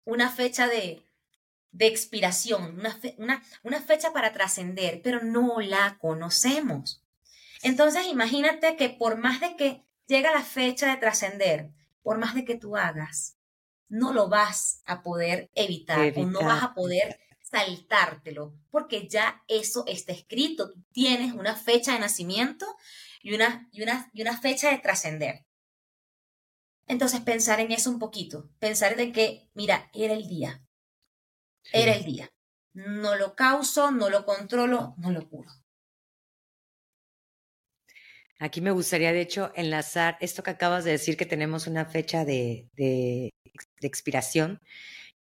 una 0.05 0.31
fecha 0.31 0.67
de, 0.69 1.05
de 1.73 1.87
expiración, 1.87 2.79
una, 2.79 2.99
una, 3.19 3.43
una 3.63 3.81
fecha 3.81 4.13
para 4.13 4.33
trascender, 4.33 5.01
pero 5.03 5.23
no 5.23 5.61
la 5.61 5.99
conocemos. 5.99 7.03
Entonces 7.63 8.07
imagínate 8.07 8.77
que 8.77 8.91
por 8.91 9.19
más 9.19 9.41
de 9.41 9.57
que 9.57 9.85
llega 10.07 10.33
la 10.33 10.43
fecha 10.43 10.91
de 10.91 10.97
trascender, 10.97 11.71
por 12.03 12.19
más 12.19 12.35
de 12.35 12.45
que 12.45 12.57
tú 12.57 12.77
hagas, 12.77 13.37
no 13.89 14.13
lo 14.13 14.29
vas 14.29 14.83
a 14.87 15.03
poder 15.03 15.51
evitar, 15.55 16.13
o 16.17 16.25
no 16.25 16.41
vas 16.41 16.63
a 16.63 16.75
poder 16.75 17.19
saltártelo, 17.43 18.55
porque 18.71 19.09
ya 19.09 19.43
eso 19.49 19.85
está 19.87 20.13
escrito. 20.13 20.73
Tienes 20.93 21.35
una 21.35 21.57
fecha 21.57 21.93
de 21.93 21.99
nacimiento 21.99 22.67
y 23.21 23.35
una, 23.35 23.69
y 23.73 23.83
una, 23.83 24.11
y 24.15 24.23
una 24.23 24.41
fecha 24.41 24.71
de 24.71 24.79
trascender. 24.79 25.45
Entonces 26.91 27.21
pensar 27.21 27.61
en 27.61 27.73
eso 27.73 27.89
un 27.89 27.99
poquito, 27.99 28.51
pensar 28.59 28.97
de 28.97 29.13
que, 29.13 29.49
mira, 29.55 29.91
era 29.95 30.13
el 30.13 30.27
día, 30.29 30.67
era 31.73 31.95
el 31.95 32.05
día. 32.05 32.29
No 32.75 33.17
lo 33.17 33.35
causo, 33.35 33.91
no 33.91 34.09
lo 34.09 34.25
controlo, 34.25 34.95
no 34.99 35.11
lo 35.11 35.29
curo. 35.29 35.51
Aquí 38.39 38.61
me 38.63 38.71
gustaría, 38.71 39.13
de 39.13 39.21
hecho, 39.21 39.53
enlazar 39.55 40.17
esto 40.21 40.43
que 40.43 40.51
acabas 40.51 40.85
de 40.85 40.93
decir, 40.93 41.17
que 41.17 41.27
tenemos 41.27 41.67
una 41.67 41.85
fecha 41.85 42.25
de, 42.25 42.69
de, 42.75 43.31
de 43.81 43.87
expiración. 43.87 44.61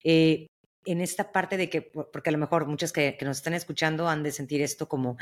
Eh, 0.04 0.48
en 0.84 1.00
esta 1.00 1.32
parte 1.32 1.56
de 1.56 1.68
que, 1.68 1.82
porque 1.82 2.30
a 2.30 2.32
lo 2.32 2.38
mejor 2.38 2.66
muchas 2.66 2.92
que, 2.92 3.16
nos 3.22 3.36
están 3.36 3.54
escuchando 3.54 4.08
han 4.08 4.22
de 4.22 4.32
sentir 4.32 4.62
esto 4.62 4.88
como 4.88 5.16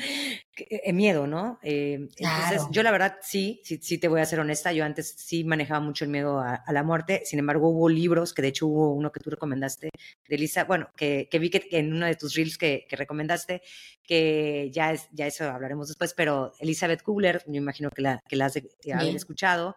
eh, 0.56 0.92
miedo, 0.92 1.26
¿no? 1.26 1.58
Eh, 1.62 2.08
entonces, 2.16 2.62
yo 2.70 2.82
la 2.82 2.90
verdad 2.90 3.16
sí, 3.22 3.60
sí, 3.64 3.78
sí 3.82 3.98
te 3.98 4.08
voy 4.08 4.20
a 4.20 4.26
ser 4.26 4.40
honesta, 4.40 4.72
yo 4.72 4.84
antes 4.84 5.14
sí 5.16 5.44
manejaba 5.44 5.80
mucho 5.80 6.04
el 6.04 6.10
miedo 6.10 6.40
a, 6.40 6.62
la 6.68 6.82
muerte, 6.82 7.22
sin 7.24 7.38
embargo 7.38 7.68
hubo 7.70 7.88
libros, 7.88 8.34
que 8.34 8.42
de 8.42 8.48
hecho 8.48 8.66
hubo 8.66 8.92
uno 8.92 9.10
que 9.10 9.20
tú 9.20 9.30
recomendaste 9.30 9.90
de 10.28 10.36
Elisa, 10.36 10.64
bueno, 10.64 10.90
que, 10.96 11.28
vi 11.32 11.50
que, 11.50 11.66
en 11.72 11.92
uno 11.92 12.06
de 12.06 12.14
tus 12.14 12.34
reels 12.34 12.56
que, 12.56 12.86
recomendaste, 12.90 13.62
que 14.02 14.70
ya, 14.72 14.92
es, 14.92 15.08
ya 15.12 15.26
eso 15.26 15.44
hablaremos 15.50 15.88
después, 15.88 16.14
pero 16.14 16.52
Elizabeth 16.60 17.02
Kubler, 17.02 17.42
yo 17.46 17.54
imagino 17.54 17.90
que 17.90 18.02
la, 18.02 18.22
que 18.28 18.36
la 18.36 18.46
has 18.46 18.56
escuchado, 18.56 19.76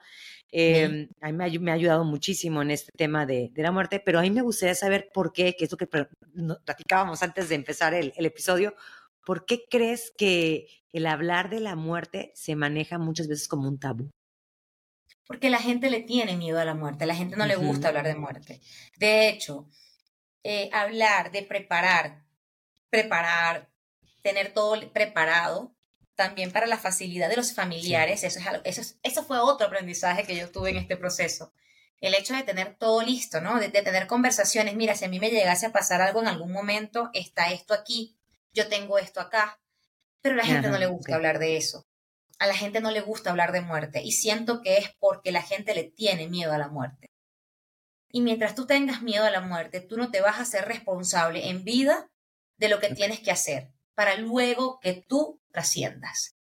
eh, 0.54 1.08
a 1.22 1.32
mí 1.32 1.60
me 1.60 1.72
ha, 1.72 1.74
ayudado 1.74 2.04
muchísimo 2.04 2.62
en 2.62 2.72
este 2.72 2.92
tema 2.92 3.26
de, 3.26 3.52
la 3.56 3.72
muerte, 3.72 4.02
pero 4.04 4.20
a 4.20 4.22
mí 4.22 4.32
me 4.32 4.42
gustaría 4.42 4.76
saber 4.76 5.10
por 5.14 5.32
qué, 5.32 5.56
que 5.56 5.66
es 5.66 5.72
lo 5.72 5.78
que 5.78 5.88
platicábamos 5.88 7.24
antes 7.24 7.48
de 7.50 7.56
empezar 7.56 7.94
el, 7.94 8.14
episodio, 8.18 8.76
¿por 9.26 9.46
qué 9.46 9.66
crees 9.70 10.12
que 10.18 10.68
el 10.92 11.08
hablar 11.08 11.50
de 11.50 11.62
la 11.62 11.76
muerte 11.76 12.32
se 12.36 12.56
maneja 12.56 12.98
muchas 12.98 13.28
veces 13.28 13.48
como 13.48 13.68
un 13.70 13.80
tabú? 13.80 14.12
Porque 15.26 15.50
la 15.50 15.60
gente 15.60 15.90
le 15.90 16.02
tiene 16.02 16.36
miedo 16.36 16.60
a 16.60 16.66
la 16.66 16.76
muerte, 16.76 17.06
a 17.06 17.08
la 17.08 17.16
gente 17.16 17.38
no 17.38 17.46
le 17.46 17.56
gusta 17.56 17.88
hablar 17.88 18.06
de 18.06 18.16
muerte. 18.16 18.60
De 18.98 19.30
hecho, 19.30 19.70
eh, 20.44 20.70
hablar 20.74 21.32
de 21.32 21.44
preparar, 21.44 22.26
preparar, 22.90 23.70
tener 24.22 24.54
todo 24.54 24.92
preparado, 24.92 25.74
también 26.22 26.52
para 26.52 26.68
la 26.68 26.78
facilidad 26.78 27.30
de 27.30 27.36
los 27.36 27.52
familiares, 27.52 28.24
eso, 28.24 28.40
es, 28.64 28.78
eso, 28.78 28.96
eso 29.02 29.24
fue 29.24 29.40
otro 29.40 29.66
aprendizaje 29.66 30.24
que 30.24 30.36
yo 30.36 30.52
tuve 30.52 30.70
en 30.70 30.78
este 30.78 30.96
proceso. 30.96 31.52
El 32.00 32.14
hecho 32.14 32.36
de 32.36 32.44
tener 32.44 32.76
todo 32.76 33.02
listo, 33.02 33.42
¿no? 33.42 33.60
De, 33.60 33.70
tener 33.70 34.06
conversaciones, 34.06 34.76
mira, 34.76 34.94
si 34.94 35.06
a 35.06 35.10
mí 35.10 35.20
me 35.20 35.32
llegase 35.32 35.66
a 35.66 35.72
pasar 35.72 36.00
algo 36.00 36.22
en 36.22 36.28
algún 36.28 36.52
momento, 36.52 37.10
está 37.14 37.52
esto 37.52 37.74
aquí, 37.74 38.20
yo 38.54 38.68
tengo 38.68 39.00
esto 39.00 39.20
acá, 39.20 39.60
pero 40.22 40.36
a 40.36 40.38
la 40.38 40.46
gente 40.46 40.70
no 40.70 40.78
le 40.78 40.86
gusta 40.86 41.16
hablar 41.16 41.40
de 41.40 41.58
eso. 41.58 41.88
A 42.38 42.46
la 42.46 42.54
gente 42.54 42.82
no 42.82 42.92
le 42.92 43.02
gusta 43.02 43.32
hablar 43.32 43.52
de 43.52 43.62
muerte 43.62 44.04
y 44.04 44.12
siento 44.12 44.62
que 44.62 44.78
es 44.78 44.92
porque 45.00 45.32
la 45.32 45.42
gente 45.42 45.74
le 45.74 45.86
tiene 45.86 46.28
miedo 46.28 46.54
a 46.54 46.60
la 46.60 46.68
muerte. 46.68 47.10
Y 48.10 48.22
mientras 48.22 48.54
tú 48.54 48.68
tengas 48.68 49.02
miedo 49.02 49.26
a 49.26 49.32
la 49.32 49.42
muerte, 49.42 49.82
tú 49.82 49.98
no 49.98 50.12
te 50.12 50.22
vas 50.22 50.40
a 50.40 50.46
ser 50.46 50.66
responsable 50.66 51.50
en 51.50 51.64
vida 51.64 52.12
de 52.58 52.70
lo 52.70 52.80
que 52.80 52.94
tienes 52.94 53.22
que 53.22 53.32
hacer 53.32 53.72
para 53.96 54.18
luego 54.18 54.80
que 54.82 55.04
tú 55.08 55.42
trasciendas. 55.52 56.36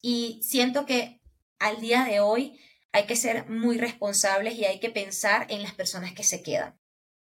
Y 0.00 0.40
siento 0.42 0.86
que 0.86 1.20
al 1.58 1.80
día 1.80 2.04
de 2.04 2.20
hoy 2.20 2.58
hay 2.92 3.06
que 3.06 3.16
ser 3.16 3.48
muy 3.48 3.78
responsables 3.78 4.54
y 4.54 4.64
hay 4.64 4.80
que 4.80 4.90
pensar 4.90 5.46
en 5.50 5.62
las 5.62 5.74
personas 5.74 6.12
que 6.12 6.24
se 6.24 6.42
quedan. 6.42 6.78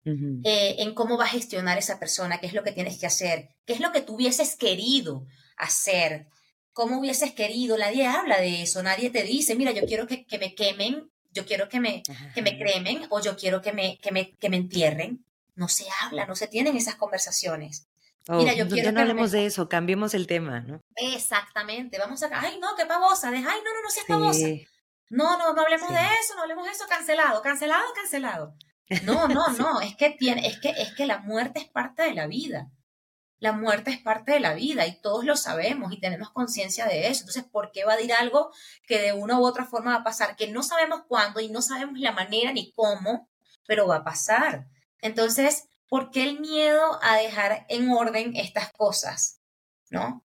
Eh, 0.02 0.76
en 0.78 0.94
cómo 0.94 1.18
va 1.18 1.24
a 1.24 1.28
gestionar 1.28 1.76
esa 1.76 2.00
persona, 2.00 2.38
qué 2.38 2.46
es 2.46 2.54
lo 2.54 2.64
que 2.64 2.72
tienes 2.72 2.98
que 2.98 3.06
hacer, 3.06 3.50
qué 3.66 3.74
es 3.74 3.80
lo 3.80 3.92
que 3.92 4.00
tú 4.00 4.14
hubieses 4.14 4.56
querido 4.56 5.26
hacer, 5.56 6.26
cómo 6.72 6.98
hubieses 6.98 7.34
querido, 7.34 7.76
nadie 7.76 8.06
habla 8.06 8.40
de 8.40 8.62
eso, 8.62 8.82
nadie 8.82 9.10
te 9.10 9.22
dice, 9.22 9.56
mira, 9.56 9.72
yo 9.72 9.84
quiero 9.84 10.06
que, 10.06 10.24
me 10.38 10.54
quemen, 10.54 11.10
yo 11.32 11.44
quiero 11.44 11.68
que 11.68 11.80
me, 11.80 12.02
que 12.34 12.40
me 12.40 12.58
cremen 12.58 13.06
o 13.10 13.20
yo 13.20 13.36
quiero 13.36 13.60
que 13.60 13.74
me, 13.74 13.98
que, 13.98 14.10
me, 14.10 14.34
que 14.36 14.48
me 14.48 14.56
entierren. 14.56 15.24
No 15.54 15.68
se 15.68 15.84
habla, 16.00 16.24
no 16.24 16.34
se 16.34 16.48
tienen 16.48 16.78
esas 16.78 16.94
conversaciones. 16.94 17.89
Mira, 18.38 18.54
yo 18.54 18.68
quiero 18.68 18.92
no 18.92 19.00
hablemos 19.00 19.30
de 19.32 19.46
eso, 19.46 19.68
cambiemos 19.68 20.14
el 20.14 20.26
tema, 20.26 20.60
¿no? 20.60 20.80
Exactamente, 20.96 21.98
vamos 21.98 22.22
a, 22.22 22.30
ay, 22.32 22.58
no, 22.60 22.76
qué 22.76 22.86
pavosa, 22.86 23.30
de, 23.30 23.38
ay, 23.38 23.44
no, 23.44 23.74
no, 23.74 23.82
no 23.82 23.90
seas 23.90 24.06
pavosa. 24.06 24.46
No, 25.10 25.36
no, 25.36 25.52
no 25.52 25.62
hablemos 25.62 25.90
de 25.90 26.00
eso, 26.22 26.36
no 26.36 26.42
hablemos 26.42 26.64
de 26.64 26.70
eso, 26.70 26.84
cancelado, 26.88 27.42
cancelado, 27.42 27.92
cancelado. 27.94 28.54
No, 29.04 29.28
no, 29.28 29.48
no, 29.58 29.80
es 29.80 29.96
que 29.96 30.10
tiene, 30.10 30.46
es 30.46 30.60
que, 30.60 30.70
es 30.70 30.94
que 30.94 31.06
la 31.06 31.18
muerte 31.18 31.60
es 31.60 31.68
parte 31.68 32.04
de 32.04 32.14
la 32.14 32.26
vida. 32.26 32.70
La 33.40 33.52
muerte 33.52 33.90
es 33.90 33.98
parte 33.98 34.32
de 34.32 34.40
la 34.40 34.52
vida 34.52 34.86
y 34.86 35.00
todos 35.00 35.24
lo 35.24 35.34
sabemos 35.34 35.92
y 35.92 35.98
tenemos 35.98 36.30
conciencia 36.30 36.86
de 36.86 37.08
eso. 37.08 37.22
Entonces, 37.22 37.44
¿por 37.50 37.72
qué 37.72 37.84
va 37.84 37.94
a 37.94 37.96
decir 37.96 38.12
algo 38.12 38.52
que 38.86 39.00
de 39.00 39.12
una 39.14 39.40
u 39.40 39.44
otra 39.46 39.64
forma 39.64 39.92
va 39.94 40.00
a 40.00 40.04
pasar? 40.04 40.36
Que 40.36 40.48
no 40.48 40.62
sabemos 40.62 41.02
cuándo 41.08 41.40
y 41.40 41.48
no 41.48 41.62
sabemos 41.62 41.98
la 41.98 42.12
manera 42.12 42.52
ni 42.52 42.70
cómo, 42.72 43.30
pero 43.66 43.86
va 43.86 43.96
a 43.96 44.04
pasar. 44.04 44.66
Entonces, 45.00 45.69
¿por 45.90 46.10
qué 46.10 46.22
el 46.22 46.40
miedo 46.40 46.98
a 47.02 47.16
dejar 47.16 47.66
en 47.68 47.90
orden 47.90 48.34
estas 48.36 48.72
cosas? 48.72 49.42
¿No? 49.90 50.24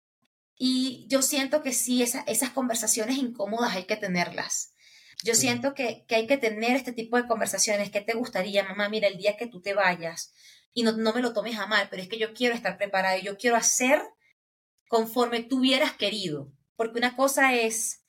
Y 0.56 1.06
yo 1.08 1.22
siento 1.22 1.62
que 1.62 1.72
sí, 1.72 2.02
esas 2.02 2.50
conversaciones 2.50 3.16
incómodas 3.16 3.74
hay 3.74 3.84
que 3.84 3.96
tenerlas. 3.96 4.74
Yo 5.24 5.34
siento 5.34 5.72
que, 5.72 6.04
hay 6.10 6.26
que 6.26 6.36
tener 6.36 6.76
este 6.76 6.92
tipo 6.92 7.16
de 7.16 7.28
conversaciones. 7.28 7.90
¿Qué 7.90 8.00
te 8.00 8.14
gustaría, 8.14 8.64
mamá? 8.64 8.88
Mira, 8.88 9.06
el 9.06 9.16
día 9.16 9.36
que 9.36 9.46
tú 9.46 9.62
te 9.62 9.72
vayas, 9.72 10.32
y 10.74 10.82
no, 10.82 10.92
no 10.92 11.12
me 11.12 11.22
lo 11.22 11.32
tomes 11.32 11.56
a 11.58 11.66
mal, 11.66 11.88
pero 11.88 12.02
es 12.02 12.08
que 12.08 12.18
yo 12.18 12.34
quiero 12.34 12.54
estar 12.54 12.76
preparada 12.76 13.16
y 13.16 13.22
yo 13.22 13.36
quiero 13.36 13.56
hacer 13.56 14.02
conforme 14.88 15.42
tú 15.44 15.60
hubieras 15.60 15.92
querido. 15.92 16.52
Porque 16.74 16.98
una 16.98 17.14
cosa 17.14 17.54
es 17.54 18.04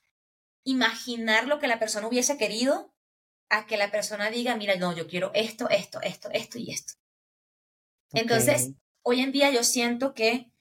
imaginar 0.63 1.47
lo 1.47 1.59
que 1.59 1.67
la 1.67 1.77
persona 1.77 2.07
hubiese 2.07 2.35
querido 2.37 2.95
a 3.49 3.67
que 3.67 3.77
la 3.77 3.91
persona 3.91 4.31
diga, 4.31 4.55
mira, 4.55 4.75
no, 4.75 4.95
yo 4.95 5.07
quiero 5.07 5.31
esto, 5.35 5.69
esto, 5.69 6.01
esto, 6.01 6.29
esto 6.31 6.57
y 6.57 6.71
esto. 6.71 6.93
Entonces, 8.13 8.71
hoy 9.01 9.21
en 9.21 9.31
día 9.31 9.51
yo 9.51 9.63
siento 9.63 10.13
que 10.13 10.51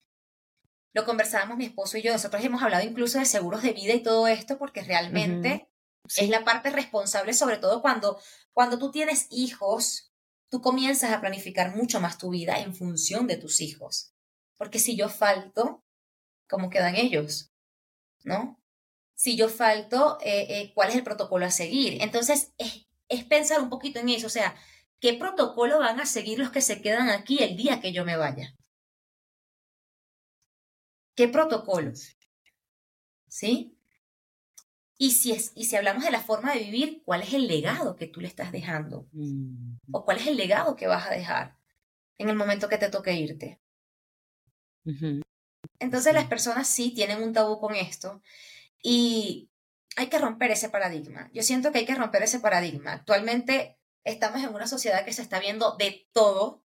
lo 0.93 1.05
conversábamos 1.05 1.57
mi 1.57 1.65
esposo 1.65 1.97
y 1.97 2.03
yo, 2.03 2.13
nosotros 2.13 2.45
hemos 2.45 2.63
hablado 2.63 2.85
incluso 2.85 3.19
de 3.19 3.25
seguros 3.25 3.63
de 3.63 3.73
vida 3.73 3.95
y 3.95 4.03
todo 4.03 4.27
esto 4.27 4.59
porque 4.59 4.83
realmente 4.83 5.69
es 6.17 6.29
la 6.29 6.45
parte 6.45 6.71
responsable, 6.71 7.33
sobre 7.33 7.59
todo 7.59 7.81
cuando, 7.81 8.21
cuando 8.53 8.79
tú 8.79 8.91
tienes 8.91 9.27
hijos, 9.31 10.13
tú 10.51 10.61
comienzas 10.61 11.13
a 11.13 11.21
planificar 11.21 11.75
mucho 11.75 12.01
más 12.01 12.19
tu 12.19 12.31
vida 12.31 12.59
en 12.61 12.75
función 12.75 13.27
de 13.27 13.37
tus 13.37 13.61
hijos. 13.61 14.13
Porque 14.59 14.79
si 14.79 14.97
yo 14.97 15.09
falto, 15.09 15.83
¿cómo 16.49 16.69
quedan 16.69 16.97
ellos? 16.97 17.53
¿No? 18.25 18.61
Si 19.15 19.37
yo 19.37 19.49
falto, 19.49 20.19
eh, 20.21 20.47
eh, 20.49 20.73
¿cuál 20.75 20.91
es 20.91 20.97
el 20.97 21.05
protocolo 21.05 21.47
a 21.47 21.51
seguir? 21.51 22.03
Entonces, 22.03 22.53
es, 22.59 22.87
es 23.09 23.25
pensar 23.25 23.61
un 23.61 23.71
poquito 23.71 24.01
en 24.01 24.11
eso, 24.11 24.27
o 24.27 24.31
sea, 24.31 24.55
¿qué 25.03 25.15
protocolo 25.15 25.81
van 25.81 25.99
a 25.99 26.07
seguir 26.07 26.39
los 26.39 26.53
que 26.53 26.61
se 26.61 26.81
quedan 26.81 27.11
aquí 27.11 27.43
el 27.43 27.57
día 27.57 27.81
que 27.81 27.93
yo 27.93 28.05
me 28.05 28.17
vaya? 28.17 28.55
¿Qué 31.17 31.27
protocolo? 31.27 31.93
¿Sí? 33.27 33.77
Y 34.97 35.11
si, 35.11 35.33
es, 35.33 35.51
y 35.57 35.65
si 35.65 35.75
hablamos 35.75 36.05
de 36.05 36.13
la 36.13 36.21
forma 36.21 36.55
de 36.55 36.61
vivir, 36.61 37.03
¿cuál 37.05 37.23
es 37.23 37.35
el 37.35 37.49
legado 37.49 37.97
que 37.97 38.07
tú 38.07 38.21
le 38.21 38.29
estás 38.29 38.53
dejando? 38.53 39.09
¿O 39.91 40.05
cuál 40.05 40.19
es 40.19 40.29
el 40.29 40.37
legado 40.37 40.77
que 40.77 40.87
vas 40.87 41.05
a 41.09 41.11
dejar 41.11 41.57
en 42.19 42.29
el 42.29 42.37
momento 42.37 42.69
que 42.69 42.79
te 42.79 42.89
toque 42.89 43.13
irte? 43.15 43.61
Entonces 45.81 46.15
las 46.15 46.27
personas 46.27 46.69
sí 46.69 46.95
tienen 46.95 47.21
un 47.21 47.33
tabú 47.33 47.59
con 47.59 47.75
esto 47.75 48.23
y 48.81 49.51
hay 49.97 50.07
que 50.07 50.21
romper 50.21 50.53
ese 50.53 50.69
paradigma. 50.69 51.29
Yo 51.35 51.43
siento 51.43 51.73
que 51.73 51.79
hay 51.79 51.87
que 51.87 51.97
romper 51.97 52.23
ese 52.23 52.39
paradigma. 52.39 52.93
Actualmente 52.93 53.81
estamos 54.05 54.43
en 54.43 54.55
una 54.55 54.67
sociedad 54.67 55.05
que 55.05 55.13
se 55.13 55.23
está 55.23 55.39
viendo 55.39 55.77
de 55.77 56.09
todo, 56.13 56.63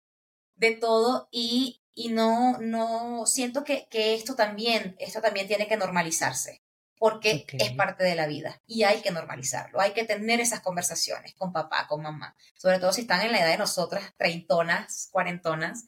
de 0.55 0.73
todo 0.73 1.29
y, 1.31 1.83
y 1.95 2.09
no, 2.09 2.59
no, 2.59 3.27
siento 3.27 3.65
que, 3.65 3.89
que 3.91 4.15
esto 4.15 4.35
también, 4.35 4.97
esto 4.99 5.21
también 5.21 5.47
tiene 5.47 5.69
que 5.69 5.77
normalizarse 5.77 6.63
porque 7.03 7.47
es 7.59 7.73
parte 7.73 8.05
de 8.05 8.15
la 8.15 8.29
vida 8.29 8.63
y 8.65 8.85
hay 8.85 9.01
que 9.01 9.11
normalizarlo, 9.11 9.81
hay 9.81 9.91
que 9.91 10.05
tener 10.05 10.39
esas 10.39 10.61
conversaciones 10.61 11.35
con 11.35 11.53
papá, 11.53 11.89
con 11.89 12.01
mamá, 12.01 12.37
sobre 12.55 12.79
todo 12.79 12.93
si 12.93 13.01
están 13.01 13.23
en 13.23 13.33
la 13.33 13.41
edad 13.41 13.51
de 13.51 13.59
nosotras, 13.59 14.15
treintonas, 14.17 15.09
cuarentonas, 15.11 15.87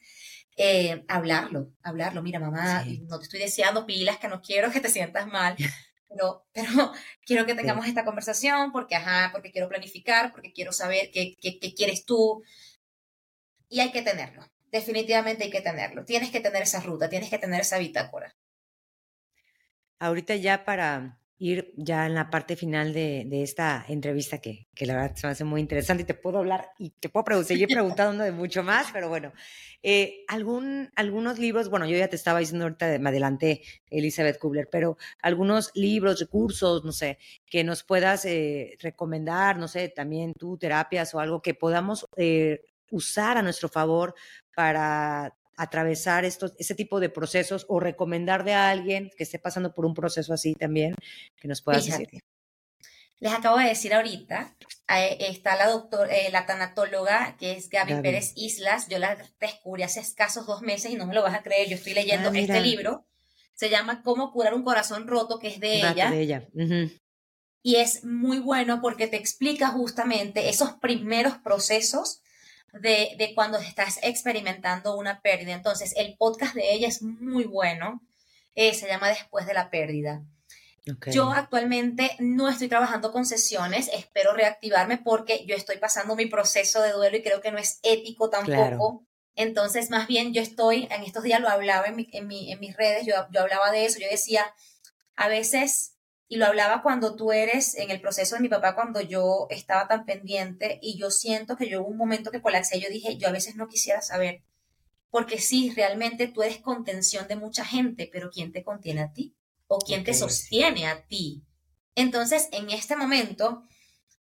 eh, 0.56 1.04
hablarlo, 1.06 1.70
hablarlo, 1.84 2.20
mira 2.20 2.40
mamá, 2.40 2.84
no 3.08 3.18
te 3.20 3.26
estoy 3.26 3.38
deseando 3.38 3.86
pilas, 3.86 4.18
que 4.18 4.26
no 4.26 4.42
quiero 4.42 4.72
que 4.72 4.80
te 4.80 4.88
sientas 4.88 5.28
mal, 5.28 5.54
pero, 6.08 6.46
pero 6.52 6.92
quiero 7.26 7.46
que 7.46 7.54
tengamos 7.54 7.86
esta 7.86 8.04
conversación 8.04 8.72
porque, 8.72 8.96
ajá, 8.96 9.30
porque 9.32 9.50
quiero 9.50 9.68
planificar, 9.68 10.32
porque 10.32 10.52
quiero 10.52 10.72
saber 10.72 11.10
qué, 11.12 11.34
qué, 11.40 11.58
qué 11.58 11.74
quieres 11.74 12.04
tú. 12.04 12.42
Y 13.68 13.80
hay 13.80 13.90
que 13.92 14.02
tenerlo, 14.02 14.46
definitivamente 14.70 15.44
hay 15.44 15.50
que 15.50 15.60
tenerlo, 15.60 16.04
tienes 16.04 16.30
que 16.30 16.40
tener 16.40 16.62
esa 16.62 16.80
ruta, 16.80 17.08
tienes 17.08 17.30
que 17.30 17.38
tener 17.38 17.60
esa 17.60 17.78
bitácora. 17.78 18.36
Ahorita 19.98 20.36
ya 20.36 20.64
para 20.64 21.18
ir 21.38 21.72
ya 21.76 22.06
en 22.06 22.14
la 22.14 22.30
parte 22.30 22.56
final 22.56 22.92
de, 22.92 23.42
esta 23.42 23.84
entrevista 23.88 24.38
que, 24.38 24.68
que, 24.74 24.86
la 24.86 24.94
verdad 24.94 25.16
se 25.16 25.26
me 25.26 25.32
hace 25.32 25.44
muy 25.44 25.60
interesante 25.60 26.04
y 26.04 26.06
te 26.06 26.14
puedo 26.14 26.38
hablar 26.38 26.70
y 26.78 26.90
te 26.90 27.08
puedo 27.08 27.42
seguir 27.44 27.68
preguntando 27.68 28.22
de 28.22 28.32
mucho 28.32 28.62
más, 28.62 28.88
pero 28.92 29.08
bueno, 29.08 29.32
eh, 29.82 30.24
algún, 30.28 30.90
algunos 30.94 31.38
libros, 31.38 31.68
bueno, 31.68 31.86
yo 31.86 31.96
ya 31.96 32.08
te 32.08 32.16
estaba 32.16 32.38
diciendo 32.38 32.64
ahorita, 32.64 32.98
me 32.98 33.08
adelanté, 33.10 33.62
Elizabeth 33.90 34.38
Kubler, 34.38 34.68
pero 34.70 34.96
algunos 35.20 35.70
libros, 35.74 36.20
recursos, 36.20 36.84
no 36.84 36.92
sé, 36.92 37.18
que 37.46 37.64
nos 37.64 37.82
puedas 37.82 38.24
eh, 38.24 38.76
recomendar, 38.80 39.58
no 39.58 39.68
sé, 39.68 39.88
también 39.88 40.34
tú, 40.34 40.56
terapias 40.56 41.14
o 41.14 41.20
algo 41.20 41.42
que 41.42 41.54
podamos 41.54 42.06
eh, 42.16 42.62
usar 42.90 43.36
a 43.36 43.42
nuestro 43.42 43.68
favor 43.68 44.14
para 44.54 45.34
atravesar 45.56 46.24
estos, 46.24 46.54
ese 46.58 46.74
tipo 46.74 47.00
de 47.00 47.08
procesos 47.08 47.66
o 47.68 47.80
recomendar 47.80 48.44
de 48.44 48.54
alguien 48.54 49.10
que 49.16 49.24
esté 49.24 49.38
pasando 49.38 49.74
por 49.74 49.86
un 49.86 49.94
proceso 49.94 50.32
así 50.32 50.54
también, 50.54 50.94
que 51.36 51.48
nos 51.48 51.62
pueda 51.62 51.78
decir. 51.78 52.08
Les 53.20 53.32
acabo 53.32 53.58
de 53.58 53.68
decir 53.68 53.94
ahorita, 53.94 54.54
eh, 54.88 55.16
está 55.20 55.56
la 55.56 55.68
doctora, 55.68 56.14
eh, 56.14 56.30
la 56.30 56.46
tanatóloga, 56.46 57.36
que 57.38 57.52
es 57.52 57.70
Gaby, 57.70 58.02
Pérez 58.02 58.32
Islas. 58.36 58.88
Yo 58.88 58.98
la 58.98 59.16
descubrí 59.40 59.82
hace 59.82 60.00
escasos 60.00 60.46
dos 60.46 60.62
meses 60.62 60.90
y 60.90 60.96
no 60.96 61.06
me 61.06 61.14
lo 61.14 61.22
vas 61.22 61.34
a 61.34 61.42
creer. 61.42 61.68
Yo 61.68 61.76
estoy 61.76 61.94
leyendo 61.94 62.30
ah, 62.30 62.38
este 62.38 62.60
libro. 62.60 63.06
Se 63.54 63.70
llama 63.70 64.02
Cómo 64.02 64.32
curar 64.32 64.52
un 64.52 64.64
corazón 64.64 65.06
roto, 65.06 65.38
que 65.38 65.48
es 65.48 65.60
de 65.60 65.76
ella. 65.76 66.10
De 66.10 66.20
ella. 66.20 66.48
Y 67.62 67.76
es 67.76 68.04
muy 68.04 68.40
bueno 68.40 68.82
porque 68.82 69.06
te 69.06 69.16
explica 69.16 69.68
justamente 69.68 70.50
esos 70.50 70.72
primeros 70.74 71.38
procesos 71.38 72.20
de, 72.80 73.14
de 73.18 73.34
cuando 73.34 73.58
estás 73.58 73.98
experimentando 74.02 74.96
una 74.96 75.20
pérdida. 75.20 75.52
Entonces, 75.52 75.94
el 75.96 76.16
podcast 76.16 76.54
de 76.54 76.72
ella 76.72 76.88
es 76.88 77.02
muy 77.02 77.44
bueno. 77.44 78.02
Eh, 78.54 78.74
se 78.74 78.86
llama 78.86 79.08
Después 79.08 79.46
de 79.46 79.54
la 79.54 79.70
pérdida. 79.70 80.22
Yo 81.10 81.32
actualmente 81.32 82.14
no 82.18 82.46
estoy 82.48 82.68
trabajando 82.68 83.10
con 83.10 83.24
sesiones, 83.24 83.88
espero 83.94 84.34
reactivarme 84.34 84.98
porque 84.98 85.46
yo 85.46 85.56
estoy 85.56 85.78
pasando 85.78 86.14
mi 86.14 86.26
proceso 86.26 86.82
de 86.82 86.92
duelo 86.92 87.16
y 87.16 87.22
creo 87.22 87.40
que 87.40 87.50
no 87.50 87.58
es 87.58 87.80
ético 87.82 88.28
tampoco. 88.28 89.02
Entonces, 89.34 89.88
más 89.88 90.06
bien 90.06 90.34
yo 90.34 90.42
estoy, 90.42 90.86
en 90.90 91.02
estos 91.02 91.22
días 91.22 91.40
lo 91.40 91.48
hablaba 91.48 91.86
en, 91.86 92.06
en, 92.12 92.26
mi, 92.26 92.52
en 92.52 92.60
mis 92.60 92.76
redes, 92.76 93.06
yo, 93.06 93.14
yo 93.32 93.40
hablaba 93.40 93.70
de 93.70 93.86
eso, 93.86 93.98
yo 93.98 94.08
decía, 94.10 94.54
a 95.16 95.28
veces 95.28 95.93
y 96.34 96.36
lo 96.36 96.46
hablaba 96.46 96.82
cuando 96.82 97.14
tú 97.14 97.30
eres 97.30 97.76
en 97.76 97.92
el 97.92 98.00
proceso 98.00 98.34
de 98.34 98.42
mi 98.42 98.48
papá, 98.48 98.74
cuando 98.74 99.00
yo 99.00 99.46
estaba 99.50 99.86
tan 99.86 100.04
pendiente 100.04 100.80
y 100.82 100.98
yo 100.98 101.12
siento 101.12 101.56
que 101.56 101.68
yo 101.68 101.80
hubo 101.80 101.90
un 101.90 101.96
momento 101.96 102.32
que 102.32 102.42
colapsé, 102.42 102.80
yo 102.80 102.88
dije, 102.88 103.16
yo 103.18 103.28
a 103.28 103.30
veces 103.30 103.54
no 103.54 103.68
quisiera 103.68 104.02
saber, 104.02 104.42
porque 105.10 105.38
sí, 105.38 105.72
realmente 105.76 106.26
tú 106.26 106.42
eres 106.42 106.58
contención 106.58 107.28
de 107.28 107.36
mucha 107.36 107.64
gente, 107.64 108.10
pero 108.12 108.30
¿quién 108.32 108.50
te 108.50 108.64
contiene 108.64 109.02
a 109.02 109.12
ti? 109.12 109.36
¿O 109.68 109.78
quién 109.78 110.02
te 110.02 110.12
sostiene 110.12 110.88
a 110.88 111.06
ti? 111.06 111.44
Entonces, 111.94 112.48
en 112.50 112.68
este 112.70 112.96
momento, 112.96 113.62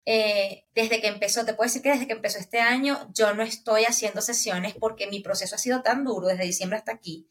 eh, 0.05 0.65
desde 0.75 0.99
que 0.99 1.07
empezó, 1.07 1.45
te 1.45 1.53
puedo 1.53 1.69
decir 1.69 1.83
que 1.83 1.91
desde 1.91 2.07
que 2.07 2.13
empezó 2.13 2.37
este 2.37 2.59
año, 2.59 3.09
yo 3.13 3.33
no 3.33 3.43
estoy 3.43 3.85
haciendo 3.85 4.19
sesiones 4.19 4.75
porque 4.77 5.07
mi 5.07 5.21
proceso 5.21 5.55
ha 5.55 5.57
sido 5.57 5.83
tan 5.83 6.03
duro 6.03 6.27
desde 6.27 6.43
diciembre 6.43 6.79
hasta 6.79 6.91
aquí, 6.91 7.29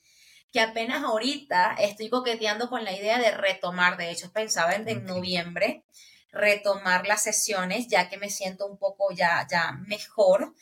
que 0.53 0.61
apenas 0.61 1.03
ahorita 1.03 1.77
estoy 1.79 2.11
coqueteando 2.11 2.69
con 2.69 2.85
la 2.85 2.93
idea 2.93 3.19
de 3.19 3.31
retomar, 3.31 3.97
de 3.97 4.11
hecho 4.11 4.33
pensaba 4.33 4.75
en, 4.75 4.89
en 4.89 5.05
noviembre 5.05 5.85
retomar 6.33 7.07
las 7.07 7.23
sesiones, 7.23 7.89
ya 7.89 8.09
que 8.09 8.17
me 8.17 8.31
siento 8.31 8.67
un 8.67 8.79
poco 8.79 9.13
ya, 9.13 9.47
ya 9.51 9.73
mejor, 9.87 10.55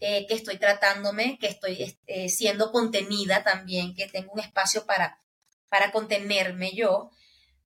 eh, 0.00 0.26
que 0.28 0.34
estoy 0.34 0.58
tratándome, 0.58 1.38
que 1.38 1.48
estoy 1.48 1.98
eh, 2.06 2.28
siendo 2.28 2.70
contenida 2.70 3.42
también, 3.42 3.94
que 3.94 4.06
tengo 4.06 4.32
un 4.32 4.40
espacio 4.40 4.86
para, 4.86 5.20
para 5.68 5.90
contenerme 5.90 6.72
yo, 6.72 7.10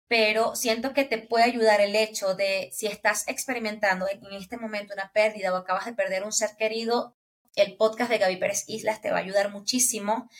pero 0.08 0.56
siento 0.56 0.94
que 0.94 1.04
te 1.04 1.18
puede 1.18 1.44
ayudar 1.44 1.80
el 1.80 1.94
hecho 1.94 2.34
de 2.34 2.70
si 2.72 2.86
estás 2.86 3.28
experimentando 3.28 4.06
en 4.08 4.20
este 4.32 4.56
momento 4.56 4.94
una 4.94 5.12
pérdida 5.12 5.52
o 5.52 5.56
acabas 5.56 5.84
de 5.84 5.94
perder 5.94 6.24
un 6.24 6.32
ser 6.32 6.50
querido, 6.58 7.16
el 7.54 7.76
podcast 7.76 8.10
de 8.10 8.18
Gaby 8.18 8.36
Pérez 8.36 8.64
Islas 8.66 9.02
te 9.02 9.10
va 9.10 9.18
a 9.18 9.20
ayudar 9.20 9.50
muchísimo. 9.50 10.30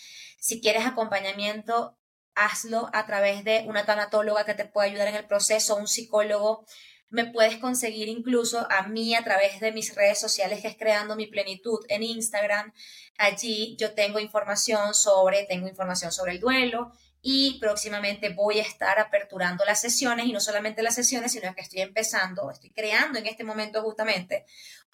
Si 0.43 0.61
quieres 0.61 0.85
acompañamiento, 0.85 1.97
hazlo 2.35 2.91
a 2.93 3.07
través 3.07 3.45
de 3.45 3.63
una 3.69 3.87
tanatóloga 3.87 4.45
que 4.45 4.55
te 4.55 4.65
pueda 4.65 4.89
ayudar 4.89 5.07
en 5.07 5.15
el 5.15 5.29
proceso, 5.29 5.77
un 5.77 5.87
psicólogo. 5.87 6.67
Me 7.11 7.27
puedes 7.27 7.59
conseguir 7.59 8.09
incluso 8.09 8.67
a 8.69 8.89
mí 8.89 9.15
a 9.15 9.23
través 9.23 9.61
de 9.61 9.71
mis 9.71 9.95
redes 9.95 10.19
sociales, 10.19 10.61
que 10.61 10.67
es 10.67 10.77
Creando 10.77 11.15
Mi 11.15 11.29
Plenitud 11.29 11.79
en 11.89 12.03
Instagram. 12.03 12.73
Allí 13.19 13.77
yo 13.79 13.95
tengo 13.95 14.19
información 14.19 14.95
sobre, 14.95 15.45
tengo 15.45 15.69
información 15.69 16.11
sobre 16.11 16.33
el 16.33 16.41
duelo 16.41 16.91
y 17.21 17.61
próximamente 17.61 18.31
voy 18.31 18.59
a 18.59 18.63
estar 18.63 18.99
aperturando 18.99 19.65
las 19.65 19.81
sesiones 19.81 20.27
y 20.27 20.33
no 20.33 20.41
solamente 20.41 20.83
las 20.83 20.97
sesiones, 20.97 21.31
sino 21.31 21.55
que 21.55 21.61
estoy 21.61 21.83
empezando, 21.83 22.51
estoy 22.51 22.71
creando 22.71 23.21
en 23.21 23.29
este 23.29 23.45
momento 23.45 23.81
justamente 23.81 24.45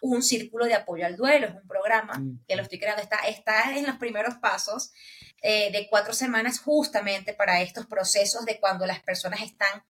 un 0.01 0.23
círculo 0.23 0.67
de 0.67 0.75
apoyo 0.75 1.07
al 1.07 1.17
duelo. 1.17 1.47
Es 1.47 1.55
un 1.55 1.67
programa 1.67 2.19
mm. 2.19 2.45
que 2.47 2.57
lo 2.57 2.63
estoy 2.63 2.79
creando, 2.79 3.03
está, 3.03 3.19
está 3.29 3.77
en 3.77 3.87
los 3.87 3.97
primeros 3.97 4.35
pasos 4.37 4.93
eh, 5.43 5.71
de 5.73 5.89
cuatro 5.89 6.13
semanas 6.13 6.61
justamente 6.61 7.35
para 7.35 7.63
estos 7.63 7.87
procesos 7.87 8.45
de 8.45 8.59
cuando 8.59 8.87
las 8.87 9.01
personas 9.01 9.43
están 9.43 9.85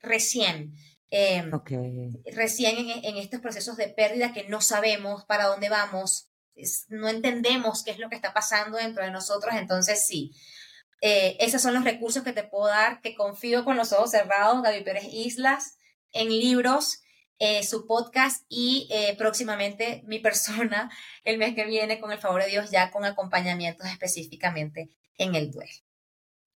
recién. 0.00 0.74
Em, 1.10 1.50
recién 2.34 2.76
en, 3.04 3.16
estos 3.18 3.40
procesos 3.40 3.76
de 3.76 3.88
pérdida 3.88 4.32
que 4.32 4.48
no 4.48 4.60
sabemos 4.60 5.24
para 5.26 5.46
dónde 5.46 5.68
vamos, 5.68 6.28
no 6.88 7.08
entendemos 7.08 7.84
qué 7.84 7.92
es 7.92 7.98
lo 7.98 8.08
que 8.08 8.16
está 8.16 8.32
pasando 8.32 8.78
dentro 8.78 9.04
de 9.04 9.12
nosotros, 9.12 9.54
entonces 9.54 10.04
sí, 10.06 10.32
eh, 11.02 11.36
esos 11.38 11.62
son 11.62 11.74
los 11.74 11.84
recursos 11.84 12.24
que 12.24 12.32
te 12.32 12.42
puedo 12.42 12.66
dar, 12.66 13.00
que 13.00 13.14
confío 13.14 13.64
con 13.64 13.76
los 13.76 13.92
ojos 13.92 14.10
cerrados, 14.10 14.62
Gaby 14.62 14.82
Pérez 14.82 15.04
Islas, 15.08 15.76
en 16.10 16.30
libros 16.30 17.03
eh, 17.38 17.64
su 17.64 17.86
podcast 17.86 18.44
y 18.48 18.88
eh, 18.90 19.16
próximamente 19.18 20.02
mi 20.06 20.20
persona 20.20 20.90
el 21.24 21.38
mes 21.38 21.54
que 21.54 21.64
viene, 21.64 21.98
con 21.98 22.12
el 22.12 22.18
favor 22.18 22.42
de 22.44 22.50
Dios, 22.50 22.70
ya 22.70 22.90
con 22.90 23.04
acompañamientos 23.04 23.86
específicamente 23.88 24.90
en 25.18 25.34
el 25.34 25.50
duelo. 25.50 25.72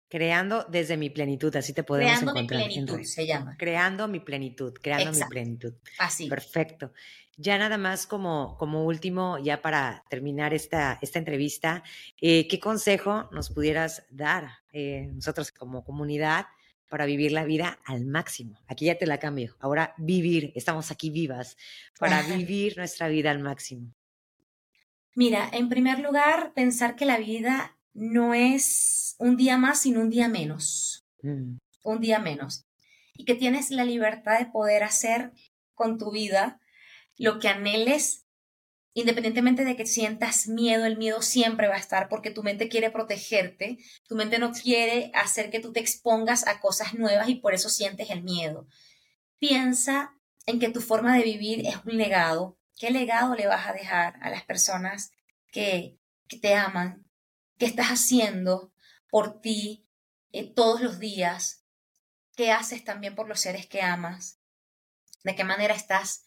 Creando 0.08 0.64
desde 0.70 0.96
mi 0.96 1.10
plenitud, 1.10 1.54
así 1.56 1.72
te 1.74 1.82
podemos 1.82 2.12
Creando 2.12 2.30
encontrar. 2.30 2.60
mi 2.60 2.66
plenitud 2.66 3.02
se 3.02 3.26
llama. 3.26 3.56
Creando 3.58 4.08
mi 4.08 4.20
plenitud, 4.20 4.72
creando 4.80 5.10
Exacto. 5.10 5.26
mi 5.26 5.30
plenitud. 5.30 5.74
Así. 5.98 6.28
Perfecto. 6.28 6.92
Ya 7.36 7.58
nada 7.58 7.76
más 7.76 8.06
como, 8.06 8.56
como 8.56 8.84
último, 8.84 9.38
ya 9.38 9.60
para 9.60 10.04
terminar 10.08 10.54
esta, 10.54 10.98
esta 11.02 11.18
entrevista, 11.18 11.82
eh, 12.20 12.48
¿qué 12.48 12.58
consejo 12.58 13.28
nos 13.32 13.50
pudieras 13.50 14.04
dar 14.10 14.50
nosotros 14.72 15.50
como 15.50 15.84
comunidad 15.84 16.46
para 16.88 17.06
vivir 17.06 17.32
la 17.32 17.44
vida 17.44 17.78
al 17.84 18.04
máximo? 18.04 18.60
Aquí 18.66 18.86
ya 18.86 18.96
te 18.96 19.06
la 19.06 19.18
cambio. 19.18 19.56
Ahora 19.60 19.94
vivir, 19.98 20.52
estamos 20.54 20.90
aquí 20.90 21.10
vivas, 21.10 21.56
para 21.98 22.22
vivir 22.46 22.76
nuestra 22.76 23.08
vida 23.08 23.30
al 23.30 23.40
máximo. 23.40 23.92
Mira, 25.14 25.48
en 25.52 25.68
primer 25.68 25.98
lugar, 25.98 26.52
pensar 26.54 26.94
que 26.94 27.04
la 27.04 27.18
vida 27.18 27.76
no 27.92 28.34
es 28.34 29.16
un 29.18 29.36
día 29.36 29.58
más, 29.58 29.80
sino 29.80 30.00
un 30.00 30.10
día 30.10 30.28
menos. 30.28 31.04
Mm, 31.22 31.56
Un 31.82 32.00
día 32.00 32.18
menos. 32.18 32.64
Y 33.14 33.24
que 33.24 33.34
tienes 33.34 33.70
la 33.70 33.84
libertad 33.84 34.38
de 34.38 34.46
poder 34.46 34.84
hacer 34.84 35.32
con 35.74 35.98
tu 35.98 36.12
vida 36.12 36.60
lo 37.16 37.40
que 37.40 37.48
anheles, 37.48 38.24
independientemente 38.94 39.64
de 39.64 39.76
que 39.76 39.86
sientas 39.86 40.48
miedo, 40.48 40.84
el 40.84 40.96
miedo 40.96 41.22
siempre 41.22 41.68
va 41.68 41.74
a 41.74 41.78
estar 41.78 42.08
porque 42.08 42.30
tu 42.30 42.42
mente 42.42 42.68
quiere 42.68 42.90
protegerte, 42.90 43.78
tu 44.08 44.16
mente 44.16 44.38
no 44.38 44.52
quiere 44.52 45.10
hacer 45.14 45.50
que 45.50 45.60
tú 45.60 45.72
te 45.72 45.80
expongas 45.80 46.46
a 46.46 46.60
cosas 46.60 46.94
nuevas 46.94 47.28
y 47.28 47.36
por 47.36 47.54
eso 47.54 47.68
sientes 47.68 48.10
el 48.10 48.22
miedo. 48.22 48.66
Piensa 49.38 50.14
en 50.46 50.58
que 50.58 50.70
tu 50.70 50.80
forma 50.80 51.16
de 51.16 51.24
vivir 51.24 51.66
es 51.66 51.76
un 51.84 51.96
legado. 51.96 52.58
¿Qué 52.76 52.90
legado 52.90 53.34
le 53.34 53.46
vas 53.46 53.66
a 53.66 53.72
dejar 53.72 54.18
a 54.22 54.30
las 54.30 54.44
personas 54.44 55.12
que, 55.52 55.98
que 56.26 56.38
te 56.38 56.54
aman? 56.54 57.04
¿Qué 57.58 57.66
estás 57.66 57.88
haciendo 57.88 58.72
por 59.10 59.40
ti 59.40 59.86
eh, 60.32 60.44
todos 60.44 60.80
los 60.80 60.98
días? 60.98 61.64
¿Qué 62.34 62.52
haces 62.52 62.84
también 62.84 63.14
por 63.14 63.28
los 63.28 63.40
seres 63.40 63.66
que 63.66 63.82
amas? 63.82 64.40
¿De 65.24 65.34
qué 65.34 65.44
manera 65.44 65.74
estás 65.74 66.24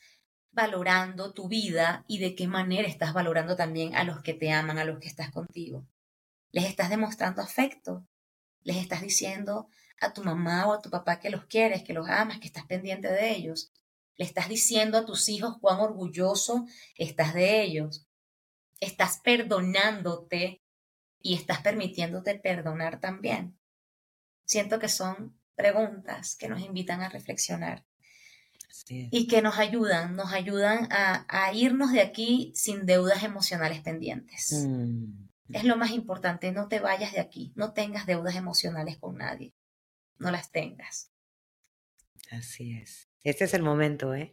valorando 0.51 1.33
tu 1.33 1.47
vida 1.47 2.03
y 2.07 2.19
de 2.19 2.35
qué 2.35 2.47
manera 2.47 2.87
estás 2.87 3.13
valorando 3.13 3.55
también 3.55 3.95
a 3.95 4.03
los 4.03 4.21
que 4.21 4.33
te 4.33 4.51
aman, 4.51 4.77
a 4.77 4.85
los 4.85 4.99
que 4.99 5.07
estás 5.07 5.31
contigo? 5.31 5.85
¿Les 6.51 6.65
estás 6.65 6.89
demostrando 6.89 7.41
afecto? 7.41 8.05
¿Les 8.63 8.77
estás 8.77 9.01
diciendo 9.01 9.69
a 9.99 10.13
tu 10.13 10.23
mamá 10.23 10.67
o 10.67 10.73
a 10.73 10.81
tu 10.81 10.89
papá 10.89 11.19
que 11.19 11.29
los 11.29 11.45
quieres, 11.45 11.83
que 11.83 11.93
los 11.93 12.09
amas, 12.09 12.39
que 12.39 12.47
estás 12.47 12.65
pendiente 12.65 13.07
de 13.07 13.31
ellos? 13.31 13.71
¿Le 14.17 14.25
estás 14.25 14.49
diciendo 14.49 14.97
a 14.97 15.05
tus 15.05 15.29
hijos 15.29 15.57
cuán 15.59 15.79
orgulloso 15.79 16.65
estás 16.95 17.33
de 17.33 17.63
ellos? 17.63 18.05
¿Estás 18.79 19.19
perdonándote 19.23 20.61
y 21.19 21.35
estás 21.35 21.61
permitiéndote 21.61 22.35
perdonar 22.39 22.99
también? 22.99 23.57
Siento 24.45 24.79
que 24.79 24.89
son 24.89 25.39
preguntas 25.55 26.35
que 26.35 26.49
nos 26.49 26.61
invitan 26.61 27.01
a 27.01 27.09
reflexionar. 27.09 27.85
Y 28.89 29.28
que 29.28 29.41
nos 29.41 29.57
ayudan, 29.57 30.15
nos 30.15 30.32
ayudan 30.34 30.88
a, 30.91 31.26
a 31.30 31.53
irnos 31.53 31.91
de 31.91 32.01
aquí 32.01 32.51
sin 32.55 32.86
deudas 32.86 33.24
emocionales 33.24 33.82
pendientes. 33.82 34.51
Mm, 34.67 35.28
Es 35.53 35.63
lo 35.65 35.76
más 35.78 35.91
importante, 35.91 36.51
no 36.51 36.67
te 36.67 36.80
vayas 36.80 37.13
de 37.13 37.19
aquí, 37.19 37.51
no 37.55 37.74
tengas 37.74 38.05
deudas 38.05 38.36
emocionales 38.36 38.97
con 38.97 39.17
nadie, 39.17 39.53
no 40.19 40.32
las 40.32 40.51
tengas. 40.51 41.11
así 42.32 42.74
es. 42.78 43.07
Este 43.24 43.43
es 43.45 43.53
el 43.53 43.61
momento, 43.63 44.13
¿eh? 44.15 44.32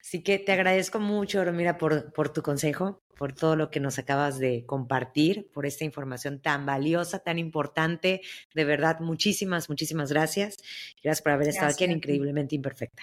Así 0.00 0.22
que 0.22 0.38
te 0.38 0.52
agradezco 0.52 1.00
mucho, 1.00 1.44
Romira, 1.44 1.78
por, 1.78 2.12
por 2.12 2.32
tu 2.32 2.42
consejo, 2.42 3.02
por 3.16 3.32
todo 3.34 3.56
lo 3.56 3.70
que 3.70 3.80
nos 3.80 3.98
acabas 3.98 4.38
de 4.38 4.64
compartir, 4.66 5.50
por 5.52 5.66
esta 5.66 5.84
información 5.84 6.40
tan 6.40 6.64
valiosa, 6.66 7.20
tan 7.20 7.38
importante. 7.38 8.20
De 8.54 8.64
verdad, 8.64 9.00
muchísimas, 9.00 9.68
muchísimas 9.68 10.10
gracias. 10.12 10.56
Gracias 11.02 11.22
por 11.22 11.32
haber 11.32 11.48
estado 11.48 11.72
aquí 11.72 11.84
en. 11.84 11.92
Increíblemente 11.92 12.54
Imperfecta. 12.54 13.02